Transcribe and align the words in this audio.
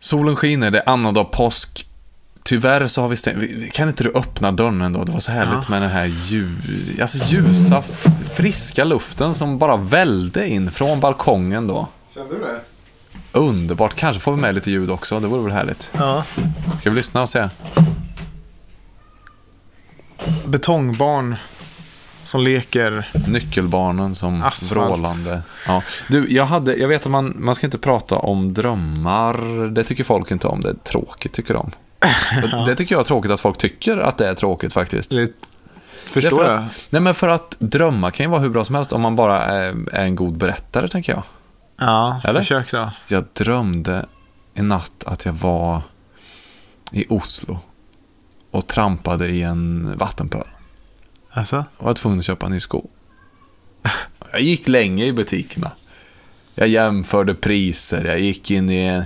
Solen 0.00 0.36
skiner, 0.36 0.70
det 0.70 0.78
är 0.78 0.88
annandag 0.88 1.24
påsk. 1.24 1.84
Tyvärr 2.44 2.86
så 2.86 3.00
har 3.02 3.08
vi 3.08 3.16
stängt. 3.16 3.38
vi- 3.38 3.70
Kan 3.74 3.88
inte 3.88 4.04
du 4.04 4.12
öppna 4.14 4.52
dörren 4.52 4.80
ändå? 4.82 5.04
Det 5.04 5.12
var 5.12 5.20
så 5.20 5.32
härligt 5.32 5.68
med 5.68 5.82
den 5.82 5.90
här 5.90 6.04
ljus, 6.06 7.00
alltså 7.00 7.18
ljusa, 7.24 7.82
friska 8.34 8.84
luften 8.84 9.34
som 9.34 9.58
bara 9.58 9.76
välde 9.76 10.48
in 10.48 10.70
från 10.70 11.00
balkongen 11.00 11.66
då. 11.66 11.88
Kände 12.14 12.34
du 12.34 12.40
det? 12.40 12.60
Underbart. 13.32 13.94
Kanske 13.94 14.20
får 14.22 14.32
vi 14.32 14.40
med 14.40 14.54
lite 14.54 14.70
ljud 14.70 14.90
också. 14.90 15.20
Det 15.20 15.26
vore 15.28 15.42
väl 15.42 15.52
härligt. 15.52 15.90
Ja. 15.98 16.24
Ska 16.80 16.90
vi 16.90 16.96
lyssna 16.96 17.22
och 17.22 17.28
se? 17.28 17.48
Betongbarn 20.46 21.36
som 22.28 22.42
leker. 22.42 23.08
Nyckelbarnen 23.26 24.14
som 24.14 24.42
Asfalt. 24.42 24.72
vrålande. 24.72 25.42
Ja. 25.66 25.82
Du, 26.08 26.32
jag, 26.32 26.44
hade, 26.44 26.76
jag 26.76 26.88
vet 26.88 27.06
att 27.06 27.10
man, 27.10 27.34
man 27.38 27.54
ska 27.54 27.66
inte 27.66 27.78
prata 27.78 28.16
om 28.18 28.54
drömmar. 28.54 29.66
Det 29.70 29.84
tycker 29.84 30.04
folk 30.04 30.30
inte 30.30 30.46
om. 30.46 30.60
Det 30.60 30.70
är 30.70 30.74
tråkigt, 30.74 31.32
tycker 31.32 31.54
de. 31.54 31.70
Det 32.66 32.74
tycker 32.74 32.94
jag 32.94 33.00
är 33.00 33.04
tråkigt 33.04 33.30
att 33.30 33.40
folk 33.40 33.58
tycker 33.58 33.96
att 33.96 34.18
det 34.18 34.28
är 34.28 34.34
tråkigt 34.34 34.72
faktiskt. 34.72 35.12
Lite, 35.12 35.32
förstår 36.06 36.44
jag. 36.44 36.52
att, 36.54 36.86
nej, 36.90 37.02
men 37.02 37.14
för 37.14 37.28
att 37.28 37.56
drömma 37.58 38.10
kan 38.10 38.24
ju 38.24 38.30
vara 38.30 38.40
hur 38.40 38.48
bra 38.48 38.64
som 38.64 38.74
helst 38.74 38.92
om 38.92 39.00
man 39.00 39.16
bara 39.16 39.44
är, 39.44 39.76
är 39.92 40.04
en 40.04 40.16
god 40.16 40.36
berättare, 40.36 40.88
tänker 40.88 41.12
jag. 41.12 41.22
Ja, 41.76 42.20
Eller? 42.24 42.40
försök 42.40 42.70
då. 42.70 42.90
Jag 43.08 43.24
drömde 43.32 44.06
en 44.54 44.68
natt 44.68 45.04
att 45.06 45.24
jag 45.24 45.32
var 45.32 45.80
i 46.92 47.06
Oslo 47.08 47.58
och 48.50 48.66
trampade 48.66 49.28
i 49.28 49.42
en 49.42 49.94
vattenpöl. 49.98 50.48
Alltså? 51.30 51.64
och 51.76 51.84
var 51.84 51.92
tvungen 51.92 52.18
att 52.18 52.24
köpa 52.24 52.46
en 52.46 52.52
ny 52.52 52.60
sko. 52.60 52.88
Jag 54.32 54.40
gick 54.40 54.68
länge 54.68 55.04
i 55.04 55.12
butikerna. 55.12 55.70
Jag 56.54 56.68
jämförde 56.68 57.34
priser, 57.34 58.04
jag 58.04 58.20
gick 58.20 58.50
in 58.50 58.70
i 58.70 59.04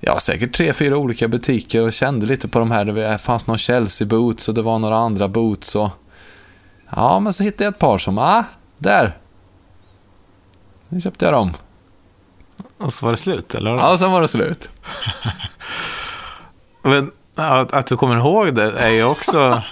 ja, 0.00 0.20
säkert 0.20 0.54
tre, 0.54 0.72
fyra 0.72 0.96
olika 0.96 1.28
butiker 1.28 1.82
och 1.82 1.92
kände 1.92 2.26
lite 2.26 2.48
på 2.48 2.58
de 2.58 2.70
här. 2.70 2.84
Det 2.84 3.18
fanns 3.18 3.46
någon 3.46 3.58
Chelsea 3.58 4.06
boots 4.06 4.48
och 4.48 4.54
det 4.54 4.62
var 4.62 4.78
några 4.78 4.96
andra 4.96 5.28
boots. 5.28 5.76
Och... 5.76 5.90
Ja, 6.90 7.20
men 7.20 7.32
så 7.32 7.42
hittade 7.42 7.64
jag 7.64 7.72
ett 7.72 7.78
par 7.78 7.98
som, 7.98 8.18
ah, 8.18 8.44
där. 8.78 9.18
Nu 10.88 11.00
köpte 11.00 11.24
jag 11.24 11.34
dem. 11.34 11.52
Och 12.78 12.92
så 12.92 13.06
var 13.06 13.12
det 13.12 13.16
slut, 13.16 13.54
eller? 13.54 13.70
Ja, 13.70 13.96
sen 13.96 14.12
var 14.12 14.20
det 14.20 14.28
slut. 14.28 14.70
Men 16.82 17.12
att, 17.34 17.72
att 17.72 17.86
du 17.86 17.96
kommer 17.96 18.16
ihåg 18.16 18.54
det 18.54 18.72
är 18.78 18.90
ju 18.90 19.04
också 19.04 19.38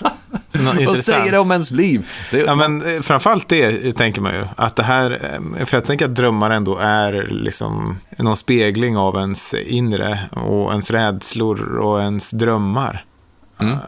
nå- 0.53 0.63
Vad 0.65 0.81
intressant. 0.81 0.99
säger 1.19 1.33
det 1.33 1.39
om 1.39 1.51
ens 1.51 1.71
liv? 1.71 2.09
Det, 2.31 2.39
Ja, 2.39 2.55
men 2.55 2.95
eh, 2.97 3.01
framförallt 3.03 3.49
det 3.49 3.93
tänker 3.93 4.21
man 4.21 4.33
ju. 4.35 4.45
Att 4.57 4.77
det 4.77 4.83
här, 4.83 5.11
eh, 5.59 5.65
för 5.65 5.77
jag 5.77 5.85
tänker 5.85 6.05
att 6.05 6.15
drömmar 6.15 6.51
ändå 6.51 6.79
är 6.79 7.27
liksom 7.31 7.99
någon 8.19 8.37
spegling 8.37 8.97
av 8.97 9.17
ens 9.17 9.55
inre 9.55 10.19
och 10.31 10.71
ens 10.71 10.91
rädslor 10.91 11.77
och 11.79 12.01
ens 12.01 12.31
drömmar. 12.31 13.05
Mm. 13.61 13.73
Eh, 13.73 13.79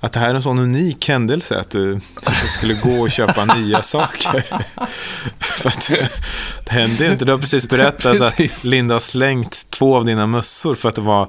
Att 0.00 0.12
det 0.12 0.18
här 0.20 0.30
är 0.30 0.34
en 0.34 0.42
sån 0.42 0.58
unik 0.58 1.08
händelse 1.08 1.58
att 1.60 1.70
du, 1.70 2.00
att 2.24 2.42
du 2.42 2.48
skulle 2.48 2.74
gå 2.74 3.00
och 3.02 3.10
köpa 3.10 3.44
nya 3.56 3.82
saker. 3.82 4.42
för 5.38 5.68
att 5.68 5.88
det, 6.64 6.72
hände 6.72 7.06
inte. 7.12 7.24
Du 7.24 7.32
har 7.32 7.38
precis 7.38 7.68
berättat 7.68 8.18
Precis. 8.18 8.58
att 8.58 8.64
Linda 8.64 8.94
har 8.94 9.00
slängt 9.00 9.70
två 9.70 9.96
av 9.96 10.04
dina 10.04 10.26
mössor 10.26 10.74
för 10.74 10.88
att 10.88 10.94
det 10.94 11.00
var 11.00 11.28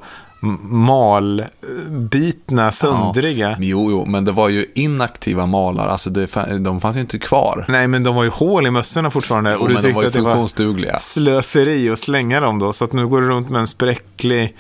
malbitna, 1.60 2.72
söndriga. 2.72 3.50
Ja, 3.50 3.56
jo, 3.60 3.92
jo, 3.92 4.06
men 4.06 4.26
det 4.26 4.32
var 4.32 4.50
ju 4.50 4.72
inaktiva 4.76 5.46
malar. 5.46 5.88
Alltså 5.88 6.10
det, 6.10 6.58
de 6.60 6.82
fanns 6.82 6.98
ju 6.98 7.02
inte 7.02 7.20
kvar. 7.20 7.66
Nej, 7.70 7.88
men 7.88 8.04
de 8.04 8.16
var 8.16 8.24
ju 8.24 8.30
hål 8.30 8.68
i 8.68 8.72
mössorna 8.72 9.12
fortfarande. 9.12 9.52
Jo, 9.52 9.60
och 9.60 9.68
du 9.68 9.74
men 9.74 9.82
de 9.84 9.88
tyckte 9.88 9.96
var 9.96 10.02
ju 10.04 10.08
att 10.08 10.14
det 10.14 10.22
var 10.22 10.98
slöseri 10.98 11.90
att 11.90 12.00
slänga 12.00 12.40
dem 12.40 12.60
då. 12.60 12.74
Så 12.74 12.84
att 12.84 12.94
nu 12.94 13.08
går 13.08 13.22
du 13.22 13.28
runt 13.28 13.50
med 13.50 13.60
en 13.60 13.68
spräcklig 13.68 14.56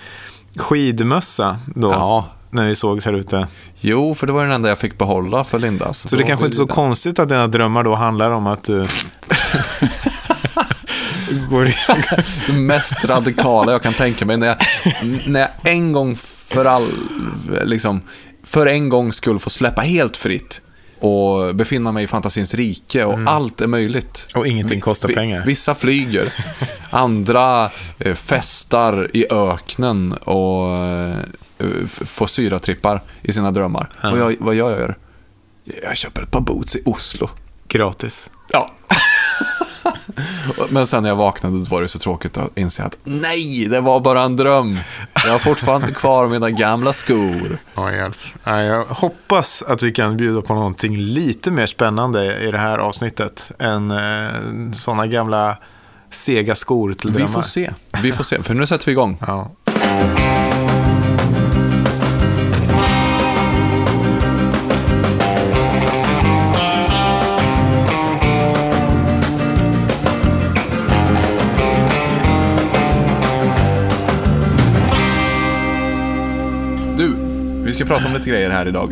skidmössa 0.55 1.59
då. 1.75 1.91
Ja, 1.91 2.25
När 2.49 2.65
vi 2.65 2.75
sågs 2.75 3.05
här 3.05 3.13
ute. 3.13 3.47
Jo, 3.79 4.15
för 4.15 4.27
det 4.27 4.33
var 4.33 4.43
den 4.43 4.51
enda 4.51 4.69
jag 4.69 4.79
fick 4.79 4.97
behålla 4.97 5.43
för 5.43 5.59
Linda. 5.59 5.93
Så 5.93 6.15
då 6.15 6.21
det 6.21 6.23
kanske 6.27 6.45
inte 6.45 6.55
är 6.55 6.57
så 6.57 6.67
konstigt 6.67 7.19
att 7.19 7.29
dina 7.29 7.47
drömmar 7.47 7.83
då 7.83 7.95
handlar 7.95 8.31
om 8.31 8.47
att 8.47 8.63
du 8.63 8.87
går. 11.49 11.71
Det 12.47 12.53
mest 12.53 13.05
radikala 13.05 13.71
jag 13.71 13.83
kan 13.83 13.93
tänka 13.93 14.25
mig. 14.25 14.37
När 14.37 14.47
jag, 14.47 14.57
när 15.27 15.39
jag 15.39 15.49
en 15.63 15.91
gång 15.91 16.15
för 16.15 16.65
all, 16.65 16.91
liksom, 17.63 18.01
för 18.43 18.65
en 18.67 18.89
gång 18.89 19.13
skulle 19.13 19.39
få 19.39 19.49
släppa 19.49 19.81
helt 19.81 20.17
fritt 20.17 20.61
och 20.99 21.55
befinna 21.55 21.91
mig 21.91 22.03
i 22.03 22.07
fantasins 22.07 22.53
rike 22.53 23.05
och 23.05 23.19
allt 23.25 23.61
är 23.61 23.67
möjligt. 23.67 24.27
Och 24.35 24.47
ingenting 24.47 24.79
kostar 24.79 25.09
pengar. 25.09 25.43
Vissa 25.45 25.75
flyger, 25.75 26.33
andra 26.89 27.71
eh, 27.99 28.13
festar 28.15 29.09
i 29.13 29.25
öknen 29.31 30.13
och 30.13 30.77
eh, 30.77 31.15
får 31.87 32.27
syratrippar 32.27 33.01
i 33.21 33.31
sina 33.31 33.51
drömmar. 33.51 33.89
Och 34.11 34.17
jag, 34.17 34.35
vad 34.39 34.55
jag 34.55 34.71
gör? 34.71 34.97
Jag 35.83 35.97
köper 35.97 36.21
ett 36.21 36.31
par 36.31 36.41
boots 36.41 36.75
i 36.75 36.81
Oslo. 36.85 37.29
Gratis. 37.67 38.31
Ja. 38.49 38.71
Men 40.69 40.87
sen 40.87 41.03
när 41.03 41.09
jag 41.09 41.15
vaknade 41.15 41.57
var 41.69 41.81
det 41.81 41.87
så 41.87 41.99
tråkigt 41.99 42.37
att 42.37 42.57
inse 42.57 42.83
att 42.83 42.97
nej, 43.03 43.67
det 43.67 43.81
var 43.81 43.99
bara 43.99 44.23
en 44.23 44.35
dröm. 44.35 44.79
Jag 45.25 45.31
har 45.31 45.39
fortfarande 45.39 45.91
kvar 45.91 46.27
mina 46.27 46.49
gamla 46.49 46.93
skor. 46.93 47.57
Ja, 47.75 47.91
hjälp. 47.93 48.15
Ja, 48.43 48.61
jag 48.63 48.85
hoppas 48.85 49.63
att 49.67 49.83
vi 49.83 49.91
kan 49.91 50.17
bjuda 50.17 50.41
på 50.41 50.53
någonting 50.53 50.97
lite 50.97 51.51
mer 51.51 51.65
spännande 51.65 52.39
i 52.39 52.51
det 52.51 52.57
här 52.57 52.77
avsnittet 52.77 53.51
än 53.59 53.91
eh, 53.91 54.73
sådana 54.75 55.07
gamla 55.07 55.57
sega 56.11 56.55
skor 56.55 56.93
till 56.93 57.09
Vi 57.11 57.17
drömmar. 57.17 57.33
får 57.33 57.41
se. 57.41 57.71
Vi 58.03 58.11
får 58.11 58.23
se, 58.23 58.43
för 58.43 58.53
nu 58.53 58.65
sätter 58.65 58.85
vi 58.85 58.91
igång. 58.91 59.17
Ja. 59.27 59.51
Prata 77.87 78.07
om 78.07 78.13
lite 78.13 78.29
grejer 78.29 78.49
här 78.51 78.67
idag. 78.67 78.91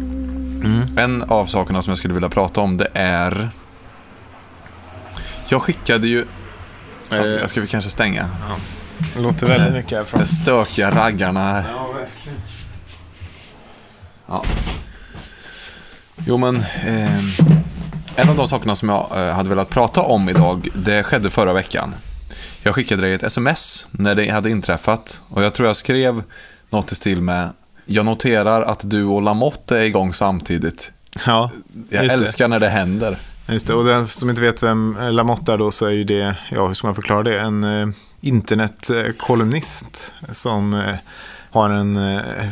En 0.98 1.24
av 1.24 1.46
sakerna 1.46 1.82
som 1.82 1.92
jag 1.92 1.98
skulle 1.98 2.14
vilja 2.14 2.30
prata 2.30 2.62
om, 2.62 2.78
det 2.78 2.88
är... 2.94 3.50
Jag 5.50 5.62
skickade 5.62 6.08
ju... 6.08 6.26
Alltså, 7.10 7.34
Eh. 7.34 7.40
jag 7.42 7.50
ska 7.50 7.62
vi 7.62 7.68
kanske 7.68 7.90
stänga. 7.90 8.30
Det 9.16 9.22
låter 9.22 9.48
väldigt 9.48 9.74
mycket 9.74 9.92
härifrån. 9.92 10.20
De 10.20 10.26
stökiga 10.26 10.92
raggarna 10.92 11.40
här. 11.44 11.64
Ja, 11.76 11.88
verkligen. 11.92 12.38
Ja. 14.28 14.44
Jo, 16.28 16.38
men 16.38 16.56
eh, 16.86 17.20
en 18.16 18.30
av 18.30 18.36
de 18.36 18.48
sakerna 18.48 18.76
som 18.76 18.90
jag 18.90 19.28
eh, 19.28 19.34
hade 19.34 19.50
velat 19.50 19.70
prata 19.70 20.02
om 20.02 20.30
idag, 20.30 20.70
det 20.74 21.04
skedde 21.04 21.30
förra 21.30 21.54
veckan. 21.54 21.96
Jag 22.64 22.76
skickade 22.76 23.02
dig 23.02 23.14
ett 23.14 23.24
sms 23.24 23.88
när 23.92 24.16
det 24.16 24.30
hade 24.30 24.50
inträffat 24.50 25.22
och 25.30 25.44
jag 25.44 25.54
tror 25.54 25.68
jag 25.68 25.76
skrev 25.76 26.24
något 26.70 26.92
i 26.92 26.96
stil 26.96 27.22
med 27.22 27.50
jag 27.86 28.06
noterar 28.06 28.62
att 28.62 28.90
du 28.90 29.04
och 29.06 29.22
Lamotte 29.22 29.78
är 29.78 29.84
igång 29.84 30.14
samtidigt. 30.14 30.94
Ja, 31.26 31.52
Jag 31.90 32.04
just 32.04 32.18
det. 32.18 32.24
älskar 32.24 32.48
när 32.48 32.60
det 32.60 32.70
händer. 32.70 33.18
Just 33.50 33.68
det. 33.68 33.74
Och 33.74 33.86
den 33.86 34.08
som 34.08 34.30
inte 34.30 34.42
vet 34.42 34.64
vem 34.64 34.98
Lamotte 35.12 35.54
är 35.54 35.58
då 35.58 35.72
så 35.72 35.86
är 35.86 35.92
ju 35.92 36.04
det, 36.04 36.36
ja 36.52 36.68
hur 36.68 36.74
ska 36.74 36.88
man 36.88 36.96
förklara 36.96 37.24
det, 37.24 37.40
en 37.40 37.64
eh, 37.64 37.88
internetkolumnist 38.22 40.14
som 40.32 40.74
eh, 40.74 40.96
har 41.52 41.70
en 41.70 41.98
eh, 41.98 42.50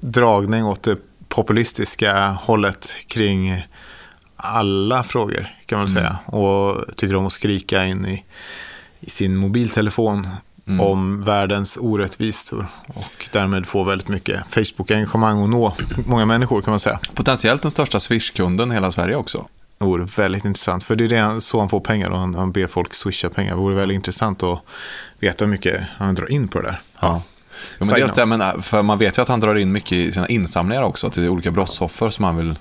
dragning 0.00 0.64
åt 0.64 0.82
det 0.82 0.96
populistiska 1.28 2.28
hållet 2.30 2.92
kring 3.06 3.66
alla 4.36 5.02
frågor 5.02 5.48
kan 5.66 5.78
man 5.78 5.86
väl 5.86 5.94
säga. 5.94 6.18
Och 6.26 6.96
tycker 6.96 7.16
om 7.16 7.26
att 7.26 7.32
skrika 7.32 7.84
in 7.86 8.06
i, 8.06 8.24
i 9.00 9.10
sin 9.10 9.36
mobiltelefon 9.36 10.28
om 10.80 11.22
världens 11.22 11.78
orättvisor 11.80 12.66
och 12.94 13.28
därmed 13.32 13.66
få 13.66 13.84
väldigt 13.84 14.08
mycket 14.08 14.40
Facebook-engagemang 14.50 15.38
och 15.42 15.48
nå 15.48 15.76
många 16.06 16.24
människor 16.26 16.62
kan 16.62 16.72
man 16.72 16.78
säga. 16.80 16.98
Potentiellt 17.14 17.62
den 17.62 17.70
största 17.70 17.98
Swish-kunden 18.00 18.70
i 18.72 18.74
hela 18.74 18.90
Sverige 18.90 19.16
också. 19.16 19.46
Det 19.78 19.84
vore 19.84 20.04
väldigt 20.16 20.44
intressant. 20.44 20.82
För 20.84 20.96
det 20.96 21.04
är 21.04 21.08
det 21.08 21.18
han- 21.18 21.40
så 21.40 21.58
han 21.60 21.68
får 21.68 21.80
pengar 21.80 22.10
och 22.10 22.18
han, 22.18 22.34
han 22.34 22.52
ber 22.52 22.66
folk 22.66 22.94
swisha 22.94 23.28
pengar. 23.28 23.50
Det 23.50 23.60
vore 23.60 23.74
väldigt 23.74 23.94
intressant 23.94 24.42
att 24.42 24.60
veta 25.20 25.44
hur 25.44 25.50
mycket 25.52 25.82
han 25.98 26.14
drar 26.14 26.32
in 26.32 26.48
på 26.48 26.58
det 26.60 26.66
där. 26.68 26.80
Ja. 27.00 27.22
Jo, 27.78 27.86
men 27.86 27.88
dels 28.00 28.12
det, 28.12 28.26
men, 28.26 28.62
för 28.62 28.82
man 28.82 28.98
vet 28.98 29.18
ju 29.18 29.22
att 29.22 29.28
han 29.28 29.40
drar 29.40 29.54
in 29.54 29.72
mycket 29.72 29.92
i 29.92 30.12
sina 30.12 30.28
insamlingar 30.28 30.82
också 30.82 31.10
till 31.10 31.28
olika 31.28 31.50
brottsoffer 31.50 32.10
som 32.10 32.24
han 32.24 32.36
vill 32.36 32.58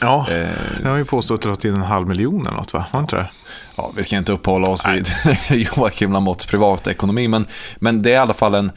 Ja, 0.00 0.26
Eh, 0.30 0.48
det 0.82 0.88
har 0.88 0.96
ju 0.96 1.04
påstått 1.04 1.46
att 1.46 1.60
det 1.60 1.68
in 1.68 1.74
en 1.74 1.82
halv 1.82 2.08
miljon 2.08 2.46
eller 2.46 2.56
något 2.56 2.72
va? 2.72 2.84
Det 2.92 2.98
inte 2.98 3.16
det? 3.16 3.28
Ja, 3.76 3.90
vi 3.96 4.04
ska 4.04 4.16
inte 4.16 4.32
uppehålla 4.32 4.68
oss 4.68 4.82
vid 4.86 5.08
Joakim 5.76 6.12
Lamotts 6.12 6.46
privatekonomi, 6.46 7.28
men, 7.28 7.46
men 7.76 8.02
det 8.02 8.10
är 8.10 8.14
i 8.14 8.16
alla 8.16 8.34
fall 8.34 8.54
en... 8.54 8.72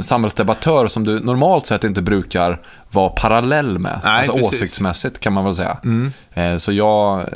samhällsdebattör 0.00 0.88
som 0.88 1.04
du 1.04 1.20
normalt 1.20 1.66
sett 1.66 1.84
inte 1.84 2.02
brukar 2.02 2.60
vara 2.90 3.08
parallell 3.08 3.78
med. 3.78 4.00
Nej, 4.04 4.18
alltså 4.18 4.32
precis. 4.32 4.52
åsiktsmässigt 4.52 5.20
kan 5.20 5.32
man 5.32 5.44
väl 5.44 5.54
säga. 5.54 5.78
Mm. 5.84 6.12
Eh, 6.34 6.56
Så 6.56 6.72
jag 6.72 7.20
eh, 7.20 7.26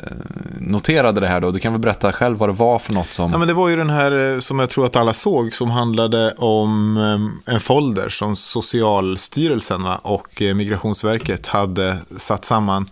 noterade 0.59 1.21
det 1.21 1.27
här 1.27 1.39
då. 1.39 1.51
Du 1.51 1.59
kan 1.59 1.73
väl 1.73 1.81
berätta 1.81 2.11
själv 2.11 2.37
vad 2.37 2.49
det 2.49 2.53
var 2.53 2.79
för 2.79 2.93
något 2.93 3.13
som... 3.13 3.31
Ja, 3.31 3.37
men 3.37 3.47
det 3.47 3.53
var 3.53 3.69
ju 3.69 3.75
den 3.75 3.89
här 3.89 4.33
eh, 4.33 4.39
som 4.39 4.59
jag 4.59 4.69
tror 4.69 4.85
att 4.85 4.95
alla 4.95 5.13
såg 5.13 5.53
som 5.53 5.71
handlade 5.71 6.31
om 6.31 6.97
en 7.45 7.59
folder 7.59 8.09
som 8.09 8.35
Socialstyrelsen 8.35 9.87
och 10.01 10.41
Migrationsverket 10.55 11.47
hade 11.47 11.97
satt 12.17 12.45
samman 12.45 12.89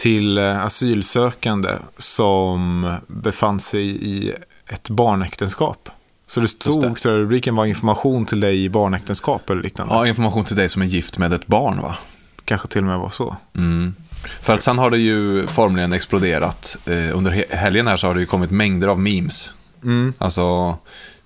till 0.00 0.38
eh, 0.38 0.62
asylsökande 0.64 1.70
som 1.98 2.94
befann 3.06 3.60
sig 3.60 3.86
i 3.86 4.34
ett 4.66 4.90
barnäktenskap. 4.90 5.88
Så 6.28 6.40
det 6.40 6.48
stod, 6.48 6.84
jag, 6.84 7.12
rubriken 7.12 7.56
var 7.56 7.66
information 7.66 8.26
till 8.26 8.40
dig 8.40 8.64
i 8.64 8.68
barnäktenskap 8.68 9.50
eller 9.50 9.62
liknande. 9.62 9.94
Ja, 9.94 10.06
information 10.06 10.44
till 10.44 10.56
dig 10.56 10.68
som 10.68 10.82
är 10.82 10.86
gift 10.86 11.18
med 11.18 11.32
ett 11.32 11.46
barn 11.46 11.82
va? 11.82 11.96
Kanske 12.44 12.68
till 12.68 12.80
och 12.80 12.86
med 12.86 12.98
var 12.98 13.10
så. 13.10 13.36
Mm. 13.56 13.94
För 14.40 14.54
att 14.54 14.62
sen 14.62 14.78
har 14.78 14.90
det 14.90 14.98
ju 14.98 15.46
formligen 15.46 15.92
exploderat. 15.92 16.76
Eh, 16.86 17.16
under 17.16 17.30
he- 17.30 17.54
helgen 17.56 17.86
här 17.86 17.96
så 17.96 18.06
har 18.06 18.14
det 18.14 18.20
ju 18.20 18.26
kommit 18.26 18.50
mängder 18.50 18.88
av 18.88 19.00
memes. 19.00 19.54
Mm. 19.82 20.12
Alltså 20.18 20.76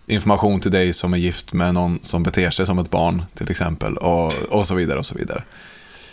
information 0.06 0.60
till 0.60 0.70
dig 0.70 0.92
som 0.92 1.14
är 1.14 1.18
gift 1.18 1.52
med 1.52 1.74
någon 1.74 1.98
som 2.02 2.22
beter 2.22 2.50
sig 2.50 2.66
som 2.66 2.78
ett 2.78 2.90
barn 2.90 3.22
till 3.34 3.50
exempel. 3.50 3.96
Och, 3.96 4.32
och 4.50 4.66
så 4.66 4.74
vidare 4.74 4.98
och 4.98 5.06
så 5.06 5.14
vidare. 5.14 5.42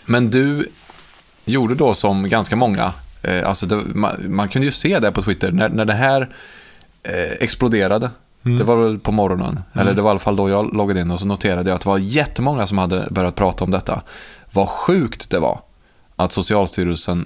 Men 0.05 0.29
du 0.29 0.67
gjorde 1.45 1.75
då 1.75 1.93
som 1.93 2.29
ganska 2.29 2.55
många. 2.55 2.93
Eh, 3.23 3.49
alltså 3.49 3.65
det, 3.65 3.75
man, 3.75 4.35
man 4.35 4.49
kunde 4.49 4.65
ju 4.65 4.71
se 4.71 4.99
det 4.99 5.11
på 5.11 5.21
Twitter 5.21 5.51
när, 5.51 5.69
när 5.69 5.85
det 5.85 5.93
här 5.93 6.29
eh, 7.03 7.31
exploderade. 7.39 8.09
Det 8.43 8.63
var 8.63 8.75
väl 8.75 8.99
på 8.99 9.11
morgonen. 9.11 9.59
Eller 9.73 9.93
det 9.93 10.01
var 10.01 10.09
i 10.09 10.11
alla 10.11 10.19
fall 10.19 10.35
då 10.35 10.49
jag 10.49 10.73
loggade 10.73 11.01
in 11.01 11.11
och 11.11 11.19
så 11.19 11.25
noterade 11.25 11.69
jag 11.69 11.75
att 11.75 11.81
det 11.81 11.89
var 11.89 11.97
jättemånga 11.97 12.67
som 12.67 12.77
hade 12.77 13.07
börjat 13.11 13.35
prata 13.35 13.63
om 13.63 13.71
detta. 13.71 14.01
Vad 14.51 14.69
sjukt 14.69 15.29
det 15.29 15.39
var 15.39 15.61
att 16.15 16.31
Socialstyrelsen 16.31 17.25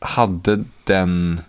hade 0.00 0.64
den 0.84 1.40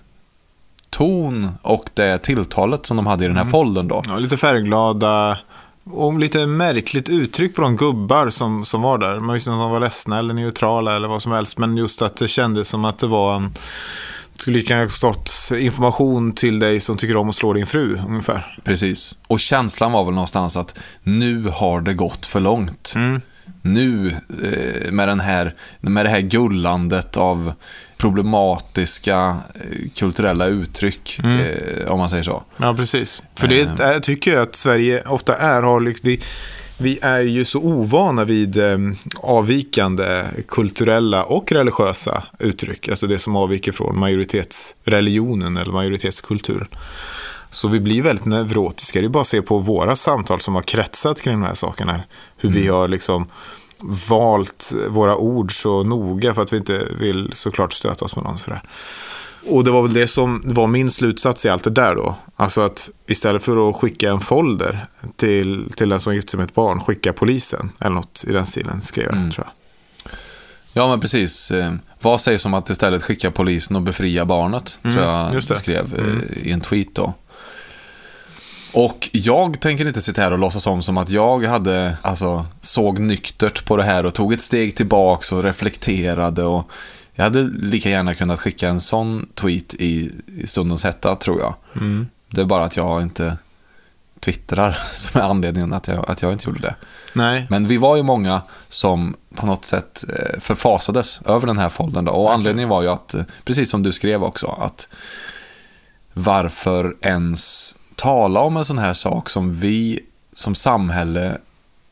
ton 0.89 1.51
och 1.61 1.89
det 1.93 2.17
tilltalet 2.17 2.85
som 2.85 2.97
de 2.97 3.07
hade 3.07 3.25
i 3.25 3.27
den 3.27 3.37
här 3.37 3.45
foldern 3.45 3.87
då. 3.87 4.03
Ja, 4.07 4.17
lite 4.17 4.37
färgglada 4.37 5.37
och 5.91 6.19
lite 6.19 6.47
märkligt 6.47 7.09
uttryck 7.09 7.55
på 7.55 7.61
de 7.61 7.75
gubbar 7.75 8.29
som, 8.29 8.65
som 8.65 8.81
var 8.81 8.97
där. 8.97 9.19
Man 9.19 9.33
visste 9.33 9.49
inte 9.49 9.55
om 9.55 9.61
de 9.61 9.71
var 9.71 9.79
ledsna 9.79 10.19
eller 10.19 10.33
neutrala 10.33 10.95
eller 10.95 11.07
vad 11.07 11.21
som 11.21 11.31
helst. 11.31 11.57
Men 11.57 11.77
just 11.77 12.01
att 12.01 12.15
det 12.15 12.27
kändes 12.27 12.67
som 12.67 12.85
att 12.85 12.99
det 12.99 13.07
var 13.07 13.35
en... 13.35 13.53
Det 14.33 14.41
skulle 14.41 14.57
lika 14.57 14.73
gärna 14.77 14.89
stått 14.89 15.31
information 15.59 16.31
till 16.31 16.59
dig 16.59 16.79
som 16.79 16.97
tycker 16.97 17.17
om 17.17 17.29
att 17.29 17.35
slå 17.35 17.53
din 17.53 17.67
fru, 17.67 17.97
ungefär. 18.07 18.59
Precis. 18.63 19.17
Och 19.27 19.39
känslan 19.39 19.91
var 19.91 20.05
väl 20.05 20.13
någonstans 20.13 20.57
att 20.57 20.79
nu 21.03 21.49
har 21.53 21.81
det 21.81 21.93
gått 21.93 22.25
för 22.25 22.39
långt. 22.39 22.93
Nu 23.61 24.09
eh, 24.43 24.91
med, 24.91 25.07
den 25.07 25.19
här, 25.19 25.55
med 25.79 26.05
det 26.05 26.09
här 26.09 26.19
gullandet 26.19 27.17
av 27.17 27.53
problematiska 27.97 29.37
eh, 29.55 29.89
kulturella 29.95 30.47
uttryck, 30.47 31.19
eh, 31.19 31.91
om 31.91 31.99
man 31.99 32.09
säger 32.09 32.23
så. 32.23 32.43
Ja, 32.57 32.73
precis. 32.73 33.23
För 33.35 33.47
det 33.47 33.61
är, 33.61 33.91
jag 33.93 34.03
tycker 34.03 34.33
jag 34.33 34.41
att 34.41 34.55
Sverige 34.55 35.03
ofta 35.07 35.35
är, 35.35 35.63
har 35.63 35.81
liksom, 35.81 36.09
vi, 36.09 36.19
vi 36.77 36.99
är 37.01 37.19
ju 37.19 37.45
så 37.45 37.59
ovana 37.59 38.25
vid 38.25 38.57
eh, 38.57 38.77
avvikande 39.21 40.25
kulturella 40.47 41.23
och 41.23 41.51
religiösa 41.51 42.23
uttryck. 42.39 42.89
Alltså 42.89 43.07
det 43.07 43.19
som 43.19 43.35
avviker 43.35 43.71
från 43.71 43.99
majoritetsreligionen 43.99 45.57
eller 45.57 45.71
majoritetskulturen. 45.71 46.67
Så 47.49 47.67
vi 47.67 47.79
blir 47.79 48.01
väldigt 48.01 48.25
neurotiska. 48.25 48.99
Det 48.99 49.07
är 49.07 49.09
bara 49.09 49.21
att 49.21 49.27
se 49.27 49.41
på 49.41 49.57
våra 49.57 49.95
samtal 49.95 50.39
som 50.39 50.55
har 50.55 50.61
kretsat 50.61 51.21
kring 51.21 51.33
de 51.33 51.47
här 51.47 51.53
sakerna. 51.53 51.99
Hur 52.37 52.49
vi 52.49 52.67
har 52.67 52.87
liksom 52.87 53.27
valt 54.09 54.73
våra 54.89 55.15
ord 55.17 55.61
så 55.61 55.83
noga 55.83 56.33
för 56.33 56.41
att 56.41 56.53
vi 56.53 56.57
inte 56.57 56.87
vill 56.99 57.29
såklart 57.33 57.73
stöta 57.73 58.05
oss 58.05 58.15
med 58.15 58.25
någon 58.25 58.37
sådär. 58.37 58.61
Och 59.49 59.63
det 59.63 59.71
var 59.71 59.81
väl 59.81 59.93
det 59.93 60.07
som 60.07 60.41
var 60.45 60.67
min 60.67 60.89
slutsats 60.91 61.45
i 61.45 61.49
allt 61.49 61.63
det 61.63 61.69
där 61.69 61.95
då. 61.95 62.15
Alltså 62.35 62.61
att 62.61 62.89
istället 63.07 63.43
för 63.43 63.69
att 63.69 63.75
skicka 63.75 64.11
en 64.11 64.19
folder 64.19 64.85
till, 65.15 65.71
till 65.75 65.89
den 65.89 65.99
som 65.99 66.15
gift 66.15 66.29
sig 66.29 66.37
med 66.37 66.47
ett 66.47 66.55
barn, 66.55 66.79
skicka 66.79 67.13
polisen. 67.13 67.71
Eller 67.79 67.95
något 67.95 68.23
i 68.27 68.33
den 68.33 68.45
stilen 68.45 68.81
skrev 68.81 69.05
jag, 69.05 69.31
tror 69.33 69.45
jag. 69.47 69.53
Ja, 70.73 70.87
men 70.87 70.99
precis. 70.99 71.51
Eh, 71.51 71.73
Vad 72.01 72.21
sägs 72.21 72.45
om 72.45 72.53
att 72.53 72.69
istället 72.69 73.03
skicka 73.03 73.31
polisen 73.31 73.75
och 73.75 73.81
befria 73.81 74.25
barnet? 74.25 74.79
tror 74.81 74.93
jag 74.95 75.19
Mm, 75.21 75.31
det. 75.33 75.49
Mm. 75.49 75.57
skrev 75.57 75.99
eh, 75.99 76.47
i 76.47 76.51
en 76.51 76.61
tweet 76.61 76.95
då. 76.95 77.13
Och 78.73 79.09
jag 79.11 79.59
tänker 79.59 79.87
inte 79.87 80.01
sitta 80.01 80.21
här 80.21 80.31
och 80.31 80.39
låtsas 80.39 80.67
om 80.67 80.83
som 80.83 80.97
att 80.97 81.09
jag 81.09 81.43
hade, 81.43 81.97
alltså, 82.01 82.45
såg 82.61 82.99
nyktert 82.99 83.65
på 83.65 83.77
det 83.77 83.83
här 83.83 84.05
och 84.05 84.13
tog 84.13 84.33
ett 84.33 84.41
steg 84.41 84.75
tillbaks 84.75 85.31
och 85.31 85.43
reflekterade 85.43 86.43
och 86.43 86.71
jag 87.17 87.23
hade 87.23 87.43
lika 87.43 87.89
gärna 87.89 88.13
kunnat 88.13 88.39
skicka 88.39 88.69
en 88.69 88.79
sån 88.79 89.29
tweet 89.33 89.73
i, 89.73 90.11
i 90.27 90.47
stundens 90.47 90.83
hetta, 90.83 91.15
tror 91.15 91.39
jag. 91.39 91.55
Mm. 91.75 92.07
Det 92.29 92.41
är 92.41 92.45
bara 92.45 92.63
att 92.63 92.77
jag 92.77 93.01
inte 93.01 93.37
twittrar 94.19 94.71
som 94.93 95.21
är 95.21 95.25
anledningen 95.25 95.73
att 95.73 95.87
jag, 95.87 96.09
att 96.09 96.21
jag 96.21 96.31
inte 96.31 96.47
gjorde 96.49 96.61
det. 96.61 96.75
Nej, 97.13 97.47
Men 97.49 97.67
vi 97.67 97.77
var 97.77 97.95
ju 97.95 98.03
många 98.03 98.41
som 98.69 99.15
på 99.35 99.45
något 99.45 99.65
sätt 99.65 100.03
eh, 100.09 100.39
förfasades 100.39 101.21
över 101.25 101.47
den 101.47 101.57
här 101.57 101.69
foldern. 101.69 102.05
Då. 102.05 102.11
Och 102.11 102.33
anledningen 102.33 102.69
var 102.69 102.81
ju 102.81 102.87
att, 102.87 103.13
eh, 103.13 103.23
precis 103.43 103.69
som 103.69 103.83
du 103.83 103.91
skrev 103.91 104.23
också, 104.23 104.47
att 104.47 104.87
varför 106.13 106.95
ens 107.01 107.75
tala 107.97 108.39
om 108.39 108.57
en 108.57 108.65
sån 108.65 108.77
här 108.77 108.93
sak 108.93 109.29
som 109.29 109.51
vi 109.51 109.99
som 110.33 110.55
samhälle 110.55 111.37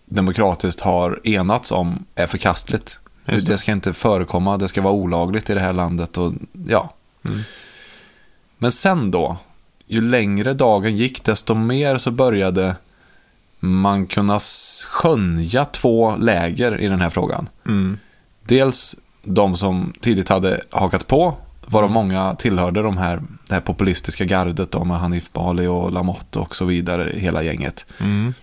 demokratiskt 0.05 0.81
har 0.81 1.19
enats 1.23 1.71
om 1.71 2.05
är 2.15 2.27
förkastligt. 2.27 2.99
Det. 3.25 3.45
det. 3.47 3.57
ska 3.57 3.71
inte 3.71 3.93
förekomma, 3.93 4.57
det 4.57 4.67
ska 4.67 4.81
vara 4.81 4.93
olagligt 4.93 5.49
i 5.49 5.53
det 5.53 5.59
här 5.59 5.73
landet 5.73 6.17
och 6.17 6.33
ja. 6.67 6.93
Men 8.57 8.71
sen 8.71 9.11
då, 9.11 9.37
ju 9.87 10.01
längre 10.01 10.53
dagen 10.53 10.95
gick, 10.95 11.23
desto 11.23 11.53
mer 11.53 11.97
så 11.97 12.11
började 12.11 12.75
man 13.59 14.07
kunna 14.07 14.39
skönja 14.87 15.65
två 15.65 16.15
läger 16.15 16.81
i 16.81 16.87
den 16.87 17.01
här 17.01 17.09
frågan. 17.09 17.49
mm. 17.65 17.99
Dels 18.43 18.95
de 19.23 19.57
som 19.57 19.93
tidigt 20.01 20.29
hade 20.29 20.61
hakat 20.69 21.07
på, 21.07 21.37
varav 21.65 21.91
många 21.91 22.35
tillhörde 22.35 22.81
de 22.81 22.97
här, 22.97 23.21
det 23.47 23.53
här 23.53 23.61
populistiska 23.61 24.25
gardet 24.25 24.71
då, 24.71 24.83
med 24.83 24.99
Hanif 24.99 25.31
Bali 25.33 25.67
och 25.67 25.91
Lamotte 25.91 26.39
och 26.39 26.55
så 26.55 26.65
vidare, 26.65 27.11
hela 27.15 27.43
gänget. 27.43 27.85
Mm. 27.99 28.33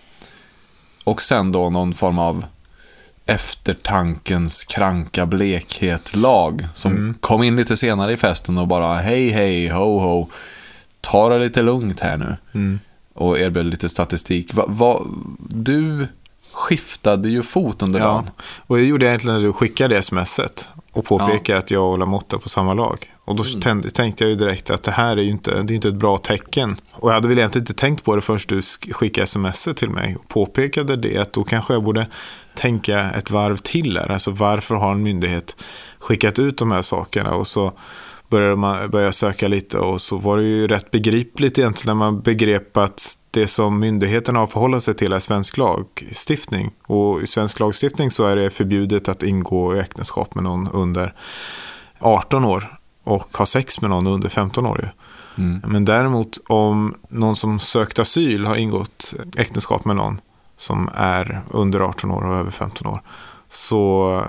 Och 1.03 1.21
sen 1.21 1.51
då 1.51 1.69
någon 1.69 1.93
form 1.93 2.19
av 2.19 2.45
eftertankens 3.25 4.63
kranka 4.63 5.25
blekhet 5.25 6.15
lag 6.15 6.67
som 6.73 7.15
kom 7.19 7.43
in 7.43 7.55
lite 7.55 7.77
senare 7.77 8.13
i 8.13 8.17
festen 8.17 8.57
och 8.57 8.67
bara 8.67 8.93
hej 8.95 9.29
hej 9.29 9.67
ho 9.69 9.99
ho 9.99 10.29
ta 11.01 11.29
det 11.29 11.39
lite 11.39 11.61
lugnt 11.61 11.99
här 11.99 12.17
nu 12.17 12.37
Mm. 12.53 12.79
och 13.13 13.39
erbjöd 13.39 13.65
lite 13.65 13.89
statistik. 13.89 14.53
Va, 14.53 14.65
va, 14.67 15.01
du 15.39 16.07
skiftade 16.51 17.29
ju 17.29 17.43
fot 17.43 17.81
under 17.81 17.99
Ja, 17.99 18.05
dagen. 18.05 18.29
och 18.67 18.77
det 18.77 18.83
gjorde 18.83 19.05
jag 19.05 19.09
egentligen 19.11 19.37
när 19.37 19.43
du 19.47 19.53
skickade 19.53 20.01
smset 20.01 20.67
och 20.91 21.05
påpekade 21.05 21.59
att 21.59 21.71
jag 21.71 21.91
och 21.91 21.97
Lamotta 21.99 22.35
är 22.35 22.39
på 22.39 22.49
samma 22.49 22.73
lag. 22.73 23.12
Och 23.25 23.35
då 23.35 23.43
tänkte, 23.43 23.89
tänkte 23.89 24.23
jag 24.23 24.31
ju 24.31 24.35
direkt 24.35 24.69
att 24.69 24.83
det 24.83 24.91
här 24.91 25.17
är 25.17 25.21
ju 25.21 25.29
inte, 25.29 25.63
det 25.63 25.73
är 25.73 25.75
inte 25.75 25.87
ett 25.87 25.93
bra 25.95 26.17
tecken. 26.17 26.75
Och 26.91 27.09
jag 27.09 27.13
hade 27.13 27.27
väl 27.27 27.37
egentligen 27.37 27.61
inte 27.61 27.73
tänkt 27.73 28.03
på 28.03 28.15
det 28.15 28.21
förrän 28.21 28.39
du 28.47 28.59
sk- 28.59 28.93
skickade 28.93 29.27
smset 29.27 29.77
till 29.77 29.89
mig 29.89 30.15
och 30.19 30.27
påpekade 30.27 30.95
det. 30.95 31.17
Att 31.17 31.33
då 31.33 31.43
kanske 31.43 31.73
jag 31.73 31.83
borde 31.83 32.07
tänka 32.55 33.11
ett 33.11 33.31
varv 33.31 33.57
till 33.57 33.97
här. 33.97 34.11
Alltså 34.11 34.31
varför 34.31 34.75
har 34.75 34.91
en 34.91 35.03
myndighet 35.03 35.55
skickat 35.99 36.39
ut 36.39 36.57
de 36.57 36.71
här 36.71 36.81
sakerna 36.81 37.35
och 37.35 37.47
så 37.47 37.73
började 38.29 38.55
man 38.55 38.89
börja 38.89 39.11
söka 39.11 39.47
lite 39.47 39.77
och 39.77 40.01
så 40.01 40.17
var 40.17 40.37
det 40.37 40.43
ju 40.43 40.67
rätt 40.67 40.91
begripligt 40.91 41.57
egentligen 41.57 41.97
när 41.97 42.05
man 42.05 42.21
begrep 42.21 42.77
att 42.77 43.17
det 43.31 43.47
som 43.47 43.79
myndigheterna 43.79 44.39
har 44.39 44.47
förhållit 44.47 44.83
sig 44.83 44.93
till 44.93 45.13
är 45.13 45.19
svensk 45.19 45.57
lagstiftning. 45.57 46.71
Och 46.87 47.21
i 47.21 47.27
svensk 47.27 47.59
lagstiftning 47.59 48.11
så 48.11 48.25
är 48.25 48.35
det 48.35 48.49
förbjudet 48.49 49.09
att 49.09 49.23
ingå 49.23 49.75
i 49.75 49.79
äktenskap 49.79 50.35
med 50.35 50.43
någon 50.43 50.67
under 50.67 51.13
18 51.99 52.45
år 52.45 52.77
och 53.03 53.37
ha 53.37 53.45
sex 53.45 53.81
med 53.81 53.89
någon 53.89 54.07
under 54.07 54.29
15 54.29 54.65
år. 54.65 54.81
Ju. 54.83 54.89
Men 55.67 55.85
däremot 55.85 56.37
om 56.47 56.95
någon 57.09 57.35
som 57.35 57.59
sökt 57.59 57.99
asyl 57.99 58.45
har 58.45 58.55
ingått 58.55 59.13
äktenskap 59.37 59.85
med 59.85 59.95
någon 59.95 60.21
som 60.57 60.89
är 60.95 61.41
under 61.51 61.79
18 61.79 62.11
år 62.11 62.25
och 62.25 62.35
över 62.35 62.51
15 62.51 62.87
år 62.87 63.01
så 63.49 64.25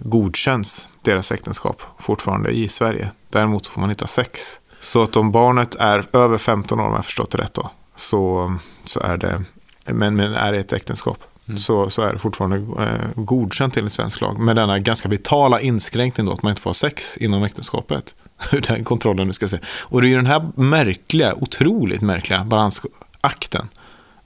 godkänns 0.00 0.88
deras 1.02 1.32
äktenskap 1.32 1.82
fortfarande 1.98 2.50
i 2.50 2.68
Sverige. 2.68 3.10
Däremot 3.30 3.66
får 3.66 3.80
man 3.80 3.90
inte 3.90 4.02
ha 4.02 4.08
sex. 4.08 4.60
Så 4.80 5.02
att 5.02 5.16
om 5.16 5.32
barnet 5.32 5.74
är 5.74 6.06
över 6.12 6.38
15 6.38 6.80
år, 6.80 6.86
om 6.86 6.94
jag 6.94 7.04
förstått 7.04 7.30
det 7.30 7.38
rätt 7.38 7.54
då, 7.54 7.70
så, 7.94 8.54
så 8.82 9.00
är 9.00 9.16
det, 9.16 9.42
men, 9.84 10.16
men 10.16 10.34
är 10.34 10.52
det 10.52 10.58
ett 10.58 10.72
äktenskap, 10.72 11.18
så, 11.56 11.90
så 11.90 12.02
är 12.02 12.12
det 12.12 12.18
fortfarande 12.18 12.56
eh, 12.56 13.08
godkänt 13.14 13.76
enligt 13.76 13.92
svensk 13.92 14.20
lag. 14.20 14.38
Med 14.38 14.56
denna 14.56 14.78
ganska 14.78 15.08
vitala 15.08 15.60
inskränkning 15.60 16.26
då, 16.26 16.32
att 16.32 16.42
man 16.42 16.50
inte 16.50 16.62
får 16.62 16.70
ha 16.70 16.74
sex 16.74 17.16
inom 17.16 17.42
äktenskapet. 17.42 18.14
Hur 18.50 18.60
den 18.60 18.84
kontrollen 18.84 19.26
nu 19.26 19.32
ska 19.32 19.48
se. 19.48 19.58
Och 19.82 20.00
det 20.02 20.06
är 20.06 20.10
ju 20.10 20.16
den 20.16 20.26
här 20.26 20.50
märkliga, 20.54 21.34
otroligt 21.34 22.00
märkliga 22.00 22.44
balansakten 22.44 23.68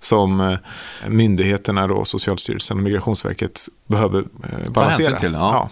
som 0.01 0.41
eh, 0.41 0.59
myndigheterna, 1.09 1.87
då, 1.87 2.05
Socialstyrelsen 2.05 2.77
och 2.77 2.83
Migrationsverket 2.83 3.61
behöver 3.87 4.19
eh, 4.19 4.73
balansera. 4.73 5.19
till, 5.19 5.33
ja. 5.33 5.71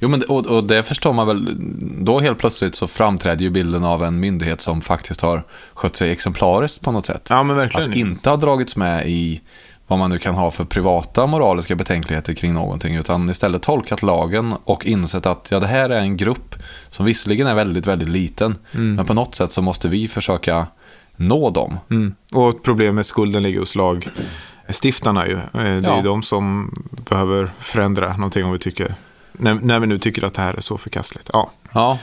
Jo, 0.00 0.08
men, 0.08 0.22
och, 0.22 0.46
och 0.46 0.64
det 0.64 0.82
förstår 0.82 1.12
man 1.12 1.26
väl. 1.26 1.56
Då 2.04 2.20
helt 2.20 2.38
plötsligt 2.38 2.74
så 2.74 2.86
framträder 2.86 3.42
ju 3.42 3.50
bilden 3.50 3.84
av 3.84 4.04
en 4.04 4.20
myndighet 4.20 4.60
som 4.60 4.80
faktiskt 4.80 5.20
har 5.20 5.44
skött 5.74 5.96
sig 5.96 6.10
exemplariskt 6.10 6.80
på 6.80 6.92
något 6.92 7.06
sätt. 7.06 7.26
Ja, 7.28 7.42
men 7.42 7.56
verkligen. 7.56 7.90
Att 7.90 7.96
inte 7.96 8.30
ha 8.30 8.36
dragits 8.36 8.76
med 8.76 9.08
i 9.08 9.40
vad 9.88 9.98
man 9.98 10.10
nu 10.10 10.18
kan 10.18 10.34
ha 10.34 10.50
för 10.50 10.64
privata 10.64 11.26
moraliska 11.26 11.74
betänkligheter 11.76 12.34
kring 12.34 12.52
någonting, 12.54 12.94
utan 12.94 13.30
istället 13.30 13.62
tolkat 13.62 14.02
lagen 14.02 14.54
och 14.64 14.86
insett 14.86 15.26
att 15.26 15.48
ja, 15.50 15.60
det 15.60 15.66
här 15.66 15.90
är 15.90 16.00
en 16.00 16.16
grupp 16.16 16.54
som 16.90 17.06
visserligen 17.06 17.46
är 17.46 17.54
väldigt, 17.54 17.86
väldigt 17.86 18.08
liten, 18.08 18.58
Mm. 18.74 18.94
men 18.94 19.06
på 19.06 19.14
något 19.14 19.34
sätt 19.34 19.52
så 19.52 19.62
måste 19.62 19.88
vi 19.88 20.08
försöka 20.08 20.66
nå 21.16 21.50
dem. 21.50 21.78
Mm. 21.90 22.14
Och 22.34 22.48
ett 22.48 22.62
problem 22.62 22.94
med 22.94 23.06
skulden 23.06 23.42
ligger 23.42 23.58
hos 23.60 23.74
lagstiftarna 23.76 25.26
ju. 25.26 25.32
Eh, 25.34 25.40
Det 25.52 25.60
är 25.60 25.80
Ja. 25.82 26.00
de 26.04 26.22
som 26.22 26.74
behöver 27.10 27.50
förändra 27.58 28.16
någonting 28.16 28.44
om 28.44 28.52
vi 28.52 28.58
tycker, 28.58 28.94
när, 29.32 29.54
när 29.54 29.80
vi 29.80 29.86
nu 29.86 29.98
tycker 29.98 30.24
att 30.24 30.34
det 30.34 30.42
här 30.42 30.54
är 30.54 30.60
så 30.60 30.78
förkastligt. 30.78 31.30
Ja. 31.32 31.50
Ja, 31.72 31.98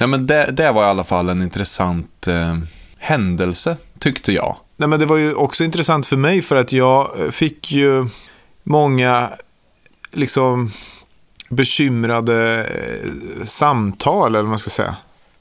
ja 0.00 0.06
men 0.06 0.26
det, 0.26 0.50
det 0.52 0.72
var 0.72 0.82
i 0.82 0.86
alla 0.86 1.04
fall 1.04 1.28
en 1.28 1.42
intressant 1.42 2.26
eh, 2.28 2.58
händelse, 2.98 3.76
tyckte 3.98 4.32
jag. 4.32 4.56
Nej, 4.76 4.88
men 4.88 5.00
det 5.00 5.06
var 5.06 5.16
ju 5.16 5.34
också 5.34 5.64
intressant 5.64 6.06
för 6.06 6.16
mig 6.16 6.42
för 6.42 6.56
att 6.56 6.72
jag 6.72 7.20
eh, 7.20 7.30
fick 7.30 7.72
ju 7.72 8.06
många 8.62 9.30
liksom 10.10 10.70
bekymrade 11.48 12.64
eh, 12.64 13.44
samtal, 13.44 14.28
eller 14.28 14.42
vad 14.42 14.50
man 14.50 14.58
ska 14.58 14.70
säga. 14.70 14.96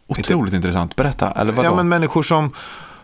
Otroligt 0.07 0.53
intressant. 0.53 0.95
Berätta, 0.95 1.31
eller 1.31 1.53
vadå? 1.53 1.69
Ja, 1.69 1.75
men 1.75 1.89
människor 1.89 2.23
som 2.23 2.51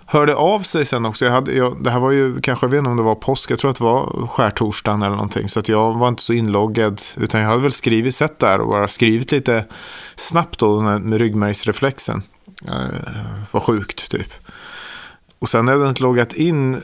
hörde 0.06 0.36
av 0.36 0.60
sig 0.60 0.86
sen 0.86 1.06
också. 1.06 1.26
Jag 1.26 1.32
hade, 1.32 1.54
jag, 1.54 1.84
det 1.84 1.90
här 1.90 2.00
var 2.00 2.12
ju, 2.12 2.42
kanske, 2.42 2.66
jag 2.66 2.72
vet 2.72 2.78
inte 2.78 2.90
om 2.90 2.98
det 2.98 3.04
var 3.04 3.16
påsk, 3.16 3.52
jag 3.52 3.60
tror 3.60 3.72
att 3.72 3.78
det 3.78 3.84
var 3.84 4.28
skärtorsdagen 4.28 5.02
eller 5.02 5.16
någonting. 5.16 5.50
Så 5.50 5.60
att 5.60 5.70
jag 5.70 5.94
var 5.94 6.08
inte 6.08 6.22
så 6.22 6.34
inloggad, 6.34 7.02
utan 7.16 7.42
jag 7.42 7.48
hade 7.48 7.62
väl 7.62 7.72
skrivit, 7.72 8.16
sett 8.16 8.40
där 8.40 8.62
och 8.62 8.68
bara 8.68 8.88
skrivit 8.88 9.32
lite 9.32 9.66
snabbt 10.16 10.60
då 10.60 10.82
med, 10.82 11.02
med 11.02 11.20
ryggmärgsreflexen. 11.20 12.24
Eh, 12.68 12.74
var 13.52 13.60
sjukt 13.60 14.12
typ. 14.12 14.34
Och 15.39 15.50
sen 15.50 15.67
hade 15.67 15.79
jag 15.79 15.91
inte 15.91 16.03
loggat 16.03 16.34
in 16.34 16.81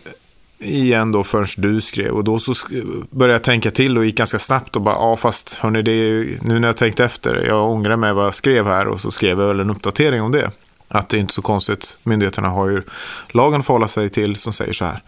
igen 0.60 1.12
då 1.12 1.24
förrän 1.24 1.48
du 1.58 1.82
skrev. 1.82 2.12
Och 2.12 2.24
då 2.24 2.40
så 2.40 2.54
sk- 2.54 3.06
började 3.10 3.34
jag 3.34 3.44
tänka 3.44 3.72
till 3.72 3.98
och 3.98 4.06
gick 4.06 4.18
ganska 4.18 4.40
snabbt 4.40 4.76
och 4.76 4.82
bara, 4.82 4.96
ja 4.96 5.18
fast 5.18 5.54
hörni, 5.54 5.82
det 5.82 5.92
är 5.92 5.96
ju, 5.96 6.38
nu 6.42 6.60
när 6.60 6.68
jag 6.68 6.78
tänkt 6.78 7.00
efter, 7.00 7.36
jag 7.48 7.70
ångrar 7.72 7.98
mig 7.98 8.14
vad 8.14 8.26
jag 8.26 8.36
skrev 8.36 8.66
här 8.66 8.88
och 8.88 9.00
så 9.00 9.12
skrev 9.12 9.40
jag 9.40 9.48
väl 9.48 9.60
en 9.60 9.70
uppdatering 9.70 10.22
om 10.22 10.32
det. 10.32 10.52
Att 10.88 11.10
det 11.10 11.18
är 11.18 11.22
inte 11.22 11.34
så 11.34 11.42
konstigt, 11.42 11.98
myndigheterna 12.04 12.50
har 12.50 12.68
ju 12.68 12.82
lagen 13.30 13.60
att 13.60 13.66
förhålla 13.66 13.88
sig 13.88 14.10
till 14.10 14.36
som 14.36 14.54
säger 14.54 14.74
så 14.74 14.86
här. 14.86 15.02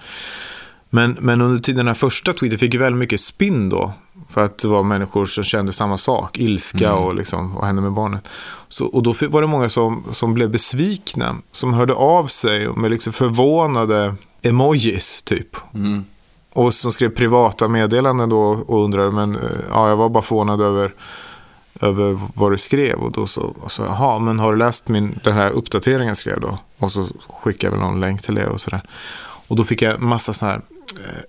Men, 0.89 1.17
men 1.19 1.41
under 1.41 1.59
tiden 1.63 1.77
den 1.77 1.87
här 1.87 1.93
första 1.93 2.33
tweeten 2.33 2.59
fick 2.59 2.73
ju 2.73 2.79
väldigt 2.79 2.99
mycket 2.99 3.19
spinn 3.19 3.69
då. 3.69 3.93
För 4.29 4.43
att 4.43 4.57
det 4.57 4.67
var 4.67 4.83
människor 4.83 5.25
som 5.25 5.43
kände 5.43 5.73
samma 5.73 5.97
sak, 5.97 6.37
ilska 6.37 6.93
och 6.93 7.15
liksom, 7.15 7.55
vad 7.55 7.65
hände 7.65 7.81
med 7.81 7.91
barnet? 7.91 8.27
Så, 8.69 8.85
och 8.85 9.03
då 9.03 9.13
var 9.29 9.41
det 9.41 9.47
många 9.47 9.69
som, 9.69 10.03
som 10.11 10.33
blev 10.33 10.49
besvikna, 10.49 11.35
som 11.51 11.73
hörde 11.73 11.93
av 11.93 12.25
sig 12.25 12.67
med 12.67 12.91
liksom 12.91 13.13
förvånade 13.13 14.15
emojis 14.41 15.23
typ. 15.23 15.57
Mm. 15.73 16.05
Och 16.53 16.73
som 16.73 16.91
skrev 16.91 17.09
privata 17.09 17.67
meddelanden 17.67 18.29
då 18.29 18.41
och 18.41 18.83
undrade, 18.83 19.11
men 19.11 19.35
eh, 19.35 19.41
ja, 19.69 19.89
jag 19.89 19.97
var 19.97 20.09
bara 20.09 20.23
förvånad 20.23 20.61
över, 20.61 20.93
över 21.81 22.19
vad 22.35 22.51
du 22.51 22.57
skrev. 22.57 22.99
Och 22.99 23.11
då 23.11 23.27
så, 23.27 23.53
och 23.61 23.71
så 23.71 23.83
jaha, 23.83 24.19
men 24.19 24.39
har 24.39 24.51
du 24.51 24.57
läst 24.57 24.87
min, 24.87 25.19
den 25.23 25.33
här 25.33 25.51
uppdateringen 25.51 26.07
jag 26.07 26.17
skrev 26.17 26.39
då? 26.39 26.59
Och 26.77 26.91
så 26.91 27.05
skickade 27.29 27.65
jag 27.65 27.71
väl 27.71 27.89
någon 27.89 27.99
länk 27.99 28.21
till 28.21 28.35
det 28.35 28.47
och 28.47 28.61
sådär. 28.61 28.81
Och 29.47 29.55
då 29.55 29.63
fick 29.63 29.81
jag 29.81 30.01
massa 30.01 30.33
sådana 30.33 30.53
här 30.53 30.61
eh, 31.05 31.21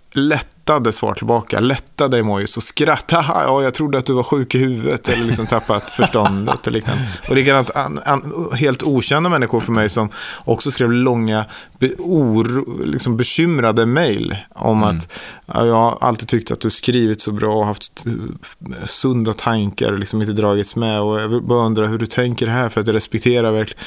lättade 0.68 0.92
svar 0.92 1.14
tillbaka, 1.14 1.60
lättade 1.60 2.18
emojis 2.18 2.56
och 2.56 2.62
skratt. 2.62 3.10
Haha, 3.10 3.42
ja, 3.44 3.62
jag 3.62 3.75
trodde 3.75 3.98
att 3.98 4.06
du 4.06 4.12
var 4.12 4.22
sjuk 4.22 4.54
i 4.54 4.58
huvudet 4.58 5.08
eller 5.08 5.25
liksom 5.25 5.46
tappat 5.46 5.90
förståndet 5.96 6.66
eller 6.66 6.78
liknande. 6.78 7.02
Och 7.28 7.37
likadant 7.37 7.70
an, 7.70 8.00
an, 8.04 8.48
helt 8.52 8.82
okända 8.82 9.30
människor 9.30 9.60
för 9.60 9.72
mig 9.72 9.88
som 9.88 10.08
också 10.44 10.70
skrev 10.70 10.92
långa, 10.92 11.44
be, 11.78 11.90
or, 11.98 12.84
liksom 12.87 13.16
bekymrade 13.16 13.87
mejl 13.87 14.37
om 14.54 14.82
att 14.82 15.12
ja, 15.46 15.66
jag 15.66 15.75
har 15.75 15.98
alltid 16.00 16.28
tyckt 16.28 16.50
att 16.50 16.60
du 16.60 16.70
skrivit 16.70 17.20
så 17.20 17.32
bra 17.32 17.54
och 17.54 17.66
haft 17.66 18.06
eh, 18.06 18.87
sunda 18.87 19.32
tankar 19.32 19.92
och 19.92 19.98
liksom 19.98 20.20
inte 20.20 20.32
dragits 20.32 20.76
med. 20.76 21.00
Och 21.00 21.20
jag 21.20 21.44
bara 21.44 21.66
undra 21.66 21.87
hur 21.87 21.98
du 21.98 22.06
tänker 22.06 22.46
här 22.46 22.68
för 22.68 22.80
att 22.80 22.87
jag 22.87 22.96
respekterar 22.96 23.50
verkligen 23.50 23.82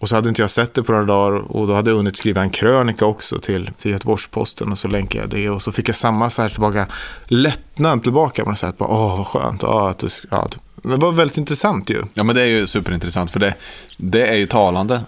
och 0.00 0.08
så 0.08 0.14
hade 0.14 0.28
inte 0.28 0.42
jag 0.42 0.50
sett 0.50 0.74
det 0.74 0.82
på 0.82 0.92
några 0.92 1.04
dagar 1.04 1.38
och 1.38 1.66
då 1.66 1.74
hade 1.74 1.90
jag 1.90 1.96
hunnit 1.96 2.16
skriva 2.16 2.42
en 2.42 2.50
krönika 2.50 3.06
också 3.06 3.38
till, 3.38 3.70
till 3.78 3.90
Göteborgs-Posten 3.90 4.72
och 4.72 4.78
så 4.78 4.88
länkade 4.88 5.22
jag 5.24 5.30
det 5.30 5.50
och 5.50 5.62
så 5.62 5.72
fick 5.72 5.88
jag 5.88 5.96
samma 5.96 6.30
så 6.30 6.42
här 6.42 6.48
tillbaka 6.48 6.86
lättnad 7.26 8.02
tillbaka. 8.02 8.44
Man 8.44 8.56
säger 8.56 8.72
att 8.72 8.78
bara, 8.78 8.88
åh 8.88 9.16
vad 9.16 9.26
skönt, 9.26 9.62
ja, 9.62 9.88
att 9.90 9.98
du, 9.98 10.08
ja, 10.30 10.36
att- 10.42 10.58
det 10.82 10.96
var 10.96 11.12
väldigt 11.12 11.38
intressant 11.38 11.90
ju. 11.90 12.02
Ja, 12.14 12.22
men 12.22 12.34
det 12.36 12.42
är 12.42 12.46
ju 12.46 12.66
superintressant, 12.66 13.30
för 13.30 13.40
det, 13.40 13.54
det 13.96 14.26
är 14.28 14.36
ju 14.36 14.46
talande. 14.46 15.00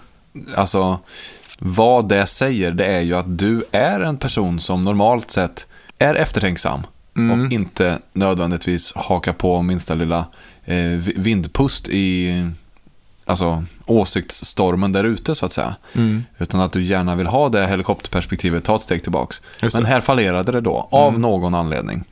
Alltså, 0.55 0.99
vad 1.59 2.09
det 2.09 2.25
säger, 2.25 2.71
det 2.71 2.85
är 2.85 3.01
ju 3.01 3.13
att 3.15 3.37
du 3.37 3.63
är 3.71 3.99
en 3.99 4.17
person 4.17 4.59
som 4.59 4.83
normalt 4.85 5.31
sett 5.31 5.67
är 5.99 6.15
eftertänksam 6.15 6.79
och 7.13 7.51
inte 7.51 7.99
nödvändigtvis 8.13 8.93
hakar 8.95 9.33
på 9.33 9.61
minsta 9.61 9.95
lilla 9.95 10.17
eh, 10.65 10.75
vi- 10.77 11.13
vindpust 11.17 11.87
i 11.89 12.29
alltså, 13.29 13.63
åsiktsstormen 13.85 14.91
där 14.91 15.03
ute, 15.03 15.35
så 15.35 15.45
att 15.45 15.51
säga. 15.51 15.75
Utan 16.37 16.61
att 16.61 16.71
du 16.71 16.83
gärna 16.83 17.15
vill 17.15 17.27
ha 17.27 17.49
det 17.49 17.67
helikopterperspektivet, 17.67 18.63
ta 18.63 18.75
ett 18.75 18.81
steg 18.81 19.03
tillbaks. 19.03 19.41
Men 19.73 19.85
här 19.85 20.01
fallerade 20.01 20.51
det 20.51 20.61
då, 20.61 20.87
av 20.91 21.19
någon 21.19 21.55
anledning. 21.55 22.03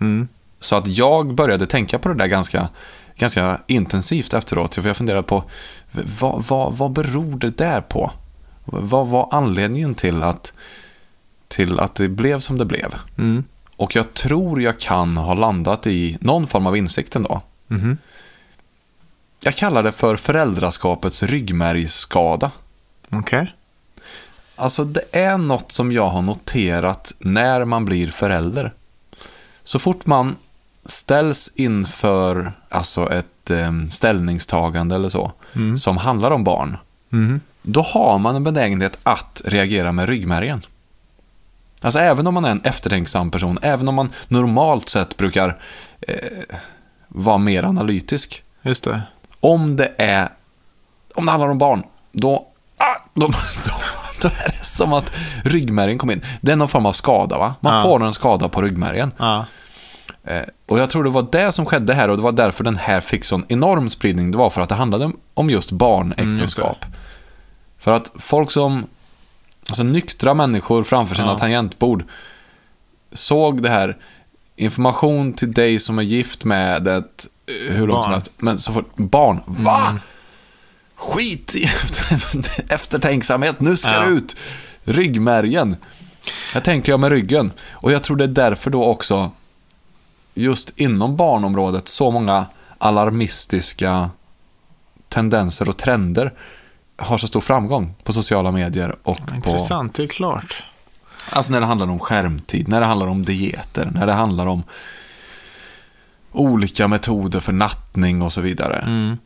Så 0.60 0.76
att 0.76 0.88
jag 0.88 1.34
började 1.34 1.66
tänka 1.66 2.00
på 2.00 2.10
det 2.10 2.16
där 2.16 2.28
ganska, 2.28 2.70
ganska 3.16 3.62
intensivt 3.68 4.34
efteråt. 4.34 4.76
För 4.76 4.88
jag 4.88 4.98
funderade 4.98 5.24
på 5.24 5.44
vad, 6.20 6.44
vad, 6.44 6.74
vad 6.78 6.92
beror 6.92 7.40
det 7.40 7.58
där 7.58 7.82
på? 7.82 8.12
Vad 8.66 9.08
var 9.08 9.30
anledningen 9.32 9.96
till 9.96 10.24
att, 10.24 10.54
till 11.48 11.80
att 11.80 11.96
det 11.96 12.08
blev 12.08 12.40
som 12.40 12.58
det 12.58 12.66
blev? 12.66 12.96
Mm. 13.18 13.44
Och 13.76 13.96
jag 13.96 14.14
tror 14.14 14.62
jag 14.62 14.80
kan 14.80 15.18
ha 15.18 15.34
landat 15.34 15.88
i 15.88 16.18
någon 16.22 16.48
form 16.48 16.68
av 16.68 16.78
insikt 16.78 17.16
ändå. 17.16 17.42
Mhm. 17.68 17.98
Jag 19.44 19.56
kallar 19.56 19.84
det 19.84 19.92
för 19.92 20.16
föräldraskapets 20.16 21.24
ryggmärgsskada. 21.24 22.52
Okej. 23.12 23.54
Alltså 24.56 24.84
det 24.84 25.04
är 25.12 25.38
något 25.38 25.72
som 25.72 25.92
jag 25.92 26.10
har 26.10 26.22
noterat 26.22 27.14
när 27.20 27.66
man 27.66 27.86
blir 27.86 28.08
förälder. 28.08 28.74
Så 29.64 29.80
fort 29.80 30.06
man 30.06 30.36
ställs 30.86 31.52
inför 31.56 32.54
alltså 32.70 33.12
ett 33.14 33.50
eh, 33.52 33.72
ställningstagande 33.90 34.96
eller 34.96 35.10
så, 35.10 35.32
som 35.80 35.98
handlar 35.98 36.32
om 36.32 36.44
barn, 36.44 36.78
Mhm. 37.10 37.42
då 37.62 37.82
har 37.82 38.18
man 38.20 38.36
en 38.36 38.44
benägenhet 38.44 38.98
att 39.04 39.42
reagera 39.46 39.92
med 39.92 40.10
ryggmärgen. 40.10 40.62
Alltså 41.82 42.00
även 42.00 42.28
om 42.28 42.34
man 42.34 42.46
är 42.46 42.52
en 42.52 42.62
eftertänksam 42.62 43.32
person, 43.32 43.60
även 43.62 43.88
om 43.88 43.96
man 43.96 44.10
normalt 44.28 44.90
sett 44.90 45.18
brukar 45.18 45.58
eh, 46.02 46.16
vara 47.08 47.38
mer 47.38 47.64
analytisk, 47.64 48.44
Just 48.62 48.84
det. 48.84 49.02
Om 49.40 49.76
det 49.76 49.92
är 49.98 50.30
om 51.16 51.26
det 51.26 51.32
handlar 51.32 51.50
om 51.50 51.58
barn, 51.58 51.84
då, 52.12 52.46
ah, 52.78 52.96
då, 53.14 53.28
då, 53.66 53.72
då 54.22 54.28
är 54.28 54.52
det 54.60 54.66
som 54.66 54.94
att 54.94 55.12
ryggmärgen 55.44 55.98
kommer 55.98 56.14
in. 56.14 56.22
Det 56.42 56.52
är 56.52 56.56
någon 56.56 56.68
form 56.68 56.86
av 56.86 56.92
skada, 56.94 57.38
va? 57.38 57.56
Man 57.60 57.76
Ja. 57.78 57.84
får 57.84 58.06
en 58.06 58.14
skada 58.14 58.50
på 58.50 58.62
ryggmärgen. 58.62 59.14
Ja. 59.18 59.46
Eh, 60.24 60.42
och 60.68 60.80
jag 60.80 60.90
tror 60.90 61.04
det 61.04 61.10
var 61.10 61.28
det 61.32 61.52
som 61.52 61.66
skedde 61.66 61.94
här 61.94 62.10
och 62.10 62.18
det 62.18 62.24
var 62.24 62.32
därför 62.32 62.64
den 62.64 62.76
här 62.78 63.02
fick 63.02 63.24
sån 63.24 63.46
enorm 63.48 63.90
spridning. 63.90 64.32
Det 64.32 64.38
var 64.38 64.50
för 64.50 64.62
att 64.62 64.70
det 64.70 64.76
handlade 64.76 65.12
om- 65.34 65.50
just 65.50 65.72
barnäktenskap. 65.72 66.78
för 67.80 67.92
att 67.92 68.12
folk 68.20 68.52
som, 68.52 68.86
alltså 69.68 69.84
nyktra 69.84 70.34
människor 70.34 70.84
framför 70.84 71.16
sina 71.16 71.28
Ja. 71.32 71.38
tangentbord 71.38 72.04
såg 73.12 73.62
det 73.64 73.70
här, 73.70 73.98
information 74.56 75.34
till 75.34 75.54
dig 75.54 75.80
som 75.80 76.00
är 76.00 76.04
gift 76.04 76.44
med 76.44 76.88
ett, 76.88 77.28
hur 77.48 77.88
långt 77.88 78.04
som 78.04 78.10
Barn. 78.10 78.12
helst, 78.14 78.32
men 78.38 78.58
så 78.60 78.74
fort, 78.74 78.96
barn, 78.96 79.42
va? 79.48 80.00
Skit 80.96 81.56
i 81.56 81.64
efter, 81.64 82.64
eftertänksamhet, 82.74 83.60
nu 83.62 83.78
ska 83.78 83.90
Ja. 83.92 84.00
det 84.00 84.08
ut! 84.10 84.36
Ryggmärgen. 84.84 85.76
Jag 86.54 86.64
tänker 86.64 86.92
jag 86.92 87.00
med 87.00 87.10
ryggen. 87.10 87.52
Och 87.72 87.92
jag 87.92 88.04
tror 88.04 88.18
det 88.18 88.24
är 88.24 88.28
därför 88.28 88.70
då 88.72 88.84
också, 88.86 89.32
just 90.34 90.70
inom 90.76 91.16
barnområdet, 91.16 91.88
så 91.88 92.12
många 92.12 92.46
alarmistiska 92.78 94.10
tendenser 95.10 95.70
och 95.70 95.78
trender 95.78 96.34
har 96.98 97.18
så 97.18 97.28
stor 97.28 97.42
framgång 97.42 97.94
på 98.04 98.14
sociala 98.14 98.52
medier 98.52 98.96
och 99.04 99.18
på... 99.28 99.36
Intressant, 99.36 99.94
det 99.94 100.04
är 100.04 100.08
klart. 100.08 100.64
Alltså 101.30 101.52
när 101.52 101.60
det 101.60 101.66
handlar 101.66 101.88
om 101.90 102.00
skärmtid, 102.00 102.68
när 102.68 102.80
det 102.82 102.86
handlar 102.88 103.08
om 103.08 103.26
dieter, 103.26 103.90
när 103.94 104.06
det 104.08 104.14
handlar 104.14 104.46
om 104.46 104.64
olika 106.38 106.88
metoder 106.88 107.40
för 107.40 107.54
nattning 107.54 108.22
och 108.22 108.34
så 108.34 108.42
vidare. 108.42 108.78
Mm. 108.78 109.18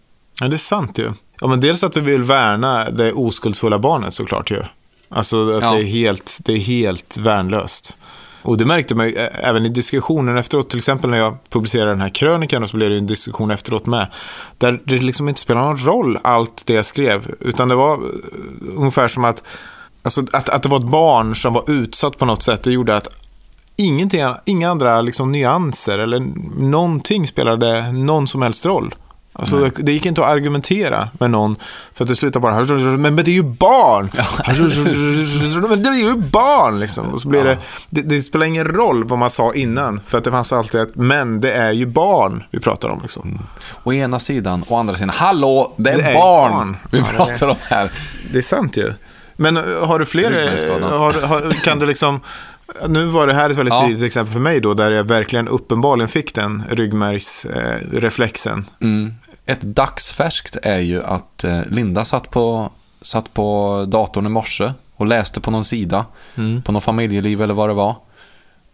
Ja, 0.41 0.47
det 0.47 0.55
är 0.55 0.57
sant 0.57 0.97
ju. 0.97 1.11
Ja, 1.41 1.47
men 1.47 1.59
dels 1.59 1.83
att 1.83 1.97
vi 1.97 2.01
vill 2.01 2.23
värna 2.23 2.89
det 2.89 3.13
oskuldsfulla 3.13 3.79
barnet 3.79 4.13
såklart 4.13 4.51
ju. 4.51 4.61
Alltså 5.09 5.51
att 5.51 5.61
Ja. 5.63 5.71
det, 5.71 5.79
är 5.79 5.83
helt, 5.83 6.37
det 6.39 6.53
är 6.53 6.57
helt 6.57 7.17
värnlöst. 7.17 7.97
Och 8.43 8.57
det 8.57 8.65
märkte 8.65 8.95
man 8.95 9.07
ju 9.07 9.15
även 9.15 9.65
i 9.65 9.69
diskussionen 9.69 10.37
efteråt, 10.37 10.69
till 10.69 10.77
exempel 10.77 11.09
när 11.09 11.17
jag 11.17 11.37
publicerade 11.49 11.91
den 11.91 12.01
här 12.01 12.09
krönikan 12.09 12.63
och 12.63 12.69
så 12.69 12.77
blev 12.77 12.89
det 12.89 12.97
en 12.97 13.07
diskussion 13.07 13.51
efteråt 13.51 13.85
med. 13.85 14.07
Där 14.57 14.81
det 14.85 14.97
liksom 14.97 15.29
inte 15.29 15.41
spelar 15.41 15.61
någon 15.61 15.77
roll 15.77 16.17
allt 16.23 16.63
det 16.65 16.73
jag 16.73 16.85
skrev, 16.85 17.35
utan 17.39 17.67
det 17.67 17.75
var 17.75 17.99
ungefär 18.75 19.07
som 19.07 19.25
att, 19.25 19.43
alltså, 20.01 20.21
att, 20.33 20.49
att 20.49 20.63
det 20.63 20.69
var 20.69 20.77
ett 20.79 20.91
barn 20.91 21.35
som 21.35 21.53
var 21.53 21.71
utsatt 21.71 22.17
på 22.17 22.25
något 22.25 22.43
sätt. 22.43 22.63
Det 22.63 22.71
gjorde 22.71 22.95
att 22.95 23.07
ingenting, 23.75 24.21
inga 24.45 24.69
andra 24.71 25.01
liksom, 25.01 25.31
nyanser 25.31 25.99
eller 25.99 26.19
någonting 26.61 27.27
spelade 27.27 27.91
någon 27.91 28.27
som 28.27 28.41
helst 28.41 28.65
roll. 28.65 28.95
Alltså, 29.33 29.59
det, 29.59 29.71
det 29.77 29.91
gick 29.91 30.05
inte 30.05 30.21
att 30.23 30.29
argumentera 30.29 31.09
med 31.19 31.31
någon 31.31 31.55
för 31.93 32.03
att 32.03 32.07
det 32.07 32.15
slutade 32.15 32.41
bara 32.43 32.63
men, 32.97 33.01
men 33.01 33.25
det 33.25 33.31
är 33.31 33.33
ju 33.33 33.43
barn! 33.43 34.09
men 35.69 35.83
det 35.83 35.89
är 35.89 36.09
ju 36.09 36.15
barn! 36.15 36.79
Liksom. 36.79 37.07
Och 37.13 37.21
så 37.21 37.27
blir 37.27 37.43
det, 37.43 37.57
det, 37.89 38.01
det 38.01 38.21
spelar 38.21 38.45
ingen 38.45 38.65
roll 38.65 39.03
vad 39.03 39.19
man 39.19 39.29
sa 39.29 39.53
innan 39.53 39.99
för 40.05 40.17
att 40.17 40.23
det 40.23 40.31
fanns 40.31 40.53
alltid 40.53 40.81
ett 40.81 40.95
men 40.95 41.41
det 41.41 41.51
är 41.51 41.71
ju 41.71 41.85
barn 41.85 42.43
vi 42.51 42.59
pratar 42.59 42.89
om. 42.89 42.99
Liksom. 43.01 43.39
Å 43.83 43.93
ena 43.93 44.19
sidan, 44.19 44.63
å 44.67 44.75
andra 44.77 44.93
sidan, 44.93 45.09
hallå, 45.09 45.73
det 45.77 45.89
är, 45.89 45.97
Det 45.97 46.03
är 46.03 46.13
barn, 46.13 46.51
barn. 46.51 46.77
vi 46.91 46.97
Ja, 46.97 47.03
det 47.03 47.13
är- 47.13 47.17
pratar 47.17 47.47
om 47.47 47.55
här. 47.61 47.91
Det 48.31 48.37
är 48.37 48.41
sant 48.41 48.77
ju. 48.77 48.93
Men 49.35 49.57
eh, 49.57 49.63
har 49.87 49.99
du 49.99 50.05
fler, 50.05 50.31
eh, 50.31 50.89
har, 50.89 51.21
har, 51.27 51.51
kan 51.51 51.79
du 51.79 51.85
liksom, 51.85 52.19
nu 52.87 53.05
var 53.05 53.27
det 53.27 53.33
här 53.33 53.49
ett 53.49 53.57
väldigt 53.57 53.73
Ja. 53.73 53.87
tydligt 53.87 54.03
exempel 54.03 54.33
för 54.33 54.39
mig 54.39 54.59
då, 54.61 54.73
där 54.73 54.91
jag 54.91 55.03
verkligen 55.03 55.47
uppenbarligen 55.47 56.07
fick 56.07 56.35
den 56.35 56.63
ryggmärgsreflexen. 56.69 58.65
Mm. 58.81 59.13
Ett 59.45 59.61
dagsfärskt 59.61 60.57
är 60.63 60.79
ju 60.79 61.03
att 61.03 61.43
eh, 61.43 61.61
Linda 61.69 62.05
satt 62.05 62.29
på, 62.31 62.71
satt 63.01 63.33
på 63.33 63.85
datorn 63.87 64.25
i 64.25 64.29
morse 64.29 64.71
och 64.95 65.05
läste 65.05 65.39
på 65.41 65.51
någon 65.51 65.63
sida, 65.65 66.05
Mm. 66.35 66.61
på 66.61 66.71
någon 66.71 66.81
familjeliv 66.81 67.41
eller 67.41 67.53
vad 67.53 67.69
det 67.69 67.73
var. 67.73 67.95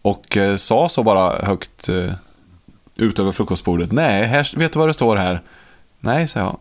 Och 0.02 0.38
eh, 0.38 0.56
sa 0.56 0.90
så 0.90 1.04
bara 1.04 1.46
högt 1.46 1.90
eh, 1.90 2.12
ut 2.96 3.20
över 3.20 3.32
frukostbordet. 3.32 3.92
Nej, 3.92 4.24
här, 4.26 4.58
vet 4.58 4.74
du 4.74 4.80
vad 4.80 4.90
det 4.90 4.94
står 4.94 5.16
här? 5.16 5.42
Nej, 6.00 6.28
sa 6.28 6.40
jag. 6.40 6.58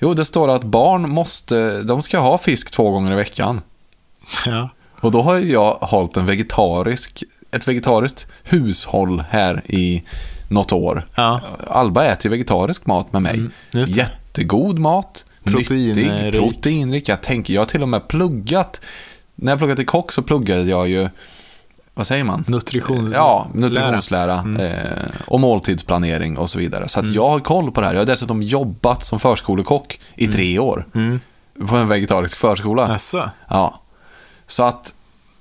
Jo, 0.00 0.14
det 0.14 0.24
står 0.24 0.48
att 0.50 0.62
barn 0.64 1.10
måste, 1.10 1.82
de 1.82 2.02
ska 2.02 2.18
ha 2.18 2.38
fisk 2.38 2.70
två 2.70 2.90
gånger 2.90 3.12
i 3.12 3.14
veckan. 3.14 3.60
Ja. 4.46 4.68
Och 5.00 5.10
då 5.10 5.22
har 5.22 5.38
jag 5.38 5.72
hållit 5.74 6.16
en 6.16 6.26
vegetarisk, 6.26 7.24
ett 7.50 7.68
vegetariskt 7.68 8.26
hushåll 8.44 9.24
här 9.30 9.62
i 9.66 10.02
något 10.48 10.72
år. 10.72 11.06
Ja. 11.14 11.40
Alba 11.68 12.04
äter 12.04 12.26
ju 12.26 12.30
vegetarisk 12.30 12.86
mat 12.86 13.12
med 13.12 13.22
mig. 13.22 13.34
Mm. 13.34 13.52
Jättegod 13.72 14.78
mat. 14.78 15.24
Proteinrik. 15.44 16.12
Nyttig, 16.12 16.40
proteinrik. 16.40 17.08
Jag 17.08 17.20
tänker, 17.20 17.54
jag 17.54 17.60
har 17.60 17.66
till 17.66 17.82
och 17.82 17.88
med 17.88 18.08
pluggat. 18.08 18.80
När 19.34 19.52
jag 19.52 19.58
pluggade 19.58 19.76
till 19.76 19.86
kock 19.86 20.12
så 20.12 20.22
pluggade 20.22 20.62
jag 20.62 20.88
ju, 20.88 21.08
vad 21.94 22.06
säger 22.06 22.24
man? 22.24 22.44
Nutrition. 22.48 23.10
Ja, 23.14 23.46
nutritionslära 23.54 24.38
Mm. 24.38 24.60
eh, 24.66 24.80
och 25.26 25.40
måltidsplanering 25.40 26.38
och 26.38 26.50
så 26.50 26.58
vidare. 26.58 26.88
Så 26.88 27.00
att 27.00 27.08
jag 27.08 27.28
har 27.28 27.40
koll 27.40 27.70
på 27.72 27.80
det 27.80 27.86
här. 27.86 27.94
Jag 27.94 28.00
har 28.00 28.06
dessutom 28.06 28.42
jobbat 28.42 29.04
som 29.04 29.20
förskolekock 29.20 30.00
i 30.14 30.26
tre 30.26 30.58
år. 30.58 30.86
Mm. 30.94 31.20
På 31.68 31.76
en 31.76 31.88
vegetarisk 31.88 32.36
förskola. 32.38 32.88
Jaså? 32.88 33.30
Ja. 33.48 33.80
Så 34.46 34.62
att, 34.64 34.94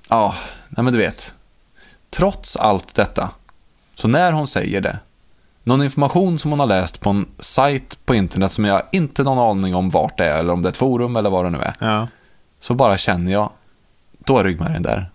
ja, 0.09 0.35
nej 0.69 0.83
men 0.83 0.93
du 0.93 0.99
vet. 0.99 1.33
Trots 2.09 2.57
allt 2.57 2.95
detta, 2.95 3.29
så 3.95 4.07
när 4.07 4.31
hon 4.31 4.47
säger 4.47 4.81
det, 4.81 4.99
någon 5.63 5.83
information 5.83 6.37
som 6.37 6.51
hon 6.51 6.59
har 6.59 6.67
läst 6.67 6.99
på 7.01 7.09
en 7.09 7.27
sajt 7.39 8.05
på 8.05 8.15
internet 8.15 8.51
som 8.51 8.65
jag 8.65 8.81
inte 8.91 9.23
har 9.23 9.35
någon 9.35 9.49
aning 9.57 9.75
om 9.75 9.89
vart 9.89 10.17
det 10.17 10.25
är, 10.25 10.39
eller 10.39 10.53
om 10.53 10.61
det 10.61 10.67
är 10.67 10.71
ett 10.71 10.77
forum 10.77 11.15
eller 11.15 11.29
vad 11.29 11.45
det 11.45 11.49
nu 11.49 11.57
är, 11.59 11.75
Ja. 11.79 12.07
så 12.59 12.73
bara 12.73 12.97
känner 12.97 13.31
jag, 13.31 13.49
då 14.19 14.37
är 14.37 14.43
ryggmärgen 14.43 14.83
där. 14.83 15.09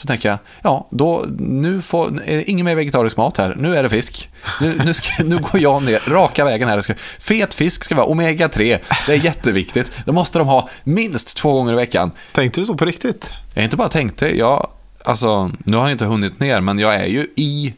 Så, 0.00 0.06
tänker 0.06 0.28
jag, 0.28 0.38
ja, 0.62 0.88
då, 0.90 1.24
nu 1.38 1.82
får, 1.82 2.22
ingen 2.28 2.64
mer 2.64 2.74
vegetarisk 2.74 3.16
mat 3.16 3.36
här, 3.36 3.54
nu 3.54 3.76
är 3.76 3.82
det 3.82 3.88
fisk. 3.88 4.28
Nu, 4.60 4.78
nu, 4.84 4.94
ska, 4.94 5.24
nu 5.24 5.38
går 5.38 5.60
jag 5.60 5.82
ner, 5.82 6.02
raka 6.06 6.44
vägen 6.44 6.68
här. 6.68 6.96
Fet 7.20 7.54
fisk 7.54 7.84
ska 7.84 7.94
vara 7.94 8.06
omega-3, 8.06 8.78
det 9.06 9.12
är 9.12 9.24
jätteviktigt. 9.24 10.02
Det 10.06 10.12
måste 10.12 10.38
de 10.38 10.48
ha 10.48 10.68
minst 10.84 11.36
två 11.36 11.52
gånger 11.52 11.72
i 11.72 11.76
veckan. 11.76 12.10
Tänkte 12.32 12.60
du 12.60 12.64
så 12.64 12.74
på 12.74 12.84
riktigt? 12.84 13.34
Jag 13.54 13.64
inte 13.64 13.76
bara 13.76 13.88
tänkte, 13.88 14.38
jag, 14.38 14.70
alltså, 15.04 15.52
nu 15.64 15.76
har 15.76 15.82
jag 15.84 15.92
inte 15.92 16.06
hunnit 16.06 16.40
ner, 16.40 16.60
men 16.60 16.78
jag 16.78 16.94
är 16.94 17.06
ju 17.06 17.28
i, 17.36 17.74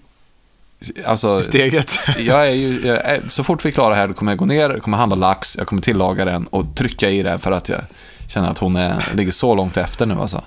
alltså, 1.04 1.42
Steget? 1.42 2.00
jag 2.18 2.46
är 2.46 2.54
ju, 2.54 2.80
jag 2.84 2.96
är, 2.96 3.22
så 3.28 3.44
fort 3.44 3.64
vi 3.64 3.68
är 3.68 3.72
klara 3.72 3.94
här, 3.94 4.08
då 4.08 4.14
kommer 4.14 4.32
jag 4.32 4.38
gå 4.38 4.44
ner, 4.44 4.78
kommer 4.78 4.96
handla 4.96 5.16
lax, 5.16 5.56
jag 5.58 5.66
kommer 5.66 5.82
tillaga 5.82 6.24
den 6.24 6.46
och 6.46 6.76
trycka 6.76 7.10
i 7.10 7.22
det 7.22 7.38
för 7.38 7.52
att 7.52 7.68
jag 7.68 7.80
känner 8.28 8.50
att 8.50 8.58
hon 8.58 8.76
är, 8.76 9.04
ligger 9.14 9.32
så 9.32 9.54
långt 9.54 9.76
efter 9.76 10.06
nu 10.06 10.14
alltså. 10.14 10.44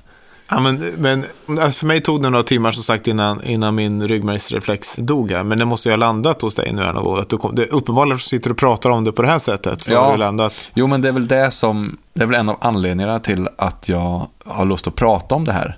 Ja, 0.48 0.60
men, 0.60 0.76
men 0.98 1.26
alltså 1.48 1.80
för 1.80 1.86
mig 1.88 2.02
tog 2.02 2.22
det 2.24 2.30
några 2.30 2.44
timmar 2.44 2.72
som 2.72 2.84
sagt 2.84 3.08
innan, 3.08 3.44
innan 3.44 3.76
min 3.76 4.08
ryggmärgsreflex 4.08 4.96
dog. 4.96 5.32
här. 5.32 5.44
Men 5.44 5.58
det 5.58 5.66
måste 5.66 5.90
ju 5.90 5.94
ha 5.94 5.98
landat 5.98 6.42
hos 6.42 6.56
dig 6.56 6.74
nu 6.74 6.82
Erna. 6.82 7.20
Att 7.20 7.30
du 7.30 7.38
kom, 7.38 7.56
det, 7.56 7.66
uppenbarligen 7.68 8.20
sitter 8.20 8.50
du 8.50 8.54
och 8.54 8.58
pratar 8.58 8.90
om 8.90 9.04
det 9.04 9.12
på 9.12 9.22
det 9.22 9.28
här 9.28 9.40
sättet. 9.40 9.82
Så 9.84 9.94
Ja. 9.94 10.04
har 10.06 10.12
det 10.12 10.18
landat. 10.18 10.72
Jo, 10.74 10.88
men 10.88 11.02
det 11.02 11.08
är 11.08 11.12
väl 11.12 11.28
det 11.28 11.52
som, 11.52 11.98
det 12.14 12.22
är 12.22 12.26
väl 12.26 12.40
en 12.40 12.50
av 12.50 12.58
anledningarna 12.62 13.20
till 13.20 13.48
att 13.58 13.90
jag 13.90 14.28
har 14.46 14.66
lust 14.66 14.88
att 14.88 14.96
prata 14.96 15.36
om 15.36 15.44
det 15.46 15.52
här. 15.52 15.78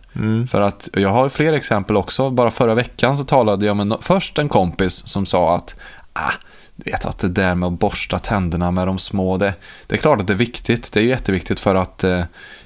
För 0.51 0.61
att 0.61 0.89
jag 0.93 1.09
har 1.09 1.29
fler 1.29 1.53
exempel 1.53 1.97
också. 1.97 2.29
Bara 2.29 2.51
förra 2.51 2.75
veckan 2.75 3.17
så 3.17 3.23
talade 3.23 3.65
jag 3.65 3.77
med 3.77 3.87
no- 3.87 3.97
först 4.01 4.39
en 4.39 4.49
kompis 4.49 5.07
som 5.07 5.25
sa 5.25 5.55
att 5.55 5.75
ah, 6.13 6.31
du 6.75 6.91
vet 6.91 7.05
att 7.05 7.19
det 7.19 7.27
där 7.29 7.55
med 7.55 7.67
att 7.67 7.79
borsta 7.79 8.19
tänderna 8.19 8.71
med 8.71 8.87
de 8.87 8.97
små, 8.97 9.37
det, 9.37 9.53
det 9.87 9.95
är 9.95 9.99
klart 9.99 10.19
att 10.19 10.27
det 10.27 10.33
är 10.33 10.37
viktigt. 10.37 10.91
Det 10.93 10.99
är 10.99 11.03
jätteviktigt 11.03 11.59
för 11.59 11.75
att 11.75 12.03
eh, 12.03 12.21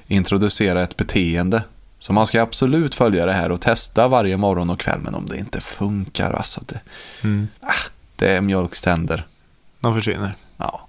introducera 0.06 0.82
ett 0.82 0.96
beteende. 0.96 1.62
Så 2.02 2.12
man 2.12 2.26
ska 2.26 2.42
absolut 2.42 2.94
följa 2.94 3.26
det 3.26 3.32
här 3.32 3.52
och 3.52 3.60
testa 3.60 4.08
varje 4.08 4.36
morgon 4.36 4.70
och 4.70 4.80
kväll. 4.80 5.00
Men 5.00 5.14
om 5.14 5.26
det 5.26 5.36
inte 5.36 5.60
funkar, 5.60 6.32
alltså 6.32 6.60
det, 6.66 6.80
ah, 7.60 7.72
det 8.16 8.28
är 8.28 8.40
mjölkständer. 8.40 9.26
De 9.80 9.94
försvinner. 9.94 10.36
Ja. 10.56 10.80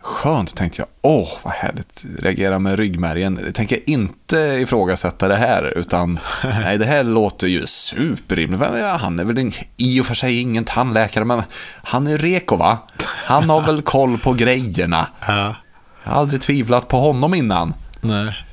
Skönt 0.00 0.56
tänkte 0.56 0.80
jag. 0.80 0.88
Åh, 1.00 1.28
vad 1.42 1.52
härligt. 1.52 2.04
Reagera 2.18 2.58
med 2.58 2.78
ryggmärgen. 2.78 3.40
Jag 3.44 3.54
tänker 3.54 3.90
inte 3.90 4.36
ifrågasätta 4.38 5.28
det 5.28 5.36
här, 5.36 5.78
utan 5.78 6.18
nej, 6.44 6.78
det 6.78 6.86
här 6.86 7.04
låter 7.04 7.46
ju 7.46 7.66
superrimligt. 7.66 8.62
Han 9.00 9.20
är 9.20 9.24
väl 9.24 9.38
en, 9.38 9.52
i 9.76 10.00
och 10.00 10.06
för 10.06 10.14
sig 10.14 10.40
ingen 10.40 10.64
tandläkare, 10.64 11.24
men 11.24 11.42
han 11.82 12.06
är 12.06 12.18
reko 12.18 12.56
va? 12.56 12.78
Han 13.04 13.50
har 13.50 13.60
väl 13.66 13.82
koll 13.82 14.18
på 14.18 14.32
grejerna. 14.32 15.08
Ja. 15.26 15.56
Jag 16.04 16.10
har 16.10 16.20
aldrig 16.20 16.40
tvivlat 16.40 16.88
på 16.88 17.00
honom 17.00 17.34
innan. 17.34 17.74
Nej. 18.00 18.43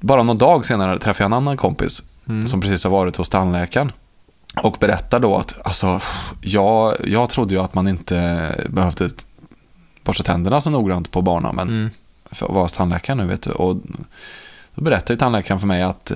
Bara 0.00 0.22
någon 0.22 0.38
dag 0.38 0.64
senare 0.64 0.98
träffade 0.98 1.24
jag 1.24 1.28
en 1.28 1.32
annan 1.32 1.56
kompis 1.56 2.02
som 2.46 2.60
precis 2.60 2.84
har 2.84 2.90
varit 2.90 3.16
hos 3.16 3.28
tandläkaren. 3.28 3.92
Och 4.62 4.76
berättar 4.80 5.20
då 5.20 5.36
att 5.36 5.66
alltså, 5.66 6.00
jag, 6.40 6.96
jag 7.04 7.30
trodde 7.30 7.54
ju 7.54 7.60
att 7.60 7.74
man 7.74 7.88
inte 7.88 8.54
behövde 8.68 9.10
borsta 10.02 10.22
tänderna 10.22 10.60
så 10.60 10.70
noggrant 10.70 11.10
på 11.10 11.22
barnen, 11.22 11.56
men 11.56 11.90
för 12.32 12.46
att 12.46 12.52
vara 12.52 12.62
hos 12.62 12.72
tandläkaren 12.72 13.18
nu 13.18 13.26
vet 13.26 13.42
du. 13.42 13.50
Och 13.50 13.76
då 14.74 14.84
berättar 14.84 15.14
ju 15.14 15.18
tandläkaren 15.18 15.60
för 15.60 15.66
mig 15.66 15.82
att 15.82 16.12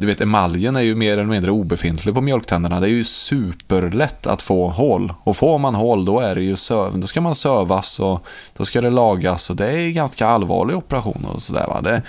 du 0.00 0.06
vet, 0.06 0.20
emaljen 0.20 0.76
är 0.76 0.80
ju 0.80 0.94
mer 0.94 1.12
eller 1.12 1.24
mindre 1.24 1.50
obefintlig 1.50 2.14
på 2.14 2.20
mjölktänderna. 2.20 2.80
Det 2.80 2.86
är 2.86 2.90
ju 2.90 3.04
superlätt 3.04 4.26
att 4.26 4.42
få 4.42 4.68
hål. 4.68 5.12
Och 5.24 5.36
får 5.36 5.58
man 5.58 5.74
hål, 5.74 6.04
då, 6.04 6.20
är 6.20 6.34
det 6.34 6.42
ju 6.42 6.56
söv, 6.56 6.98
då 6.98 7.06
ska 7.06 7.20
man 7.20 7.34
sövas 7.34 8.00
och 8.00 8.26
då 8.56 8.64
ska 8.64 8.80
det 8.80 8.90
lagas. 8.90 9.50
Och 9.50 9.56
det 9.56 9.66
är 9.66 9.90
ganska 9.90 10.26
allvarlig 10.28 10.76
operation 10.76 11.26
och 11.34 11.42
sådär. 11.42 11.64
Va? 11.68 11.80
Det, 11.80 12.02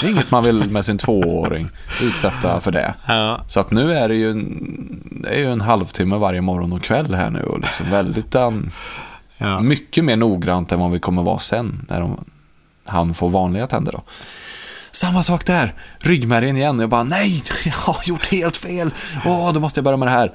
det 0.00 0.06
är 0.06 0.10
inget 0.10 0.30
man 0.30 0.44
vill 0.44 0.70
med 0.70 0.84
sin 0.84 0.98
tvååring 0.98 1.68
utsätta 2.02 2.60
för 2.60 2.72
det. 2.72 2.94
Ja. 3.08 3.40
Så 3.48 3.60
att 3.60 3.70
nu 3.70 3.92
är 3.92 4.08
det 4.08 4.14
ju 4.14 4.30
en, 4.30 5.00
det 5.22 5.28
är 5.28 5.38
ju 5.38 5.52
en 5.52 5.60
halvtimme 5.60 6.16
varje 6.16 6.40
morgon 6.40 6.72
och 6.72 6.82
kväll 6.82 7.14
här 7.14 7.30
nu. 7.30 7.42
Och 7.42 7.60
liksom 7.60 7.90
väldigt, 7.90 8.34
um, 8.34 8.70
Ja. 9.38 9.60
mycket 9.60 10.04
mer 10.04 10.16
noggrant 10.16 10.72
än 10.72 10.80
vad 10.80 10.90
vi 10.90 10.98
kommer 10.98 11.22
vara 11.22 11.38
sen. 11.38 11.86
När 11.90 12.00
de, 12.00 12.24
han 12.84 13.14
får 13.14 13.28
vanliga 13.28 13.66
tänder 13.66 13.92
då. 13.92 14.02
Samma 14.94 15.22
sak 15.22 15.46
där. 15.46 15.74
Ryggmärgen 15.98 16.56
igen. 16.56 16.80
Jag 16.80 16.88
bara, 16.88 17.02
nej, 17.02 17.42
jag 17.64 17.72
har 17.72 18.00
gjort 18.04 18.26
helt 18.26 18.56
fel. 18.56 18.90
Åh, 19.24 19.52
då 19.52 19.60
måste 19.60 19.78
jag 19.78 19.84
börja 19.84 19.96
med 19.96 20.08
det 20.08 20.12
här. 20.12 20.32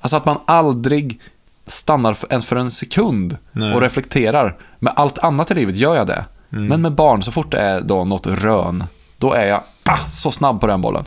Alltså 0.00 0.16
att 0.16 0.24
man 0.24 0.38
aldrig 0.46 1.20
stannar 1.66 2.14
för, 2.14 2.28
ens 2.30 2.46
för 2.46 2.56
en 2.56 2.70
sekund 2.70 3.38
Nej. 3.52 3.74
och 3.74 3.80
reflekterar. 3.80 4.56
Med 4.78 4.92
allt 4.96 5.18
annat 5.18 5.50
i 5.50 5.54
livet 5.54 5.76
gör 5.76 5.96
jag 5.96 6.06
det. 6.06 6.24
Men 6.48 6.82
med 6.82 6.92
barn, 6.92 7.22
så 7.22 7.32
fort 7.32 7.50
det 7.50 7.58
är 7.58 7.80
då 7.80 8.04
något 8.04 8.26
rön, 8.26 8.84
då 9.18 9.32
är 9.32 9.46
jag 9.46 9.62
ah, 9.84 10.06
så 10.08 10.30
snabb 10.30 10.60
på 10.60 10.66
den 10.66 10.80
bollen. 10.80 11.04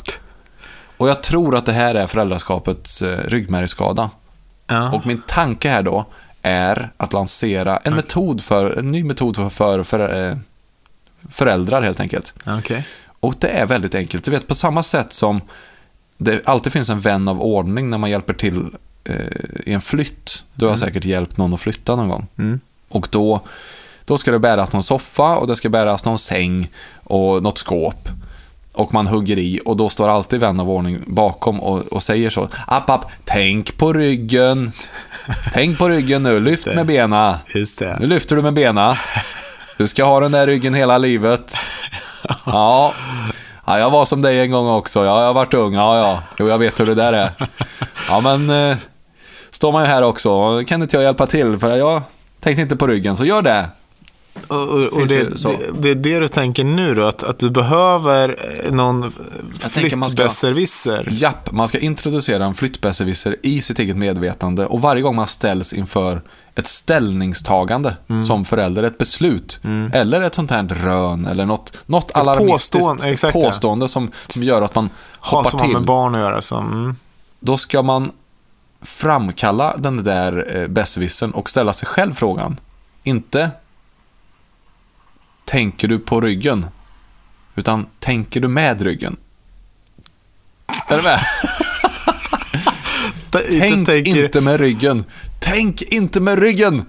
Och 0.98 1.10
jag 1.10 1.24
tror 1.24 1.56
att 1.56 1.66
det 1.66 1.74
här 1.74 1.96
är 1.96 2.08
föräldraskapets 2.08 3.02
eh, 3.02 3.30
ryggmärgsskada. 3.30 4.10
Ja. 4.68 4.92
Och 4.92 5.06
min 5.06 5.22
tanke 5.28 5.70
här 5.70 5.84
då 5.84 6.06
är 6.42 6.92
att 6.98 7.14
lansera 7.14 7.78
en 7.78 7.96
metod 7.96 8.44
för, 8.44 8.80
en 8.80 8.92
ny 8.92 9.04
metod 9.04 9.36
för, 9.36 9.50
för, 9.50 9.84
för 9.84 10.30
eh, 10.30 10.38
föräldrar 11.30 11.82
helt 11.82 12.00
enkelt. 12.00 12.34
Okej. 12.48 12.88
Och 13.20 13.36
det 13.40 13.48
är 13.48 13.66
väldigt 13.66 13.96
enkelt. 13.96 14.24
Du 14.24 14.32
vet, 14.32 14.48
på 14.48 14.56
samma 14.56 14.84
sätt 14.84 15.14
som 15.14 15.42
det 16.18 16.42
alltid 16.48 16.74
finns 16.74 16.90
en 16.90 17.00
vän 17.00 17.28
av 17.28 17.42
ordning 17.42 17.90
när 17.90 17.98
man 17.98 18.10
hjälper 18.10 18.34
till 18.34 18.66
eh, 19.04 19.16
i 19.66 19.74
en 19.74 19.82
flytt. 19.82 20.46
Du 20.54 20.66
har 20.66 20.76
säkert 20.76 21.06
hjälpt 21.06 21.38
någon 21.38 21.54
att 21.54 21.60
flytta 21.60 21.96
någon 21.96 22.10
gång. 22.10 22.28
Mm. 22.38 22.60
Och 22.90 23.08
då, 23.12 23.42
då 24.06 24.18
ska 24.18 24.32
det 24.32 24.40
bäras 24.40 24.74
någon 24.74 24.84
soffa 24.84 25.38
och 25.38 25.48
det 25.48 25.56
ska 25.56 25.70
bäras 25.70 26.06
någon 26.06 26.18
säng 26.18 26.70
och 27.04 27.44
något 27.44 27.58
skåp. 27.58 28.10
och 28.74 28.94
man 28.94 29.08
hugger 29.08 29.38
i 29.38 29.60
och 29.66 29.78
då 29.78 29.90
står 29.90 30.10
alltid 30.10 30.40
vän 30.40 30.60
av 30.60 30.70
ordning 30.70 31.04
bakom 31.08 31.60
och, 31.60 31.80
och 31.80 32.04
säger 32.04 32.30
så. 32.30 32.50
App, 32.68 32.90
app, 32.90 33.06
tänk 33.26 33.78
på 33.78 33.94
ryggen. 33.94 34.72
Tänk 35.54 35.78
på 35.78 35.90
ryggen 35.90 36.24
nu, 36.24 36.40
lyft 36.40 36.66
med 36.76 36.86
bena. 36.86 37.40
Nu 38.00 38.08
lyfter 38.08 38.36
du 38.36 38.42
med 38.42 38.54
bena. 38.54 38.98
Du 39.78 39.88
ska 39.88 40.04
ha 40.06 40.20
den 40.20 40.32
där 40.32 40.48
ryggen 40.48 40.74
hela 40.74 40.98
livet. 40.98 41.54
Ja. 42.46 42.94
ja, 43.66 43.80
jag 43.80 43.90
var 43.90 44.06
som 44.06 44.22
dig 44.22 44.40
en 44.40 44.52
gång 44.52 44.70
också. 44.70 45.06
Ja, 45.06 45.20
jag 45.20 45.28
har 45.28 45.34
varit 45.34 45.54
ung. 45.54 45.74
Ja, 45.74 45.98
ja. 45.98 46.24
Jo, 46.40 46.48
jag 46.48 46.58
vet 46.58 46.80
hur 46.80 46.86
det 46.86 46.96
där 46.96 47.14
är. 47.14 47.30
Ja, 48.10 48.22
men 48.24 48.50
eh, 48.50 48.78
står 49.52 49.72
man 49.72 49.84
ju 49.84 49.88
här 49.88 50.02
också. 50.02 50.62
Kan 50.68 50.82
inte 50.82 50.96
jag 50.96 51.04
hjälpa 51.04 51.28
till? 51.28 51.58
För 51.60 51.76
jag 51.76 52.02
tänkte 52.40 52.62
inte 52.62 52.76
på 52.76 52.88
ryggen, 52.88 53.18
så 53.18 53.26
gör 53.26 53.42
det. 53.42 53.70
Och, 54.48 54.58
och, 54.58 54.84
och 54.84 55.08
det, 55.08 55.24
det, 55.24 55.82
det 55.82 55.90
är 55.92 55.96
det 55.96 56.20
du 56.20 56.28
tänker 56.28 56.64
nu 56.64 56.96
då? 56.96 57.06
Att, 57.08 57.24
att 57.24 57.40
du 57.40 57.50
behöver 57.50 58.38
eh, 58.66 58.72
någon 58.72 59.12
flyttbesserwisser? 59.60 61.08
Japp, 61.12 61.52
man 61.52 61.68
ska 61.68 61.80
introducera 61.80 62.46
en 62.46 62.54
flyttbesserwisser 62.54 63.36
i 63.44 63.62
sitt 63.62 63.80
eget 63.80 63.98
medvetande 63.98 64.66
och 64.66 64.82
varje 64.82 65.02
gång 65.02 65.16
man 65.16 65.28
ställs 65.28 65.74
inför 65.74 66.22
ett 66.56 66.68
ställningstagande 66.68 67.96
Mm. 68.10 68.24
som 68.24 68.46
förälder, 68.46 68.84
ett 68.84 68.98
beslut 68.98 69.60
eller 69.94 70.22
ett 70.22 70.36
sånt 70.36 70.52
här 70.52 70.64
rön 70.64 71.26
eller 71.26 71.46
något, 71.46 71.74
något 71.86 72.12
alarmistiskt 72.14 72.88
påstående, 72.88 73.32
påstående 73.34 73.88
som, 73.88 74.12
som 74.28 74.44
gör 74.44 74.62
att 74.62 74.76
man 74.76 74.90
Har 75.20 75.38
hoppar 75.38 75.50
som 75.50 75.60
har 75.60 75.68
med 75.68 75.78
till. 75.78 75.86
barn 75.86 76.16
att 76.16 76.22
göra. 76.22 76.42
Så, 76.42 76.56
mm. 76.56 76.96
Då 77.40 77.58
ska 77.58 77.82
man 77.82 78.12
framkalla 78.82 79.78
den 79.78 80.04
där 80.04 80.58
eh, 80.58 80.68
besserwissern 80.68 81.32
och 81.32 81.50
ställa 81.50 81.74
sig 81.74 81.88
själv 81.88 82.14
frågan. 82.14 82.60
Inte 83.04 83.52
tänker 85.48 85.88
du 85.88 86.00
på 86.00 86.22
ryggen? 86.22 86.66
Utan 87.56 87.86
tänker 88.00 88.42
du 88.42 88.48
med 88.48 88.82
ryggen? 88.82 89.18
Är 90.88 90.98
du 90.98 91.04
med? 91.04 91.20
Tänk 93.60 93.88
tänker- 93.88 94.24
inte 94.26 94.42
med 94.42 94.60
ryggen. 94.60 95.04
Tänk 95.42 95.82
inte 95.82 96.22
med 96.22 96.40
ryggen! 96.40 96.86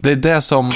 Det 0.00 0.10
är 0.12 0.16
det 0.16 0.40
som, 0.40 0.66
eh, 0.66 0.72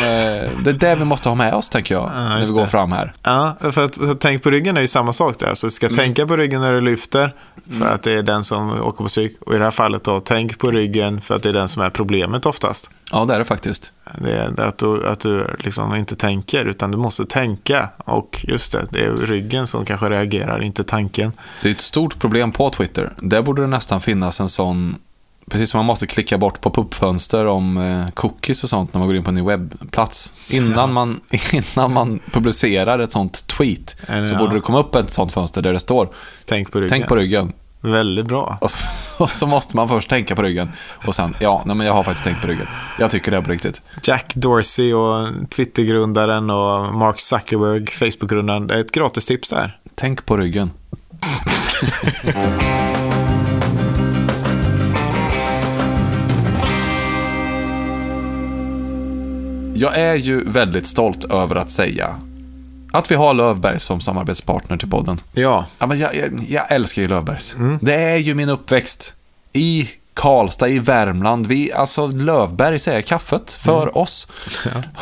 det 0.65 0.71
är 0.71 0.73
det 0.79 0.95
vi 0.95 1.05
måste 1.05 1.29
ha 1.29 1.37
med 1.37 1.55
oss, 1.55 1.69
tänker 1.69 1.95
jag, 1.95 2.11
när 2.15 2.41
vi 2.41 2.47
går 2.53 2.61
det. 2.61 2.67
fram 2.69 2.93
här. 2.93 3.13
Ja, 3.23 3.57
för 3.73 3.85
att 3.85 3.95
så 3.95 4.15
tänk 4.15 4.43
på 4.43 4.51
ryggen 4.51 4.77
är 4.77 4.81
ju 4.81 4.87
samma 4.89 5.13
sak 5.13 5.39
där. 5.39 5.55
Så 5.55 5.67
du 5.67 5.69
Mm. 5.69 5.95
ska 5.95 6.03
tänka 6.03 6.27
på 6.27 6.37
ryggen 6.37 6.61
när 6.61 6.73
du 6.73 6.81
lyfter 6.81 7.35
för 7.79 7.85
att 7.87 8.03
det 8.03 8.13
är 8.19 8.23
den 8.23 8.45
som 8.45 8.83
åker 8.83 9.05
på 9.05 9.09
stryk. 9.11 9.43
Och 9.47 9.55
i 9.55 9.59
det 9.59 9.65
här 9.65 9.71
fallet 9.71 10.05
då, 10.05 10.21
tänk 10.21 10.59
på 10.59 10.71
ryggen 10.71 11.21
för 11.21 11.35
att 11.35 11.43
det 11.43 11.49
är 11.49 11.53
den 11.53 11.69
som 11.69 11.83
är 11.83 11.91
problemet 11.91 12.47
oftast. 12.47 12.91
Ja, 13.13 13.25
det 13.25 13.35
är 13.35 13.39
det 13.39 13.45
faktiskt. 13.45 13.93
Det 14.19 14.33
är 14.37 14.61
att 14.61 14.79
du, 14.79 15.07
att 15.07 15.21
du 15.21 15.57
liksom 15.59 15.95
inte 15.95 16.17
tänker, 16.17 16.65
utan 16.65 16.91
du 16.91 16.99
måste 16.99 17.25
tänka. 17.25 17.89
Och 17.99 18.41
just 18.49 18.73
det, 18.73 18.87
det 18.91 19.05
är 19.05 19.11
ryggen 19.13 19.67
som 19.67 19.85
kanske 19.85 20.09
reagerar, 20.11 20.63
inte 20.63 20.85
tanken. 20.85 21.33
Det 21.63 21.69
är 21.69 21.73
ett 21.73 21.81
stort 21.81 22.19
problem 22.19 22.53
på 22.53 22.71
Twitter. 22.71 23.13
Där 23.17 23.43
borde 23.43 23.63
det 23.63 23.69
nästan 23.69 24.01
finnas 24.01 24.41
en 24.41 24.49
sån, 24.49 24.97
precis 25.51 25.71
som 25.71 25.79
man 25.79 25.87
måste 25.87 26.07
klicka 26.07 26.39
bort 26.39 26.61
på 26.61 26.87
fönster 26.93 27.47
om 27.47 27.77
eh, 27.77 28.13
cookies 28.15 28.65
och 28.65 28.71
sånt 28.71 28.95
när 28.95 28.99
man 28.99 29.09
går 29.09 29.17
in 29.17 29.25
på 29.25 29.31
en 29.31 29.35
ny 29.35 29.43
webbplats. 29.43 30.33
Innan, 30.49 30.93
man, 30.93 31.21
innan 31.53 31.93
man 31.93 32.21
publicerar 32.31 32.99
ett 32.99 33.13
sånt 33.13 33.47
tweet 33.47 33.97
Eller 34.07 34.27
så 34.27 34.35
ja. 34.35 34.39
borde 34.39 34.55
det 34.55 34.61
komma 34.61 34.81
upp 34.81 34.95
ett 34.95 35.11
sånt 35.11 35.33
fönster 35.33 35.63
där 35.63 35.73
det 35.73 35.81
står 35.81 36.09
Tänk 36.45 36.73
på 36.73 36.81
ryggen. 36.81 36.91
Tänk 36.91 37.09
på 37.09 37.17
ryggen. 37.17 37.53
Väldigt 37.81 38.27
bra. 38.27 38.59
Och 38.61 38.71
så, 38.71 38.79
och 39.25 39.31
så 39.31 39.47
måste 39.47 39.77
man 39.77 39.89
först 39.89 40.11
tänka 40.11 40.37
på 40.37 40.43
ryggen. 40.43 40.73
Och 41.07 41.15
sen, 41.15 41.37
ja, 41.41 41.63
nej, 41.67 41.77
men 41.77 41.87
jag 41.87 41.95
har 41.95 42.03
faktiskt 42.03 42.25
tänkt 42.25 42.41
på 42.41 42.47
ryggen. 42.47 42.67
Jag 42.99 43.11
tycker 43.11 43.31
det 43.31 43.37
är 43.37 43.43
på 43.43 43.51
riktigt. 43.51 43.83
Jack 44.03 44.33
Dorsey 44.35 44.93
och 44.93 45.29
Twittergrundaren 45.51 46.51
och 46.51 46.95
Mark 46.95 47.21
Zuckerberg, 47.21 47.87
Facebook-grundaren. 47.87 48.67
Det 48.67 48.75
är 48.75 48.81
ett 48.81 48.93
gratis 48.93 49.27
tips 49.27 49.51
där. 49.51 49.79
Tänk 49.95 50.27
på 50.27 50.37
ryggen. 50.37 50.71
Jag 59.75 59.99
är 59.99 60.15
ju 60.15 60.45
väldigt 60.51 60.87
stolt 60.87 61.25
över 61.33 61.57
att 61.57 61.71
säga 61.71 62.17
att 62.93 63.11
vi 63.11 63.15
har 63.15 63.35
Lövberg 63.35 63.81
som 63.81 64.01
samarbetspartner 64.01 64.77
till 64.77 64.91
podden. 64.91 65.21
Ja, 65.33 65.67
Ja, 65.79 65.87
men 65.87 65.99
jag, 65.99 66.15
jag, 66.17 66.31
jag 66.49 66.73
älskar 66.73 67.03
ju 67.03 67.09
Lövbergs. 67.09 67.57
Det 67.81 67.95
är 67.95 68.17
ju 68.17 68.35
min 68.35 68.49
uppväxt 68.49 69.15
i 69.53 69.89
Karlstad, 70.15 70.69
i 70.69 70.79
Värmland. 70.79 71.47
Vi, 71.47 71.73
alltså 71.73 72.07
Lövbergs 72.07 72.89
är 72.89 73.03
kaffet 73.03 73.53
för 73.53 73.99
oss. 73.99 74.27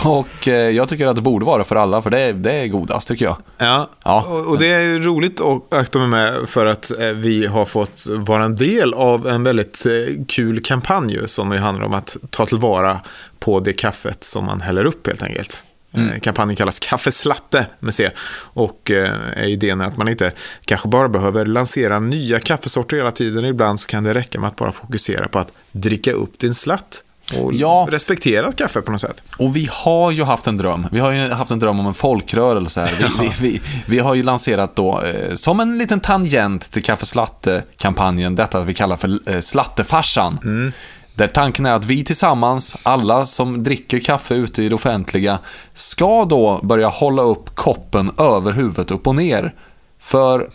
Och 0.04 0.48
eh, 0.48 0.54
jag 0.54 0.88
tycker 0.88 1.06
att 1.06 1.16
det 1.16 1.22
borde 1.22 1.44
vara 1.46 1.64
för 1.64 1.76
alla, 1.76 2.02
för 2.02 2.10
det, 2.10 2.18
är- 2.20 2.32
det 2.32 2.52
är 2.52 2.66
godast 2.66 3.08
tycker 3.08 3.24
jag. 3.24 3.36
Ja, 3.58 3.90
Ja. 4.04 4.24
Och, 4.28 4.46
och 4.46 4.58
det 4.58 4.66
är 4.66 4.98
roligt 4.98 5.40
att 5.70 5.92
de 5.92 6.02
är 6.02 6.06
med 6.06 6.48
för 6.48 6.66
att 6.66 6.90
eh, 6.98 7.06
vi 7.06 7.46
har 7.46 7.64
fått 7.64 8.06
vara 8.10 8.44
en 8.44 8.56
del 8.56 8.94
av 8.94 9.28
en 9.28 9.42
väldigt 9.42 9.86
eh, 9.86 9.92
kul 10.28 10.60
kampanj 10.62 11.18
som 11.28 11.50
handlar 11.52 11.86
om 11.86 11.94
att 11.94 12.16
ta 12.30 12.46
tillvara 12.46 13.00
på 13.38 13.60
det 13.60 13.72
kaffet 13.72 14.24
som 14.24 14.44
man 14.44 14.60
häller 14.60 14.84
upp 14.84 15.06
helt 15.06 15.22
enkelt. 15.22 15.64
Eh, 15.94 16.20
Kampanjen 16.20 16.56
kallas 16.56 16.78
Kaffeslatte 16.78 17.66
med 17.80 17.94
C 17.94 18.10
och 18.42 18.90
eh, 18.90 19.14
är 19.36 19.44
idén 19.48 19.80
är 19.80 19.84
att 19.84 19.96
man 19.96 20.08
inte 20.08 20.32
kanske 20.64 20.88
bara 20.88 21.08
behöver 21.08 21.46
lansera 21.46 21.98
nya 21.98 22.40
kaffesorter 22.40 22.96
hela 22.96 23.10
tiden. 23.10 23.44
Ibland 23.44 23.80
så 23.80 23.86
kan 23.86 24.04
det 24.04 24.14
räcka 24.14 24.40
med 24.40 24.48
att 24.48 24.56
bara 24.56 24.72
fokusera 24.72 25.28
på 25.28 25.38
att 25.38 25.52
dricka 25.72 26.12
upp 26.12 26.38
din 26.38 26.54
slatt 26.54 27.02
och 27.38 27.54
Ja. 27.54 27.88
respektera 27.90 28.52
kaffe 28.52 28.80
på 28.80 28.92
något 28.92 29.00
sätt. 29.00 29.22
Och 29.38 29.56
vi 29.56 29.68
har 29.72 30.10
ju 30.10 30.22
haft 30.24 30.46
en 30.46 30.56
dröm. 30.56 30.86
Vi 30.92 30.98
har 31.00 31.10
ju 31.12 31.28
haft 31.28 31.50
en 31.50 31.58
dröm 31.58 31.80
om 31.80 31.86
en 31.86 31.94
folkrörelse 31.94 32.80
här. 32.80 33.08
Vi, 33.20 33.28
vi, 33.40 33.50
vi, 33.52 33.60
vi 33.86 33.98
har 33.98 34.14
ju 34.14 34.22
lanserat 34.22 34.76
då, 34.76 35.02
eh, 35.02 35.34
som 35.34 35.60
en 35.60 35.78
liten 35.78 36.00
tangent 36.00 36.70
till 36.70 36.82
Kaffe 36.82 37.06
Slatte-kampanjen, 37.06 38.34
detta 38.34 38.64
vi 38.64 38.74
kallar 38.74 38.96
för 38.96 39.30
eh, 39.30 39.40
Slattefarsan. 39.40 40.72
Där 41.20 41.28
tanken 41.28 41.66
är 41.66 41.72
att 41.72 41.84
vi 41.84 42.04
tillsammans, 42.04 42.76
alla 42.82 43.26
som 43.26 43.64
dricker 43.64 44.00
kaffe 44.00 44.34
ute 44.34 44.62
i 44.62 44.68
det 44.68 44.74
offentliga, 44.74 45.38
ska 45.74 46.24
då 46.24 46.60
börja 46.62 46.88
hålla 46.88 47.22
upp 47.22 47.56
koppen 47.56 48.10
över 48.18 48.52
huvudet 48.52 48.90
upp 48.90 49.06
och 49.06 49.14
ner. 49.14 49.54
För 49.98 50.50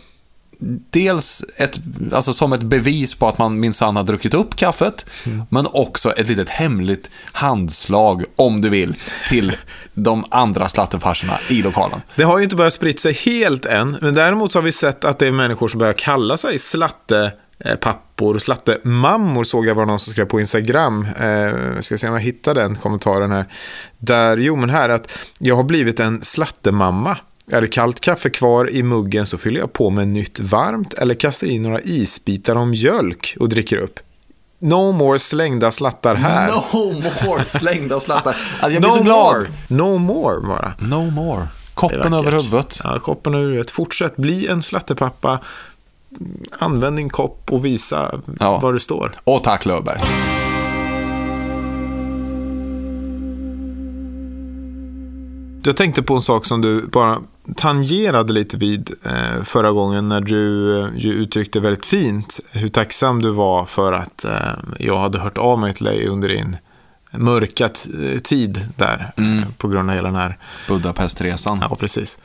dels 0.90 1.44
ett, 1.56 1.78
alltså 2.12 2.32
som 2.32 2.52
ett 2.52 2.62
bevis 2.62 3.14
på 3.14 3.28
att 3.28 3.38
man 3.38 3.60
minsann 3.60 3.96
har 3.96 4.02
druckit 4.02 4.34
upp 4.34 4.56
kaffet, 4.56 5.06
men 5.48 5.66
också 5.66 6.12
ett 6.12 6.28
litet 6.28 6.48
hemligt 6.48 7.10
handslag, 7.32 8.24
om 8.36 8.60
du 8.60 8.68
vill, 8.68 8.96
till 9.28 9.56
de 9.94 10.24
andra 10.30 10.68
slattefarserna 10.68 11.34
i 11.48 11.62
lokalen. 11.62 12.02
Det 12.14 12.22
har 12.22 12.38
ju 12.38 12.44
inte 12.44 12.56
börjat 12.56 12.72
spritt 12.72 13.00
sig 13.00 13.12
helt 13.12 13.66
än, 13.66 13.96
men 14.00 14.14
däremot 14.14 14.52
så 14.52 14.58
har 14.58 14.64
vi 14.64 14.72
sett 14.72 15.04
att 15.04 15.18
det 15.18 15.26
är 15.26 15.32
människor 15.32 15.68
som 15.68 15.78
börjar 15.78 15.94
kalla 15.94 16.36
sig 16.36 16.58
slatte, 16.58 17.32
slattepappor 17.62 18.34
och 18.34 18.42
slattemammor 18.42 19.44
såg 19.44 19.66
jag 19.66 19.74
var 19.74 19.86
någon 19.86 19.98
som 19.98 20.10
skrev 20.10 20.24
på 20.24 20.40
Instagram. 20.40 21.06
Eh, 21.20 21.80
ska 21.80 21.98
se 21.98 22.08
om 22.08 22.14
jag 22.14 22.20
hittar 22.20 22.54
den 22.54 22.76
kommentaren 22.76 23.32
här. 23.32 23.44
Där, 23.98 24.36
jo 24.36 24.56
men 24.56 24.70
här 24.70 24.88
att 24.88 25.18
jag 25.40 25.56
har 25.56 25.64
blivit 25.64 26.00
en 26.00 26.22
slattemamma. 26.22 27.16
Är 27.50 27.60
det 27.60 27.68
kallt 27.68 28.00
kaffe 28.00 28.30
kvar 28.30 28.70
i 28.70 28.82
muggen 28.82 29.26
så 29.26 29.38
fyller 29.38 29.60
jag 29.60 29.72
på 29.72 29.90
med 29.90 30.08
nytt 30.08 30.40
varmt 30.40 30.94
eller 30.94 31.14
kastar 31.14 31.46
i 31.46 31.58
några 31.58 31.80
isbitar 31.80 32.56
om 32.56 32.70
mjölk 32.70 33.36
och 33.40 33.48
dricker 33.48 33.76
upp. 33.76 34.00
No 34.58 34.92
more 34.92 35.18
slängda 35.18 35.70
slattar 35.70 36.14
här. 36.14 36.52
No 36.52 37.02
more 37.26 37.44
slängda 37.44 38.00
slattar. 38.00 38.36
Alltså, 38.60 38.70
jag 38.70 38.82
blir 38.82 38.90
no 38.90 38.96
så 38.96 39.02
glad. 39.02 39.34
more. 39.34 39.46
No 39.68 39.98
more 39.98 40.40
bara. 40.40 40.74
No 40.78 41.10
more. 41.10 41.46
Koppen 41.74 42.12
över 42.14 42.32
huvudet. 42.32 42.80
Ja, 42.84 42.98
koppen 42.98 43.34
över 43.34 43.44
huvudet. 43.44 43.70
Fortsätt, 43.70 44.16
bli 44.16 44.46
en 44.46 44.62
slattepappa. 44.62 45.38
Använd 46.58 46.96
din 46.96 47.08
kopp 47.08 47.52
och 47.52 47.64
visa 47.64 48.20
Ja. 48.40 48.58
var 48.62 48.72
du 48.72 48.80
står. 48.80 49.12
Och 49.24 49.44
tack 49.44 49.66
Löfberg. 49.66 49.98
Jag 55.64 55.76
tänkte 55.76 56.02
på 56.02 56.14
en 56.14 56.22
sak 56.22 56.46
som 56.46 56.60
du 56.60 56.86
bara 56.86 57.18
tangerade 57.56 58.32
lite 58.32 58.56
vid 58.56 58.90
eh, 59.04 59.42
förra 59.44 59.72
gången 59.72 60.08
när 60.08 60.20
du 60.20 60.72
eh, 60.80 61.06
uttryckte 61.06 61.60
väldigt 61.60 61.86
fint 61.86 62.40
hur 62.52 62.68
tacksam 62.68 63.22
du 63.22 63.30
var 63.30 63.64
för 63.64 63.92
att 63.92 64.24
eh, 64.24 64.52
jag 64.78 64.98
hade 64.98 65.18
hört 65.18 65.38
av 65.38 65.58
mig 65.58 65.74
till 65.74 65.84
dig 65.84 66.06
under 66.08 66.28
din 66.28 66.56
mörka 67.10 67.68
tid 68.22 68.68
där 68.76 69.12
eh, 69.16 69.48
på 69.58 69.68
grund 69.68 69.90
av 69.90 69.96
hela 69.96 70.08
den 70.08 70.16
här 70.16 70.38
Budapestresan. 70.68 71.58
Ja, 71.70 71.76
precis. 71.76 72.18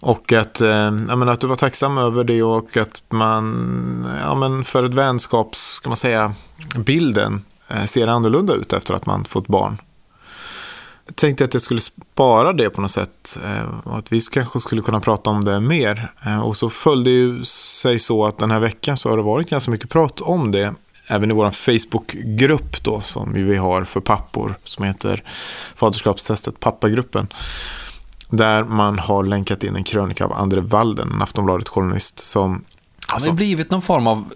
Och 0.00 0.32
att, 0.32 0.60
eh, 0.60 0.68
jag 0.68 1.18
menar, 1.18 1.32
att 1.32 1.40
du 1.40 1.46
var 1.46 1.56
tacksam 1.56 1.98
över 1.98 2.24
det 2.24 2.42
och 2.42 2.76
att 2.76 3.02
man, 3.08 4.06
ja 4.22 4.34
men 4.34 4.64
för 4.64 4.84
ett 4.84 4.94
vänskaps, 4.94 5.58
ska 5.58 5.88
man 5.90 5.96
säga, 5.96 6.34
bilden 6.76 7.44
eh, 7.68 7.84
ser 7.84 8.06
annorlunda 8.06 8.54
ut 8.54 8.72
efter 8.72 8.94
att 8.94 9.06
man 9.06 9.24
fått 9.24 9.46
barn. 9.46 9.80
Jag 11.06 11.16
tänkte 11.16 11.44
att 11.44 11.54
jag 11.54 11.62
skulle 11.62 11.80
spara 11.80 12.52
det 12.52 12.70
på 12.70 12.80
något 12.80 12.90
sätt 12.90 13.38
och 13.84 13.98
att 13.98 14.12
vi 14.12 14.20
kanske 14.20 14.60
skulle 14.60 14.82
kunna 14.82 15.00
prata 15.00 15.30
om 15.30 15.44
det 15.44 15.60
mer. 15.60 16.12
Och 16.44 16.56
så 16.56 16.70
följde 16.70 17.10
ju 17.10 17.44
sig 17.44 17.98
så 17.98 18.26
att 18.26 18.38
den 18.38 18.50
här 18.50 18.60
veckan 18.60 18.96
så 18.96 19.10
har 19.10 19.16
det 19.16 19.22
varit 19.22 19.50
ganska 19.50 19.70
mycket 19.70 19.90
prat 19.90 20.20
om 20.20 20.52
det. 20.52 20.74
Även 21.12 21.30
i 21.30 21.34
vår 21.34 21.50
Facebookgrupp 21.50 22.84
då 22.84 23.00
som 23.00 23.32
vi 23.32 23.56
har 23.56 23.84
för 23.84 24.00
pappor 24.00 24.54
som 24.64 24.84
heter 24.84 25.22
Faderskapstestet 25.74 26.60
Pappagruppen. 26.60 27.28
Där 28.28 28.64
man 28.64 28.98
har 28.98 29.24
länkat 29.24 29.64
in 29.64 29.76
en 29.76 29.84
krönika 29.84 30.24
av 30.24 30.32
Andre 30.32 30.60
Walden, 30.60 31.12
en 31.12 31.22
Aftonbladet-kolumnist, 31.22 32.18
som... 32.18 32.50
Han 32.50 32.60
har 33.08 33.14
Alltså, 33.14 33.28
ju 33.28 33.34
blivit 33.34 33.70
någon 33.70 33.82
form 33.82 34.06
av 34.06 34.32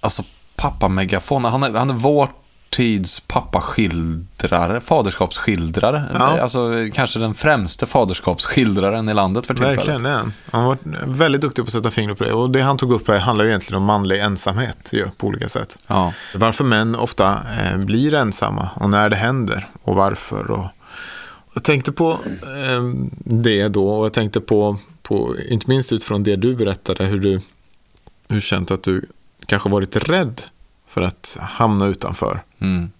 alltså, 0.00 0.22
pappamegafon. 0.56 1.44
Han 1.44 1.62
är, 1.62 1.72
han 1.72 1.90
är 1.90 1.94
vår 1.94 2.28
tids 2.70 3.20
pappaskildrare, 3.20 4.80
faderskapsskildrare. 4.80 6.04
Ja. 6.12 6.40
Alltså 6.40 6.88
kanske 6.92 7.18
den 7.18 7.34
främste 7.34 7.86
faderskapsskildraren 7.86 9.08
i 9.08 9.14
landet 9.14 9.46
för 9.46 9.54
tillfället. 9.54 9.78
verkligen, 9.78 10.06
är 10.06 10.16
han. 10.50 10.66
Var 10.66 10.78
väldigt 11.06 11.40
duktig 11.40 11.64
på 11.64 11.68
att 11.68 11.72
sätta 11.72 11.90
fingret 11.90 12.18
på 12.18 12.24
det. 12.24 12.32
Och 12.32 12.50
det 12.50 12.60
han 12.60 12.76
tog 12.76 12.92
upp 12.92 13.08
här 13.08 13.18
handlar 13.18 13.44
egentligen 13.44 13.82
om 13.82 13.86
manlig 13.86 14.20
ensamhet 14.20 14.90
ju, 14.92 15.06
på 15.16 15.26
olika 15.26 15.48
sätt. 15.48 15.76
Ja. 15.86 16.12
Varför 16.34 16.64
män 16.64 16.94
ofta 16.94 17.40
eh, 17.60 17.78
blir 17.78 18.14
ensamma 18.14 18.68
och 18.74 18.90
när 18.90 19.08
det 19.08 19.16
händer 19.16 19.66
och 19.82 19.94
varför. 19.94 20.50
Och 20.50 20.66
jag 21.54 21.64
tänkte 21.64 21.92
på 21.92 22.10
eh, 22.42 22.82
det 23.24 23.68
då 23.68 23.90
och 23.90 24.04
jag 24.04 24.12
tänkte 24.12 24.40
på, 24.40 24.78
på, 25.02 25.36
inte 25.48 25.70
minst 25.70 25.92
utifrån 25.92 26.22
det 26.22 26.36
du 26.36 26.56
berättade, 26.56 27.04
hur 27.04 27.18
du 27.18 27.40
hur 28.28 28.40
känt 28.40 28.70
att 28.70 28.82
du 28.82 29.06
kanske 29.46 29.68
varit 29.68 29.96
rädd 29.96 30.42
för 30.88 31.00
att 31.02 31.36
hamna 31.40 31.86
utanför. 31.86 32.42
Mm. 32.58 32.90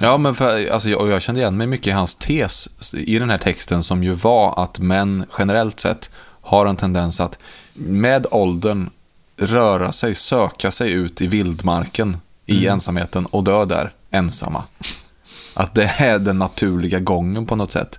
Ja, 0.00 0.18
men 0.18 0.34
för, 0.34 0.70
alltså, 0.70 0.88
jag, 0.90 1.08
jag 1.08 1.22
kände 1.22 1.40
igen 1.40 1.56
mig 1.56 1.66
mycket 1.66 1.86
i 1.86 1.90
hans 1.90 2.14
tes 2.14 2.68
i 2.92 3.18
den 3.18 3.30
här 3.30 3.38
texten 3.38 3.82
som 3.82 4.04
ju 4.04 4.12
var 4.12 4.62
att 4.62 4.78
män 4.78 5.24
generellt 5.38 5.80
sett 5.80 6.10
har 6.40 6.66
en 6.66 6.76
tendens 6.76 7.20
att 7.20 7.38
med 7.74 8.26
åldern 8.30 8.90
röra 9.36 9.92
sig, 9.92 10.14
söka 10.14 10.70
sig 10.70 10.92
ut 10.92 11.20
i 11.20 11.26
vildmarken 11.26 12.16
i 12.46 12.66
ensamheten 12.66 13.26
och 13.26 13.44
dö 13.44 13.64
där 13.64 13.92
ensamma. 14.10 14.64
Att 15.54 15.74
det 15.74 15.92
är 15.98 16.18
den 16.18 16.38
naturliga 16.38 17.00
gången 17.00 17.46
på 17.46 17.56
något 17.56 17.70
sätt. 17.70 17.98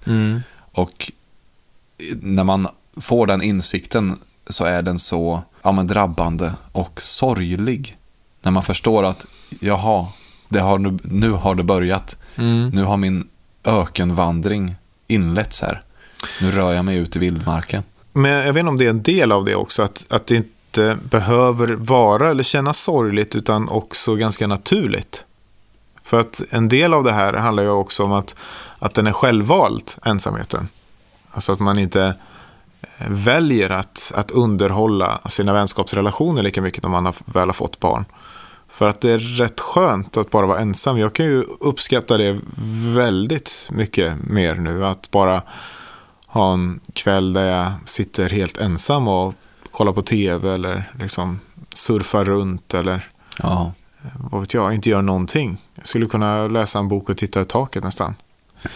Och 0.71 1.11
när 2.21 2.43
man 2.43 2.67
får 3.01 3.27
den 3.27 3.41
insikten 3.41 4.19
så 4.47 4.65
är 4.65 4.81
den 4.81 4.99
så 4.99 5.41
ja, 5.61 5.71
men 5.71 5.87
drabbande 5.87 6.53
och 6.71 7.01
sorglig. 7.01 7.96
När 8.47 8.51
man 8.51 8.63
förstår 8.63 9.03
att, 9.03 9.25
jaha, 9.59 10.07
det 10.49 10.59
har 10.59 10.77
nu, 10.77 10.97
nu 11.03 11.31
har 11.31 11.55
det 11.55 11.63
börjat. 11.63 12.17
Nu 12.71 12.83
har 12.83 12.97
min 12.97 13.27
ökenvandring 13.63 14.75
inletts 15.07 15.61
här. 15.61 15.81
Nu 16.41 16.51
rör 16.51 16.73
jag 16.73 16.85
mig 16.85 16.97
ut 16.97 17.15
i 17.15 17.19
vildmarken. 17.19 17.83
Men 18.13 18.31
jag 18.31 18.53
vet 18.53 18.59
inte 18.59 18.69
om 18.69 18.77
det 18.77 18.85
är 18.85 18.89
en 18.89 19.03
del 19.03 19.31
av 19.31 19.45
det 19.45 19.55
också, 19.55 19.83
att, 19.83 20.05
att 20.09 20.27
det 20.27 20.35
inte 20.35 20.97
behöver 21.03 21.67
vara 21.67 22.29
eller 22.29 22.43
kännas 22.43 22.79
sorgligt 22.79 23.35
utan 23.35 23.69
också 23.69 24.15
ganska 24.15 24.47
naturligt. 24.47 25.25
För 26.03 26.19
att 26.19 26.41
en 26.49 26.69
del 26.69 26.93
av 26.93 27.03
det 27.03 27.13
här 27.13 27.33
handlar 27.33 27.63
ju 27.63 27.69
också 27.69 28.03
om 28.03 28.11
att, 28.11 28.35
att 28.79 28.93
den 28.93 29.07
är 29.07 29.11
självvald, 29.11 29.91
ensamheten. 30.03 30.67
Alltså 31.31 31.51
att 31.51 31.59
man 31.59 31.79
inte 31.79 32.15
väljer 33.07 33.69
att, 33.69 34.11
att 34.15 34.31
underhålla 34.31 35.19
sina 35.29 35.53
vänskapsrelationer 35.53 36.43
lika 36.43 36.61
mycket 36.61 36.83
när 36.83 36.89
man 36.89 37.05
har, 37.05 37.15
väl 37.25 37.47
har 37.47 37.53
fått 37.53 37.79
barn. 37.79 38.05
För 38.69 38.87
att 38.87 39.01
det 39.01 39.11
är 39.11 39.17
rätt 39.17 39.59
skönt 39.59 40.17
att 40.17 40.29
bara 40.29 40.45
vara 40.45 40.59
ensam. 40.59 40.97
Jag 40.97 41.13
kan 41.13 41.25
ju 41.25 41.43
uppskatta 41.59 42.17
det 42.17 42.39
väldigt 42.95 43.67
mycket 43.71 44.13
mer 44.23 44.55
nu. 44.55 44.85
Att 44.85 45.11
bara 45.11 45.41
ha 46.27 46.53
en 46.53 46.79
kväll 46.93 47.33
där 47.33 47.45
jag 47.45 47.71
sitter 47.85 48.29
helt 48.29 48.57
ensam 48.57 49.07
och 49.07 49.33
kollar 49.71 49.93
på 49.93 50.01
tv 50.01 50.53
eller 50.53 50.91
liksom 50.99 51.39
surfar 51.73 52.23
runt 52.25 52.73
eller 52.73 53.09
Ja, 53.39 53.71
vad 54.31 54.41
vet 54.41 54.53
jag, 54.53 54.73
inte 54.73 54.89
gör 54.89 55.01
någonting. 55.01 55.57
Jag 55.75 55.87
skulle 55.87 56.05
kunna 56.05 56.47
läsa 56.47 56.79
en 56.79 56.87
bok 56.87 57.09
och 57.09 57.17
titta 57.17 57.41
i 57.41 57.45
taket 57.45 57.83
nästan. 57.83 58.15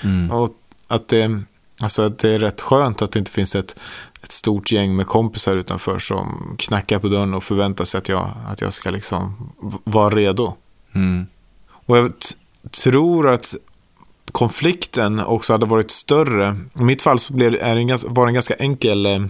mm. 0.04 0.32
Och 0.32 0.50
att 0.88 1.08
det, 1.08 1.42
alltså 1.82 2.02
att 2.02 2.20
det 2.20 2.30
är 2.30 2.40
rätt 2.40 2.62
skönt 2.62 3.02
att 3.02 3.12
det 3.12 3.20
inte 3.20 3.32
finns 3.32 3.56
ett, 3.56 3.80
ett 4.24 4.32
stort 4.32 4.72
gäng 4.72 4.96
med 4.96 5.08
kompisar 5.08 5.58
utanför 5.58 6.00
som 6.00 6.56
knackar 6.60 7.00
på 7.00 7.08
dörren 7.08 7.34
och 7.34 7.44
förväntar 7.44 7.86
sig 7.86 7.98
att 7.98 8.10
jag, 8.10 8.30
att 8.48 8.62
jag 8.62 8.74
ska 8.74 8.90
liksom 8.90 9.52
vara 9.84 10.16
redo. 10.16 10.54
Mm. 10.96 11.28
Och 11.70 11.98
jag 11.98 12.14
tror 12.72 13.30
att 13.30 13.56
konflikten 14.32 15.20
också 15.20 15.54
hade 15.54 15.66
varit 15.66 15.92
större. 15.92 16.58
I 16.80 16.84
mitt 16.84 17.02
fall 17.02 17.20
så 17.20 17.34
blev, 17.34 17.56
är 17.62 17.76
det 17.76 17.82
en, 17.82 18.14
var 18.14 18.26
det 18.26 18.30
en 18.30 18.34
ganska 18.34 18.56
enkel 18.56 19.06
eh, 19.06 19.26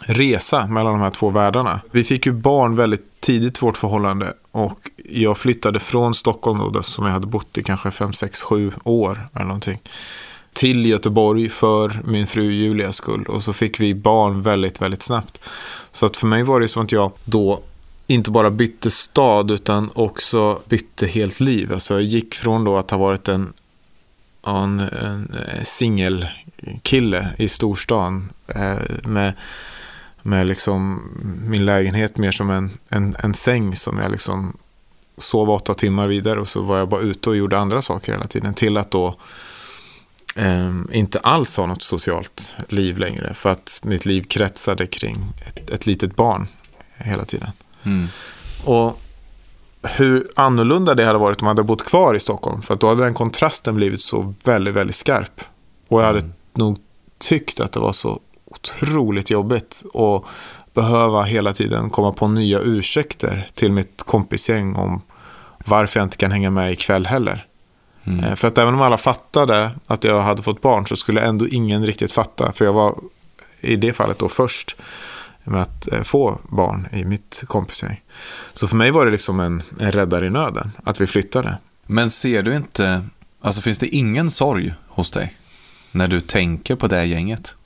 resa 0.00 0.66
mellan 0.66 0.92
de 0.92 1.00
här 1.00 1.10
två 1.10 1.30
världarna. 1.30 1.80
Vi 1.90 2.04
fick 2.04 2.26
ju 2.26 2.32
barn 2.32 2.76
väldigt 2.76 3.20
tidigt 3.20 3.58
i 3.58 3.60
vårt 3.60 3.76
förhållande 3.76 4.34
och 4.50 4.78
jag 5.04 5.38
flyttade 5.38 5.80
från 5.80 6.14
Stockholm 6.14 6.72
då, 6.72 6.82
som 6.82 7.06
jag 7.06 7.12
hade 7.12 7.26
bott 7.26 7.58
i 7.58 7.62
kanske 7.62 7.90
5, 7.90 8.12
6, 8.12 8.42
7 8.42 8.72
år 8.84 9.28
eller 9.34 9.44
någonting 9.44 9.80
till 10.54 10.86
Göteborg 10.86 11.48
för 11.48 12.00
min 12.04 12.26
fru 12.26 12.52
Julias 12.52 12.96
skull 12.96 13.24
och 13.24 13.42
så 13.42 13.52
fick 13.52 13.80
vi 13.80 13.94
barn 13.94 14.42
väldigt, 14.42 14.82
väldigt 14.82 15.02
snabbt. 15.02 15.40
Så 15.92 16.06
att 16.06 16.16
för 16.16 16.26
mig 16.26 16.42
var 16.42 16.60
det 16.60 16.68
som 16.68 16.82
att 16.84 16.92
jag 16.92 17.12
då 17.24 17.60
inte 18.06 18.30
bara 18.30 18.50
bytte 18.50 18.90
stad 18.90 19.50
utan 19.50 19.90
också 19.94 20.60
bytte 20.68 21.06
helt 21.06 21.40
liv. 21.40 21.72
Alltså 21.72 21.94
jag 21.94 22.02
gick 22.02 22.34
från 22.34 22.64
då 22.64 22.76
att 22.76 22.90
ha 22.90 22.98
varit 22.98 23.28
en, 23.28 23.52
en, 24.46 24.80
en 24.80 25.28
singelkille 25.62 27.28
i 27.38 27.48
storstan 27.48 28.30
eh, 28.46 28.76
med, 29.02 29.32
med 30.22 30.46
liksom 30.46 31.02
min 31.48 31.64
lägenhet 31.64 32.16
mer 32.16 32.30
som 32.30 32.50
en, 32.50 32.70
en, 32.88 33.16
en 33.18 33.34
säng 33.34 33.76
som 33.76 33.98
jag 33.98 34.10
liksom 34.10 34.56
sov 35.18 35.50
åtta 35.50 35.74
timmar 35.74 36.06
vidare 36.06 36.40
och 36.40 36.48
så 36.48 36.62
var 36.62 36.78
jag 36.78 36.88
bara 36.88 37.00
ute 37.00 37.30
och 37.30 37.36
gjorde 37.36 37.58
andra 37.58 37.82
saker 37.82 38.12
hela 38.12 38.26
tiden 38.26 38.54
till 38.54 38.76
att 38.76 38.90
då 38.90 39.14
inte 40.92 41.18
alls 41.18 41.56
ha 41.56 41.66
något 41.66 41.82
socialt 41.82 42.56
liv 42.68 42.98
längre 42.98 43.34
för 43.34 43.50
att 43.50 43.80
mitt 43.82 44.06
liv 44.06 44.22
kretsade 44.22 44.86
kring 44.86 45.32
ett, 45.46 45.70
ett 45.70 45.86
litet 45.86 46.16
barn 46.16 46.46
hela 46.96 47.24
tiden. 47.24 47.50
Mm. 47.82 48.06
Och 48.64 49.00
hur 49.82 50.28
annorlunda 50.36 50.94
det 50.94 51.04
hade 51.04 51.18
varit 51.18 51.40
om 51.40 51.46
jag 51.46 51.50
hade 51.54 51.62
bott 51.62 51.84
kvar 51.84 52.14
i 52.14 52.20
Stockholm. 52.20 52.62
För 52.62 52.74
att 52.74 52.80
då 52.80 52.88
hade 52.88 53.04
den 53.04 53.14
kontrasten 53.14 53.74
blivit 53.74 54.00
så 54.00 54.34
väldigt, 54.44 54.74
väldigt 54.74 54.96
skarp. 54.96 55.40
Och 55.88 56.00
jag 56.00 56.06
hade 56.06 56.28
nog 56.52 56.78
tyckt 57.18 57.60
att 57.60 57.72
det 57.72 57.80
var 57.80 57.92
så 57.92 58.20
otroligt 58.44 59.30
jobbigt 59.30 59.82
att 59.94 60.24
behöva 60.74 61.22
hela 61.22 61.52
tiden 61.52 61.90
komma 61.90 62.12
på 62.12 62.28
nya 62.28 62.60
ursäkter 62.60 63.48
till 63.54 63.72
mitt 63.72 64.02
kompisgäng 64.02 64.76
om 64.76 65.02
varför 65.66 66.00
jag 66.00 66.06
inte 66.06 66.16
kan 66.16 66.30
hänga 66.30 66.50
med 66.50 66.72
ikväll 66.72 67.06
heller. 67.06 67.46
Mm. 68.06 68.24
Eh, 68.24 68.34
För 68.34 68.48
att 68.48 68.58
även 68.58 68.74
om 68.74 68.80
alla 68.80 68.98
fattade 68.98 69.70
att 69.86 70.04
jag 70.04 70.22
hade 70.22 70.42
fått 70.42 70.62
barn 70.62 70.86
så 70.86 70.96
skulle 70.96 71.20
ändå 71.20 71.48
ingen 71.48 71.86
riktigt 71.86 72.12
fatta. 72.12 72.52
För 72.52 72.64
jag 72.64 72.72
var 72.72 72.98
i 73.60 73.76
det 73.76 73.92
fallet 73.92 74.18
då 74.18 74.28
först 74.28 74.76
med 75.44 75.62
att 75.62 75.92
eh, 75.92 76.02
få 76.02 76.38
barn 76.48 76.88
i 76.92 77.04
mitt 77.04 77.42
kompisgäng. 77.46 78.00
Så 78.54 78.66
för 78.68 78.76
mig 78.76 78.90
var 78.90 79.06
det 79.06 79.12
liksom 79.12 79.40
en, 79.40 79.62
en 79.80 79.92
räddare 79.92 80.26
i 80.26 80.30
nöden 80.30 80.72
att 80.84 81.00
vi 81.00 81.06
flyttade. 81.06 81.58
Men 81.86 82.10
ser 82.10 82.42
du 82.42 82.56
inte, 82.56 83.04
alltså 83.40 83.60
finns 83.60 83.78
det 83.78 83.88
ingen 83.88 84.30
sorg 84.30 84.74
hos 84.88 85.10
dig 85.10 85.36
när 85.92 86.08
du 86.08 86.20
tänker 86.20 86.76
på 86.76 86.86
det 86.86 87.04
gänget? 87.04 87.56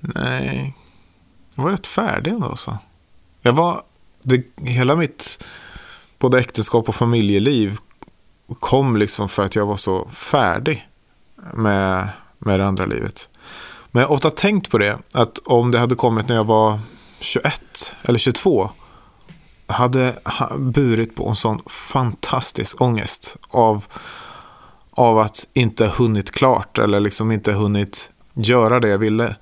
Nej, 0.00 0.74
jag 1.54 1.62
var 1.64 1.70
rätt 1.70 1.86
färdig 1.86 2.30
ändå. 2.30 2.56
Så. 2.56 2.78
Jag 3.42 3.52
var, 3.52 3.82
det, 4.22 4.42
hela 4.56 4.96
mitt 4.96 5.44
både 6.18 6.38
äktenskap 6.38 6.88
och 6.88 6.94
familjeliv 6.94 7.76
kom 8.60 8.96
liksom 8.96 9.28
för 9.28 9.42
att 9.42 9.56
jag 9.56 9.66
var 9.66 9.76
så 9.76 10.08
färdig 10.08 10.88
med, 11.52 12.08
med 12.38 12.60
det 12.60 12.66
andra 12.66 12.86
livet. 12.86 13.28
Men 13.90 14.00
jag 14.00 14.08
har 14.08 14.14
ofta 14.14 14.30
tänkt 14.30 14.70
på 14.70 14.78
det, 14.78 14.98
att 15.12 15.38
om 15.44 15.70
det 15.70 15.78
hade 15.78 15.94
kommit 15.94 16.28
när 16.28 16.36
jag 16.36 16.44
var 16.44 16.80
21 17.20 17.94
eller 18.02 18.18
22 18.18 18.70
hade 19.66 20.14
burit 20.58 21.16
på 21.16 21.28
en 21.28 21.36
sån 21.36 21.60
fantastisk 21.66 22.80
ångest 22.80 23.36
av, 23.48 23.84
av 24.90 25.18
att 25.18 25.48
inte 25.52 25.86
ha 25.86 25.92
hunnit 25.92 26.30
klart 26.30 26.78
eller 26.78 27.00
liksom 27.00 27.32
inte 27.32 27.52
hunnit 27.52 28.10
göra 28.34 28.80
det 28.80 28.88
jag 28.88 28.98
ville. 28.98 29.36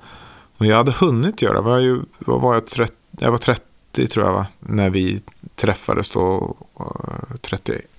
Men 0.57 0.68
jag 0.68 0.77
hade 0.77 0.92
hunnit 0.92 1.42
göra, 1.42 1.61
var 1.61 1.72
jag, 1.72 1.83
ju, 1.83 2.01
vad 2.18 2.40
var 2.40 2.55
jag, 2.55 2.66
30, 2.66 2.96
jag 3.11 3.31
var 3.31 3.38
30 3.38 4.07
tror 4.07 4.27
jag 4.27 4.33
va? 4.33 4.46
när 4.61 4.90
vi 4.90 5.22
träffades 5.55 6.11
då, 6.11 6.57
eh, 6.81 7.37
31 7.40 7.91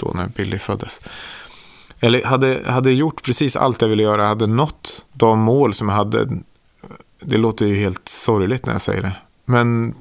då 0.00 0.12
när 0.14 0.28
Billy 0.28 0.58
föddes. 0.58 1.00
Eller 2.00 2.24
hade, 2.24 2.62
hade 2.66 2.92
gjort 2.92 3.22
precis 3.22 3.56
allt 3.56 3.82
jag 3.82 3.88
ville 3.88 4.02
göra, 4.02 4.26
hade 4.26 4.46
nått 4.46 5.06
de 5.12 5.38
mål 5.38 5.74
som 5.74 5.88
jag 5.88 5.96
hade. 5.96 6.28
Det 7.22 7.36
låter 7.36 7.66
ju 7.66 7.76
helt 7.76 8.08
sorgligt 8.08 8.66
när 8.66 8.72
jag 8.72 8.82
säger 8.82 9.02
det. 9.02 9.12
Men 9.44 9.94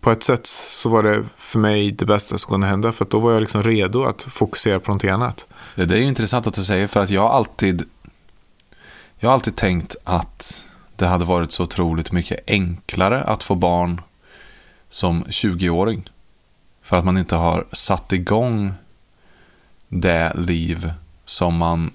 på 0.00 0.10
ett 0.10 0.22
sätt 0.22 0.46
så 0.46 0.88
var 0.88 1.02
det 1.02 1.24
för 1.36 1.58
mig 1.58 1.92
det 1.92 2.06
bästa 2.06 2.38
som 2.38 2.50
kunde 2.50 2.66
hända. 2.66 2.92
För 2.92 3.04
att 3.04 3.10
då 3.10 3.20
var 3.20 3.32
jag 3.32 3.40
liksom 3.40 3.62
redo 3.62 4.04
att 4.04 4.22
fokusera 4.22 4.80
på 4.80 4.90
någonting 4.90 5.10
annat. 5.10 5.46
Det 5.74 5.94
är 5.94 5.98
ju 5.98 6.06
intressant 6.06 6.46
att 6.46 6.54
du 6.54 6.64
säger 6.64 6.86
för 6.86 7.00
att 7.00 7.10
jag 7.10 7.22
har 7.22 7.30
alltid 7.30 7.84
jag 9.18 9.28
har 9.28 9.34
alltid 9.34 9.56
tänkt 9.56 9.96
att 10.04 10.64
det 10.96 11.06
hade 11.06 11.24
varit 11.24 11.52
så 11.52 11.62
otroligt 11.62 12.12
mycket 12.12 12.40
enklare 12.46 13.22
att 13.22 13.42
få 13.42 13.54
barn 13.54 14.00
som 14.88 15.24
20-åring. 15.24 16.10
För 16.82 16.96
att 16.96 17.04
man 17.04 17.18
inte 17.18 17.36
har 17.36 17.66
satt 17.72 18.12
igång 18.12 18.74
det 19.92 20.32
liv 20.34 20.92
som 21.24 21.56
man 21.56 21.90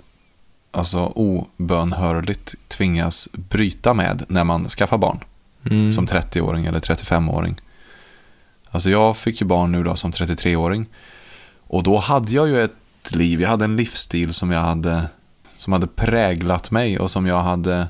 alltså 0.72 1.06
obönhörligt 1.06 2.56
tvingas 2.68 3.30
bryta 3.34 3.94
med 3.94 4.26
när 4.28 4.44
man 4.44 4.68
skaffar 4.68 4.98
barn. 4.98 5.20
Mm. 5.66 5.92
Som 5.92 6.08
30-åring 6.08 6.66
eller 6.66 6.80
35-åring. 6.80 7.56
Alltså 8.70 8.90
jag 8.90 9.18
fick 9.18 9.42
ju 9.42 9.48
barn 9.48 9.72
nu 9.72 9.84
då 9.84 9.96
som 9.96 10.12
33-åring. 10.12 10.86
Och 11.68 11.84
då 11.84 11.98
hade 11.98 12.32
jag 12.32 12.48
ju 12.48 12.64
ett 12.64 13.16
liv, 13.16 13.42
jag 13.42 13.50
hade 13.50 13.66
en 13.66 13.78
livsstil 13.78 14.34
som 14.34 14.52
jag 14.52 14.62
hade, 14.62 15.08
som 15.58 15.74
hade 15.74 15.88
präglat 15.88 16.72
mig 16.72 17.00
och 17.00 17.12
som 17.12 17.26
jag 17.26 17.44
hade 17.44 17.88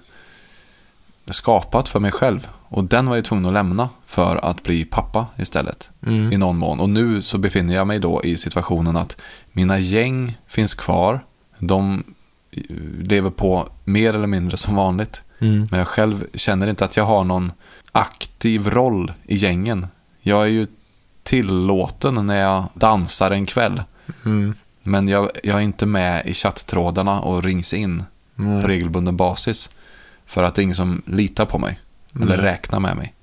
skapat 1.29 1.87
för 1.87 1.99
mig 1.99 2.11
själv. 2.11 2.47
Och 2.69 2.83
den 2.83 3.09
var 3.09 3.15
jag 3.15 3.25
tvungen 3.25 3.45
att 3.45 3.53
lämna 3.53 3.89
för 4.05 4.35
att 4.35 4.63
bli 4.63 4.85
pappa 4.85 5.25
istället. 5.37 5.91
Mm. 6.05 6.33
I 6.33 6.37
någon 6.37 6.57
mån. 6.57 6.79
Och 6.79 6.89
nu 6.89 7.21
så 7.21 7.37
befinner 7.37 7.75
jag 7.75 7.87
mig 7.87 7.99
då 7.99 8.23
i 8.23 8.37
situationen 8.37 8.97
att 8.97 9.21
mina 9.51 9.79
gäng 9.79 10.37
finns 10.47 10.73
kvar. 10.73 11.25
De 11.59 12.03
eh, 12.51 12.61
lever 12.99 13.29
på 13.29 13.69
mer 13.83 14.13
eller 14.13 14.27
mindre 14.27 14.57
som 14.57 14.75
vanligt. 14.75 15.23
Mm. 15.39 15.67
Men 15.71 15.77
jag 15.77 15.87
själv 15.87 16.25
känner 16.33 16.67
inte 16.67 16.85
att 16.85 16.97
jag 16.97 17.05
har 17.05 17.23
någon 17.23 17.51
aktiv 17.91 18.69
roll 18.69 19.11
i 19.23 19.35
gängen. 19.35 19.87
Jag 20.21 20.43
är 20.43 20.47
ju 20.47 20.67
tillåten 21.23 22.27
när 22.27 22.41
jag 22.41 22.63
dansar 22.73 23.31
en 23.31 23.45
kväll. 23.45 23.81
Mm. 24.25 24.53
Men 24.83 25.07
jag, 25.07 25.29
jag 25.43 25.57
är 25.57 25.61
inte 25.61 25.85
med 25.85 26.25
i 26.25 26.33
chatttrådarna 26.33 27.21
och 27.21 27.43
rings 27.43 27.73
in 27.73 28.03
på 28.35 28.67
regelbunden 28.67 29.17
basis. 29.17 29.69
För 30.25 30.43
att 30.43 30.55
det 30.55 30.61
är 30.61 30.63
ingen 30.63 30.75
som 30.75 31.01
litar 31.05 31.45
på 31.45 31.57
mig. 31.57 31.79
Eller 32.21 32.37
Nej. 32.37 32.45
räknar 32.45 32.79
med 32.79 32.97
mig. 32.97 33.13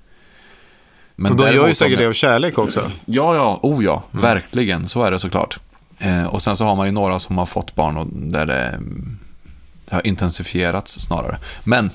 Men 1.15 1.31
och 1.31 1.37
de 1.37 1.53
gör 1.53 1.67
ju 1.67 1.73
säkert 1.73 1.99
det 1.99 2.07
av 2.07 2.13
kärlek 2.13 2.57
också. 2.57 2.91
Ja, 3.05 3.35
ja, 3.35 3.59
oh 3.63 3.83
ja, 3.83 4.03
verkligen. 4.11 4.87
Så 4.87 5.03
är 5.03 5.11
det 5.11 5.19
såklart. 5.19 5.59
Eh, 5.99 6.25
och 6.25 6.41
sen 6.41 6.57
så 6.57 6.65
har 6.65 6.75
man 6.75 6.85
ju 6.85 6.91
några 6.91 7.19
som 7.19 7.37
har 7.37 7.45
fått 7.45 7.75
barn 7.75 7.97
och 7.97 8.07
där 8.11 8.45
det, 8.45 8.63
mm, 8.63 9.19
det 9.85 9.95
har 9.95 10.07
intensifierats 10.07 10.99
snarare. 10.99 11.37
Men 11.63 11.91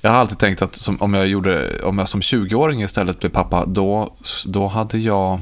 jag 0.00 0.10
har 0.10 0.18
alltid 0.18 0.38
tänkt 0.38 0.62
att 0.62 0.74
som, 0.74 1.02
om, 1.02 1.14
jag 1.14 1.26
gjorde, 1.26 1.80
om 1.82 1.98
jag 1.98 2.08
som 2.08 2.20
20-åring 2.20 2.82
istället 2.82 3.20
blev 3.20 3.30
pappa, 3.30 3.66
då, 3.66 4.14
då 4.46 4.66
hade 4.66 4.98
jag 4.98 5.40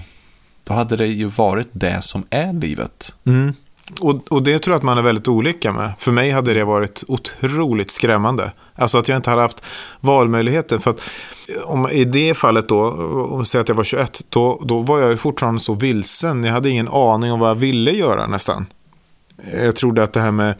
då 0.64 0.74
hade 0.74 0.96
det 0.96 1.06
ju 1.06 1.26
varit 1.26 1.68
det 1.72 2.02
som 2.02 2.24
är 2.30 2.52
livet. 2.52 3.14
Mm. 3.26 3.54
Och, 4.00 4.32
och 4.32 4.42
det 4.42 4.58
tror 4.58 4.72
jag 4.74 4.78
att 4.78 4.82
man 4.82 4.98
är 4.98 5.02
väldigt 5.02 5.28
olika 5.28 5.72
med. 5.72 5.92
För 5.98 6.12
mig 6.12 6.30
hade 6.30 6.54
det 6.54 6.64
varit 6.64 7.04
otroligt 7.08 7.90
skrämmande. 7.90 8.52
Alltså 8.74 8.98
att 8.98 9.08
jag 9.08 9.16
inte 9.16 9.30
hade 9.30 9.42
haft 9.42 9.64
valmöjligheten. 10.00 10.80
För 10.80 10.90
att 10.90 11.02
om, 11.64 11.88
i 11.90 12.04
det 12.04 12.34
fallet 12.34 12.68
då, 12.68 12.90
om 13.30 13.44
säger 13.44 13.60
att 13.60 13.68
jag 13.68 13.76
var 13.76 13.84
21, 13.84 14.20
då, 14.28 14.62
då 14.64 14.78
var 14.78 15.00
jag 15.00 15.10
ju 15.10 15.16
fortfarande 15.16 15.60
så 15.60 15.74
vilsen. 15.74 16.44
Jag 16.44 16.52
hade 16.52 16.70
ingen 16.70 16.88
aning 16.88 17.32
om 17.32 17.40
vad 17.40 17.50
jag 17.50 17.54
ville 17.54 17.90
göra 17.90 18.26
nästan. 18.26 18.66
Jag 19.52 19.76
trodde 19.76 20.02
att 20.02 20.12
det 20.12 20.20
här 20.20 20.30
med 20.30 20.54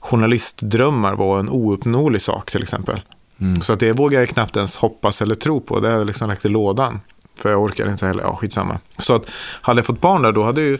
journalistdrömmar 0.00 1.14
var 1.14 1.38
en 1.38 1.48
ouppnåelig 1.48 2.22
sak 2.22 2.50
till 2.50 2.62
exempel. 2.62 3.00
Mm. 3.40 3.60
Så 3.60 3.72
att 3.72 3.80
det 3.80 3.92
vågar 3.92 4.20
jag 4.20 4.28
knappt 4.28 4.56
ens 4.56 4.76
hoppas 4.76 5.22
eller 5.22 5.34
tro 5.34 5.60
på. 5.60 5.80
Det 5.80 5.88
har 5.88 5.98
jag 5.98 6.06
liksom 6.06 6.28
lagt 6.28 6.44
i 6.44 6.48
lådan. 6.48 7.00
För 7.38 7.50
jag 7.50 7.62
orkar 7.62 7.90
inte 7.90 8.06
heller. 8.06 8.22
Ja, 8.22 8.36
skitsamma. 8.36 8.78
Så 8.98 9.14
att 9.14 9.30
hade 9.62 9.78
jag 9.78 9.86
fått 9.86 10.00
barn 10.00 10.22
där, 10.22 10.32
då 10.32 10.42
hade 10.42 10.60
jag 10.60 10.70
ju... 10.70 10.78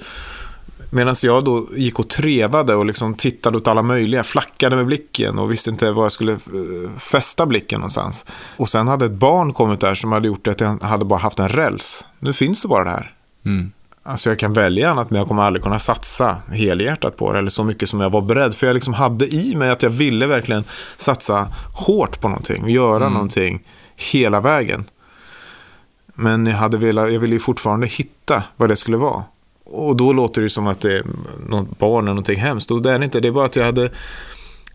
Medan 0.95 1.15
jag 1.23 1.45
då 1.45 1.67
gick 1.77 1.99
och 1.99 2.09
trevade 2.09 2.75
och 2.75 2.87
liksom 2.87 3.15
tittade 3.15 3.57
åt 3.57 3.69
alla 3.69 3.83
möjliga, 3.83 4.25
flackade 4.25 4.77
med 4.77 4.87
blicken 4.87 5.39
och 5.39 5.53
visste 5.53 5.71
inte 5.71 5.91
var 5.91 6.03
jag 6.03 6.13
skulle 6.13 6.33
eh, 6.33 6.99
fästa 6.99 7.47
blicken 7.47 7.81
någonstans. 7.81 8.27
Och 8.57 8.69
sen 8.69 8.89
hade 8.89 9.05
ett 9.05 9.13
barn 9.13 9.53
kommit 9.53 9.81
där 9.81 9.95
som 9.95 10.13
hade 10.13 10.29
gjort 10.29 10.47
att 10.47 10.61
jag 10.61 10.83
hade 10.83 11.05
bara 11.05 11.19
haft 11.19 11.39
en 11.39 11.49
räls. 11.49 12.07
Nu 12.19 12.33
finns 12.33 12.63
det 12.63 12.69
bara 12.69 12.85
det 12.85 12.91
här. 12.91 13.15
Mm. 13.45 13.73
Alltså 14.03 14.31
jag 14.31 14.39
kan 14.39 14.53
välja 14.53 14.91
annat 14.91 15.11
men 15.11 15.19
jag 15.19 15.29
kommer 15.29 15.43
aldrig 15.43 15.63
kunna 15.63 15.79
satsa 15.79 16.37
helhjärtat 16.49 17.17
på 17.17 17.33
det. 17.33 17.39
Eller 17.39 17.51
så 17.51 17.65
mycket 17.65 17.89
som 17.89 18.01
jag 18.01 18.11
var 18.11 18.23
beredd. 18.23 18.55
För 18.55 18.67
jag 18.67 18.75
liksom 18.75 18.95
hade 18.95 19.35
i 19.35 19.55
mig 19.55 19.71
att 19.71 19.83
jag 19.83 19.91
ville 19.91 20.27
verkligen 20.27 20.65
satsa 20.97 21.49
hårt 21.75 22.21
på 22.21 22.29
någonting. 22.29 22.69
Göra 22.69 23.09
någonting 23.09 23.63
hela 23.97 24.41
vägen. 24.41 24.85
Men 26.15 26.47
jag, 26.47 26.57
hade 26.57 26.79
velat, 26.79 27.13
jag 27.13 27.21
ville 27.21 27.35
ju 27.35 27.41
fortfarande 27.41 27.87
hitta 27.87 28.43
vad 28.57 28.69
det 28.69 28.77
skulle 28.77 28.97
vara. 28.97 29.25
Och 29.73 29.97
då 29.97 30.13
låter 30.13 30.43
det 30.43 30.51
som 30.51 30.67
att 30.67 30.81
det 30.81 30.99
är 30.99 31.05
något 31.49 31.79
barn 31.79 32.05
eller 32.05 32.15
någonting 32.15 32.41
hemskt. 32.41 32.71
Och 32.71 32.83
det 32.83 32.93
är 32.93 32.99
det 32.99 33.05
inte. 33.05 33.21
Det 33.21 33.29
är 33.29 33.33
bara 33.33 33.45
att 33.45 33.57
jag 33.57 33.65
hade, 33.65 33.91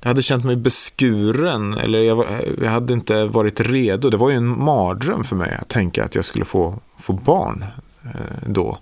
jag 0.02 0.08
hade 0.08 0.22
känt 0.22 0.44
mig 0.44 0.56
beskuren. 0.56 1.74
Eller 1.74 2.00
jag, 2.00 2.16
var, 2.16 2.28
jag 2.62 2.70
hade 2.70 2.94
inte 2.94 3.26
varit 3.26 3.60
redo. 3.60 4.10
Det 4.10 4.18
var 4.18 4.30
ju 4.30 4.36
en 4.36 4.64
mardröm 4.64 5.24
för 5.24 5.36
mig 5.36 5.58
att 5.62 5.70
tänka 5.70 6.06
att 6.06 6.16
jag 6.16 6.26
skulle 6.26 6.46
få, 6.46 6.80
få 6.98 7.14
barn 7.14 7.66
eh, 8.04 8.50
då. 8.50 8.78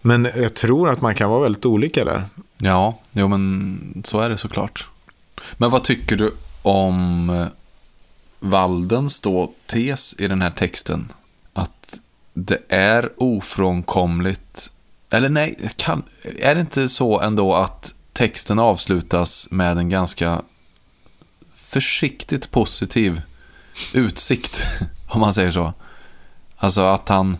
Men 0.00 0.28
jag 0.36 0.54
tror 0.54 0.88
att 0.88 1.00
man 1.00 1.14
kan 1.14 1.30
vara 1.30 1.40
väldigt 1.42 1.66
olika 1.66 2.04
där. 2.04 2.24
Ja, 2.58 2.98
jo 3.12 3.28
men 3.28 4.02
så 4.04 4.20
är 4.20 4.28
det 4.28 4.36
såklart. 4.36 4.88
Men 5.56 5.70
vad 5.70 5.84
tycker 5.84 6.16
du 6.16 6.34
om 6.62 7.30
eh, 7.30 7.46
Valdens 8.40 9.20
då 9.20 9.52
tes 9.66 10.14
i 10.18 10.28
den 10.28 10.42
här 10.42 10.50
texten? 10.50 11.12
Att 11.52 12.00
det 12.34 12.58
är 12.68 13.12
ofrånkomligt, 13.16 14.70
eller 15.10 15.28
nej, 15.28 15.56
kan, 15.76 16.02
är 16.38 16.54
det 16.54 16.60
inte 16.60 16.88
så 16.88 17.20
ändå 17.20 17.54
att 17.54 17.94
texten 18.12 18.58
avslutas 18.58 19.48
med 19.50 19.78
en 19.78 19.88
ganska 19.88 20.42
försiktigt 21.54 22.50
positiv 22.50 23.22
utsikt, 23.94 24.66
om 25.08 25.20
man 25.20 25.34
säger 25.34 25.50
så. 25.50 25.72
Alltså 26.56 26.80
att 26.80 27.08
han 27.08 27.36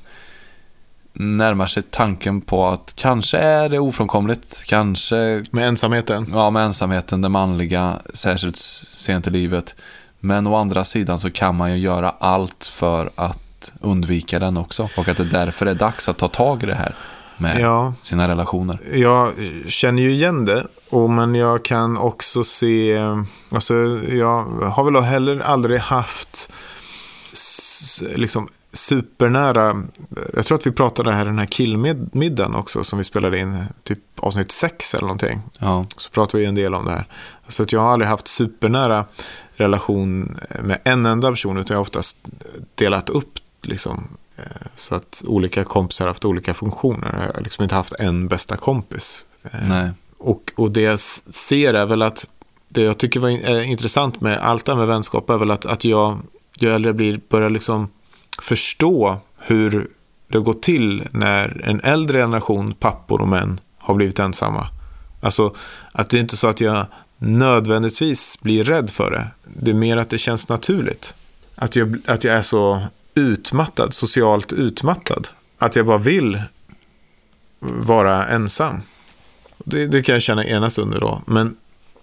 närmar 1.13 1.67
sig 1.67 1.83
tanken 1.83 2.41
på 2.41 2.67
att 2.67 2.93
kanske 2.97 3.39
är 3.39 3.69
det 3.69 3.79
ofrånkomligt, 3.79 4.63
kanske 4.67 5.45
Med 5.51 5.69
ensamheten. 5.69 6.27
ja, 6.33 6.51
med 6.51 6.65
ensamheten, 6.65 7.23
det 7.23 7.29
manliga, 7.29 8.01
särskilt 8.15 8.57
sent 8.57 9.27
i 9.27 9.31
livet. 9.31 9.77
Men 10.21 10.47
å 10.47 10.57
andra 10.57 10.85
sidan 10.85 11.19
så 11.19 11.31
kan 11.31 11.57
man 11.57 11.71
ju 11.73 11.79
göra 11.79 12.15
allt 12.19 12.71
för 12.73 13.11
att 13.15 13.73
undvika 13.81 14.39
den 14.39 14.57
också. 14.57 14.89
Och 14.97 15.09
att 15.09 15.17
det 15.17 15.25
därför 15.25 15.67
är 15.67 15.75
dags 15.75 16.09
att 16.09 16.19
ta 16.19 16.29
tag 16.29 16.63
i 16.63 16.67
det 16.67 16.75
här 16.75 16.95
med 17.41 17.61
Ja. 17.61 17.95
sina 18.03 18.29
relationer. 18.29 18.81
Jag 18.95 19.33
känner 19.67 20.03
ju 20.03 20.11
igen 20.11 20.45
det. 20.45 20.67
Och, 20.91 21.11
men 21.11 21.35
jag 21.35 21.65
kan 21.65 21.97
också 21.99 22.45
se, 22.45 22.99
alltså 23.51 23.75
jag 24.11 24.43
har 24.45 24.85
väl 24.91 25.03
heller 25.03 25.41
aldrig 25.41 25.81
haft 25.81 26.49
liksom 28.01 28.49
supernära, 28.73 29.83
jag 30.35 30.45
tror 30.45 30.59
att 30.59 30.67
vi 30.67 30.73
pratade 30.73 31.13
här 31.13 31.25
den 31.25 31.39
här 31.39 31.47
killmiddagen 31.47 32.55
också 32.55 32.85
som 32.85 32.99
vi 32.99 33.05
spelade 33.05 33.39
in, 33.39 33.65
typ 33.85 33.99
avsnitt 34.21 34.51
sex 34.53 34.95
eller 34.95 35.03
någonting. 35.03 35.41
Ja, 35.59 35.85
Så 35.97 36.11
pratar 36.11 36.39
vi 36.39 36.45
en 36.45 36.55
del 36.55 36.75
om 36.75 36.85
det 36.85 36.91
här. 36.91 37.05
Så 37.49 37.63
att 37.63 37.73
jag 37.73 37.81
har 37.81 37.89
aldrig 37.93 38.09
haft 38.09 38.29
supernära 38.29 39.05
relation 39.53 40.39
med 40.63 40.79
en 40.85 41.07
enda 41.07 41.31
person 41.31 41.57
utan 41.59 41.75
jag 41.75 41.79
har 41.79 41.83
oftast 41.83 42.17
delat 42.75 43.11
upp 43.11 43.33
liksom. 43.63 44.09
Eh, 44.41 44.67
Så 44.75 44.95
att 44.95 45.23
olika 45.27 45.65
kompisar 45.65 46.05
har 46.05 46.11
haft 46.11 46.25
olika 46.25 46.55
funktioner. 46.55 47.27
Jag 47.27 47.35
har 47.35 47.43
liksom 47.43 47.63
inte 47.63 47.75
haft 47.75 47.93
en 47.93 48.29
bästa 48.29 48.57
kompis. 48.57 49.25
Eh, 49.43 49.69
nej. 49.69 49.91
Och, 50.19 50.53
och 50.57 50.71
det 50.71 50.81
jag 50.81 51.01
ser 51.01 51.75
är 51.75 51.87
väl 51.87 52.03
att 52.03 52.27
det 52.69 52.83
jag 52.83 52.99
tycker 52.99 53.21
var 53.21 53.31
är 53.31 53.63
intressant 53.63 54.21
med 54.21 54.39
allt 54.39 54.65
det 54.65 54.73
här 54.73 54.79
med 54.79 54.87
vänskap 54.87 55.31
är 55.31 55.39
väl 55.39 55.51
att, 55.51 55.67
att 55.67 55.85
jag, 55.85 56.19
ju 56.61 56.75
äldre 56.75 56.89
jag 56.89 56.97
blir, 56.97 57.21
börjar 57.29 57.51
liksom 57.51 57.89
förstå 58.43 59.17
hur 59.39 59.89
det 60.29 60.39
går 60.39 60.53
till 60.53 61.09
när 61.11 61.63
en 61.65 61.81
äldre 61.81 62.19
generation 62.19 62.73
pappor 62.73 63.21
och 63.21 63.29
män 63.29 63.61
har 63.79 63.95
blivit 63.95 64.19
ensamma. 64.19 64.67
Alltså 65.21 65.55
att 65.93 66.11
det 66.11 66.17
är 66.17 66.21
inte 66.21 66.37
så 66.37 66.47
att 66.49 66.61
jag 66.61 66.87
nödvändigtvis 67.19 68.39
blir 68.41 68.65
rädd 68.65 68.91
för 68.91 69.11
det. 69.11 69.27
Det 69.45 69.71
är 69.71 69.75
mer 69.75 69.97
att 69.97 70.11
det 70.11 70.19
känns 70.19 70.49
naturligt. 70.49 71.15
Att 71.55 71.77
jag, 71.77 71.99
att 72.07 72.25
jag 72.25 72.35
är 72.35 72.43
så 72.43 72.83
utmattad, 73.21 73.95
socialt 73.95 74.53
utmattad. 74.53 75.29
Att 75.59 75.77
jag 75.77 75.87
bara 75.87 75.99
vill 75.99 76.43
vara 77.61 78.27
ensam. 78.27 78.81
Det, 79.59 79.87
det 79.87 80.03
kan 80.03 80.13
jag 80.13 80.23
känna 80.23 80.45
ena 80.45 80.71
stunden 80.71 81.01
då. 81.01 81.23
Men 81.27 81.57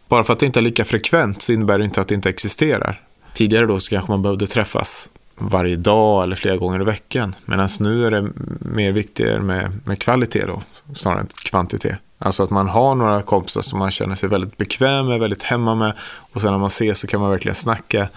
bara 0.07 0.23
för 0.23 0.33
att 0.33 0.39
det 0.39 0.45
inte 0.45 0.59
är 0.59 0.61
lika 0.61 0.85
frekvent 0.85 1.41
så 1.41 1.51
innebär 1.51 1.77
det 1.77 1.85
inte 1.85 2.01
att 2.01 2.07
det 2.07 2.15
inte 2.15 2.29
existerar. 2.29 3.01
Tidigare 3.33 3.65
då 3.65 3.79
så 3.79 3.89
kanske 3.89 4.11
man 4.11 4.21
behövde 4.21 4.47
träffas 4.47 5.09
varje 5.35 5.75
dag 5.75 6.23
eller 6.23 6.35
flera 6.35 6.57
gånger 6.57 6.81
i 6.81 6.85
veckan. 6.85 7.35
Medan 7.45 7.69
nu 7.79 8.05
är 8.05 8.11
det 8.11 8.29
mer 8.59 8.91
viktigare 8.91 9.41
med, 9.41 9.79
med 9.85 10.01
kvalitet 10.01 10.45
då, 10.45 10.61
snarare 10.93 11.19
än 11.19 11.27
kvantitet. 11.27 11.97
Alltså 12.19 12.43
att 12.43 12.49
man 12.49 12.67
har 12.67 12.95
några 12.95 13.21
kompisar 13.21 13.61
som 13.61 13.79
man 13.79 13.91
känner 13.91 14.15
sig 14.15 14.29
väldigt 14.29 14.57
bekväm 14.57 15.07
med, 15.07 15.19
väldigt 15.19 15.43
hemma 15.43 15.75
med. 15.75 15.93
Och 16.33 16.41
sen 16.41 16.51
när 16.51 16.57
man 16.57 16.67
ses 16.67 16.99
så 16.99 17.07
kan 17.07 17.21
man 17.21 17.31
verkligen 17.31 17.55
snacka. 17.55 18.07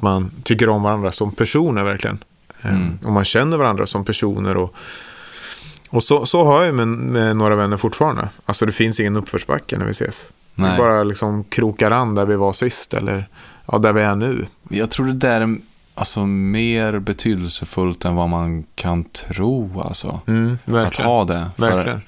Man 0.00 0.30
tycker 0.42 0.68
om 0.68 0.82
varandra 0.82 1.12
som 1.12 1.32
personer 1.32 1.84
verkligen. 1.84 2.18
Mm. 2.62 2.98
Och 3.04 3.12
man 3.12 3.24
känner 3.24 3.56
varandra 3.56 3.86
som 3.86 4.04
personer. 4.04 4.56
Och, 4.56 4.74
och 5.88 6.02
så, 6.02 6.26
så 6.26 6.44
har 6.44 6.62
jag 6.64 6.74
med, 6.74 6.88
med 6.88 7.36
några 7.36 7.56
vänner 7.56 7.76
fortfarande. 7.76 8.28
Alltså 8.44 8.66
det 8.66 8.72
finns 8.72 9.00
ingen 9.00 9.16
uppförsbacke 9.16 9.78
när 9.78 9.84
vi 9.84 9.90
ses. 9.90 10.32
Nej. 10.54 10.72
Vi 10.72 10.78
bara 10.78 11.02
liksom 11.02 11.44
krokar 11.44 11.90
an 11.90 12.14
där 12.14 12.26
vi 12.26 12.36
var 12.36 12.52
sist 12.52 12.94
eller 12.94 13.28
ja, 13.66 13.78
där 13.78 13.92
vi 13.92 14.00
är 14.02 14.16
nu. 14.16 14.46
Jag 14.68 14.90
tror 14.90 15.06
det 15.06 15.12
där 15.12 15.40
är 15.40 15.58
alltså, 15.94 16.26
mer 16.26 16.98
betydelsefullt 16.98 18.04
än 18.04 18.14
vad 18.14 18.28
man 18.28 18.64
kan 18.74 19.04
tro. 19.04 19.80
Alltså. 19.80 20.20
Mm, 20.26 20.58
Att 20.66 20.96
ha 20.96 21.24
det. 21.24 21.50
För 21.56 21.76
verkligen. 21.76 22.00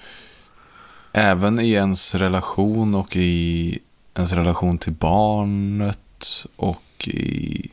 även 1.13 1.61
i 1.61 1.71
ens 1.71 2.15
relation 2.15 2.95
och 2.95 3.17
i 3.17 3.79
ens 4.15 4.33
relation 4.33 4.79
till 4.79 4.93
barnet 4.93 6.47
och 6.57 7.09
i 7.09 7.71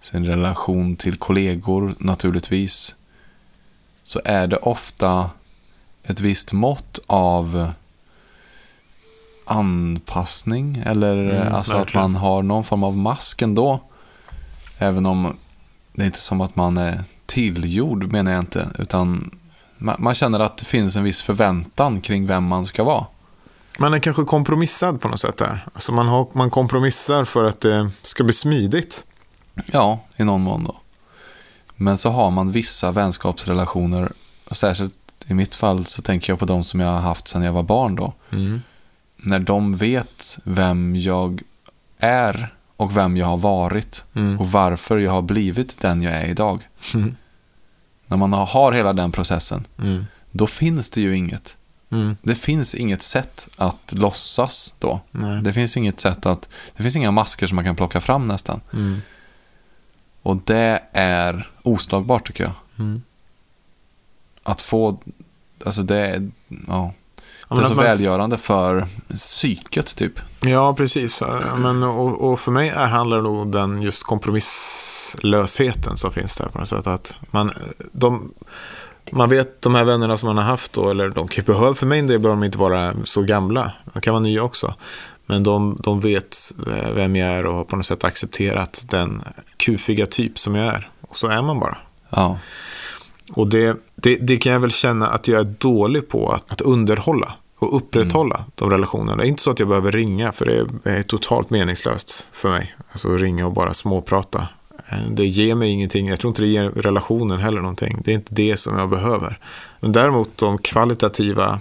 sin 0.00 0.26
relation 0.26 0.96
till 0.96 1.16
kollegor 1.16 1.94
naturligtvis 1.98 2.94
så 4.04 4.20
är 4.24 4.46
det 4.46 4.56
ofta 4.56 5.30
ett 6.02 6.20
visst 6.20 6.52
mått 6.52 6.98
av 7.06 7.70
anpassning 9.44 10.82
eller 10.86 11.16
Mm, 11.16 11.54
alltså 11.54 11.72
att 11.72 11.80
verkligen. 11.80 12.10
man 12.12 12.20
har 12.20 12.42
någon 12.42 12.64
form 12.64 12.84
av 12.84 12.96
mask 12.96 13.42
ändå. 13.42 13.80
Även 14.78 15.06
om 15.06 15.36
det 15.92 16.02
är 16.02 16.06
inte 16.06 16.18
som 16.18 16.40
att 16.40 16.56
man 16.56 16.78
är 16.78 17.00
tillgjord 17.26 18.12
menar 18.12 18.32
jag 18.32 18.40
inte. 18.40 18.68
Utan 18.78 19.30
man, 19.78 19.96
man 19.98 20.14
känner 20.14 20.40
att 20.40 20.56
det 20.58 20.64
finns 20.64 20.96
en 20.96 21.02
viss 21.04 21.22
förväntan 21.22 22.00
kring 22.00 22.26
vem 22.26 22.44
man 22.44 22.66
ska 22.66 22.84
vara. 22.84 23.06
Man 23.78 23.94
är 23.94 23.98
kanske 23.98 24.24
kompromissad 24.24 25.00
på 25.00 25.08
något 25.08 25.20
sätt 25.20 25.36
där. 25.36 25.66
Alltså 25.74 25.92
man, 25.92 26.08
har, 26.08 26.26
man 26.32 26.50
kompromissar 26.50 27.24
för 27.24 27.44
att 27.44 27.60
det 27.60 27.90
ska 28.02 28.24
bli 28.24 28.32
smidigt. 28.32 29.04
Ja, 29.66 30.00
i 30.16 30.24
någon 30.24 30.40
mån 30.40 30.64
då. 30.64 30.76
Men 31.76 31.98
så 31.98 32.10
har 32.10 32.30
man 32.30 32.52
vissa 32.52 32.92
vänskapsrelationer. 32.92 34.12
Och 34.48 34.56
särskilt 34.56 34.94
i 35.26 35.34
mitt 35.34 35.54
fall 35.54 35.84
så 35.84 36.02
tänker 36.02 36.32
jag 36.32 36.38
på 36.38 36.44
de 36.44 36.64
som 36.64 36.80
jag 36.80 36.88
har 36.88 37.00
haft 37.00 37.28
sedan 37.28 37.42
jag 37.42 37.52
var 37.52 37.62
barn 37.62 37.94
då. 37.96 38.12
Mm. 38.32 38.62
När 39.16 39.38
de 39.38 39.76
vet 39.76 40.38
vem 40.44 40.96
jag 40.96 41.42
är 41.98 42.54
och 42.76 42.96
vem 42.96 43.16
jag 43.16 43.26
har 43.26 43.36
varit. 43.36 44.04
Mm. 44.14 44.40
Och 44.40 44.52
varför 44.52 44.98
jag 44.98 45.12
har 45.12 45.22
blivit 45.22 45.80
den 45.80 46.02
jag 46.02 46.12
är 46.12 46.26
idag. 46.26 46.68
Mm. 46.94 47.16
När 48.06 48.16
man 48.16 48.32
har- 48.32 48.72
hela 48.72 48.92
den 48.92 49.12
processen, 49.12 49.66
Mm. 49.78 50.06
då 50.30 50.46
finns 50.46 50.90
det 50.90 51.00
ju 51.00 51.16
inget. 51.16 51.56
Mm. 51.90 52.16
Det 52.22 52.34
finns 52.34 52.74
inget 52.74 53.02
sätt 53.02 53.48
att 53.56 53.92
låtsas 53.92 54.74
då. 54.78 55.00
Nej. 55.10 55.42
Det 55.42 55.52
finns 55.52 55.76
inget 55.76 56.00
sätt 56.00 56.26
att, 56.26 56.48
det 56.76 56.82
finns 56.82 56.96
inga 56.96 57.10
masker 57.10 57.46
som 57.46 57.56
man 57.56 57.64
kan 57.64 57.76
plocka 57.76 58.00
fram 58.00 58.28
nästan. 58.28 58.60
Och 60.22 60.36
det 60.36 60.82
är 60.92 61.50
oslagbart 61.62 62.26
tycker 62.26 62.44
jag. 62.44 62.52
Mm. 62.78 63.02
Att 64.42 64.60
få, 64.60 64.98
alltså 65.64 65.82
det 65.82 65.96
är, 65.96 66.30
ja, 66.68 66.92
det 67.48 67.60
är 67.60 67.64
så 67.64 67.74
man- 67.74 67.84
välgörande 67.84 68.38
för 68.38 68.86
psyket 69.14 69.96
typ. 69.96 70.20
Ja, 70.40 70.74
precis. 70.74 71.22
Men, 71.56 71.82
och, 71.82 72.30
och 72.32 72.40
för 72.40 72.52
mig 72.52 72.68
handlar 72.68 73.22
nog 73.22 73.52
den 73.52 73.82
just 73.82 74.02
kompromisslösheten 74.02 75.96
som 75.96 76.12
finns 76.12 76.36
där 76.36 76.46
på 76.46 76.58
något 76.58 76.68
sätt. 76.68 76.86
Att 76.86 77.14
man, 77.30 77.52
de, 77.92 78.34
man 79.12 79.28
vet 79.28 79.62
de 79.62 79.74
här 79.74 79.84
vännerna 79.84 80.16
som 80.16 80.26
man 80.26 80.36
har 80.36 80.44
haft 80.44 80.72
då, 80.72 80.90
eller 80.90 81.08
de 81.08 81.28
kan 81.28 81.44
behöva, 81.44 81.74
för 81.74 81.86
mig 81.86 82.02
det 82.02 82.06
behöver 82.18 82.28
de 82.28 82.44
inte 82.44 82.58
vara 82.58 82.94
så 83.04 83.22
gamla. 83.22 83.72
De 83.92 84.00
kan 84.00 84.14
vara 84.14 84.22
nya 84.22 84.42
också. 84.42 84.74
Men 85.26 85.42
de, 85.42 85.78
de 85.82 86.00
vet 86.00 86.36
eh, 86.66 86.90
vem 86.94 87.16
jag 87.16 87.28
är 87.28 87.46
och 87.46 87.54
har 87.54 87.64
på 87.64 87.76
något 87.76 87.86
sätt 87.86 88.04
accepterat 88.04 88.84
den 88.88 89.22
kufiga 89.56 90.06
typ 90.06 90.38
som 90.38 90.54
jag 90.54 90.66
är. 90.66 90.90
Och 91.00 91.16
så 91.16 91.28
är 91.28 91.42
man 91.42 91.60
bara. 91.60 91.78
Ja, 92.10 92.38
Och 93.32 93.48
det, 93.48 93.76
det, 93.94 94.16
det 94.16 94.36
kan 94.36 94.52
jag 94.52 94.60
väl 94.60 94.70
känna 94.70 95.08
att 95.08 95.28
jag 95.28 95.40
är 95.40 95.54
dålig 95.58 96.08
på 96.08 96.32
att, 96.32 96.52
att 96.52 96.60
underhålla 96.60 97.32
och 97.58 97.76
upprätthålla 97.76 98.44
de 98.54 98.70
relationerna. 98.70 99.16
Det 99.16 99.22
är 99.22 99.28
inte 99.28 99.42
så 99.42 99.50
att 99.50 99.58
jag 99.58 99.68
behöver 99.68 99.92
ringa, 99.92 100.32
för 100.32 100.46
det 100.46 100.90
är 100.90 101.02
totalt 101.02 101.50
meningslöst 101.50 102.28
för 102.32 102.50
mig. 102.50 102.74
Alltså 102.92 103.16
ringa 103.16 103.46
och 103.46 103.52
bara 103.52 103.74
småprata. 103.74 104.48
Eh, 104.88 104.98
Det 105.10 105.26
ger 105.26 105.54
mig 105.54 105.70
ingenting. 105.70 106.08
Jag 106.08 106.20
tror 106.20 106.28
inte 106.28 106.42
det 106.42 106.48
ger 106.48 106.70
relationen 106.70 107.38
heller 107.38 107.60
någonting. 107.60 108.00
Det 108.04 108.10
är 108.10 108.14
inte 108.14 108.34
det 108.34 108.56
som 108.56 108.78
jag 108.78 108.90
behöver. 108.90 109.38
Men 109.80 109.92
däremot 109.92 110.36
de 110.36 110.58
kvalitativa 110.58 111.60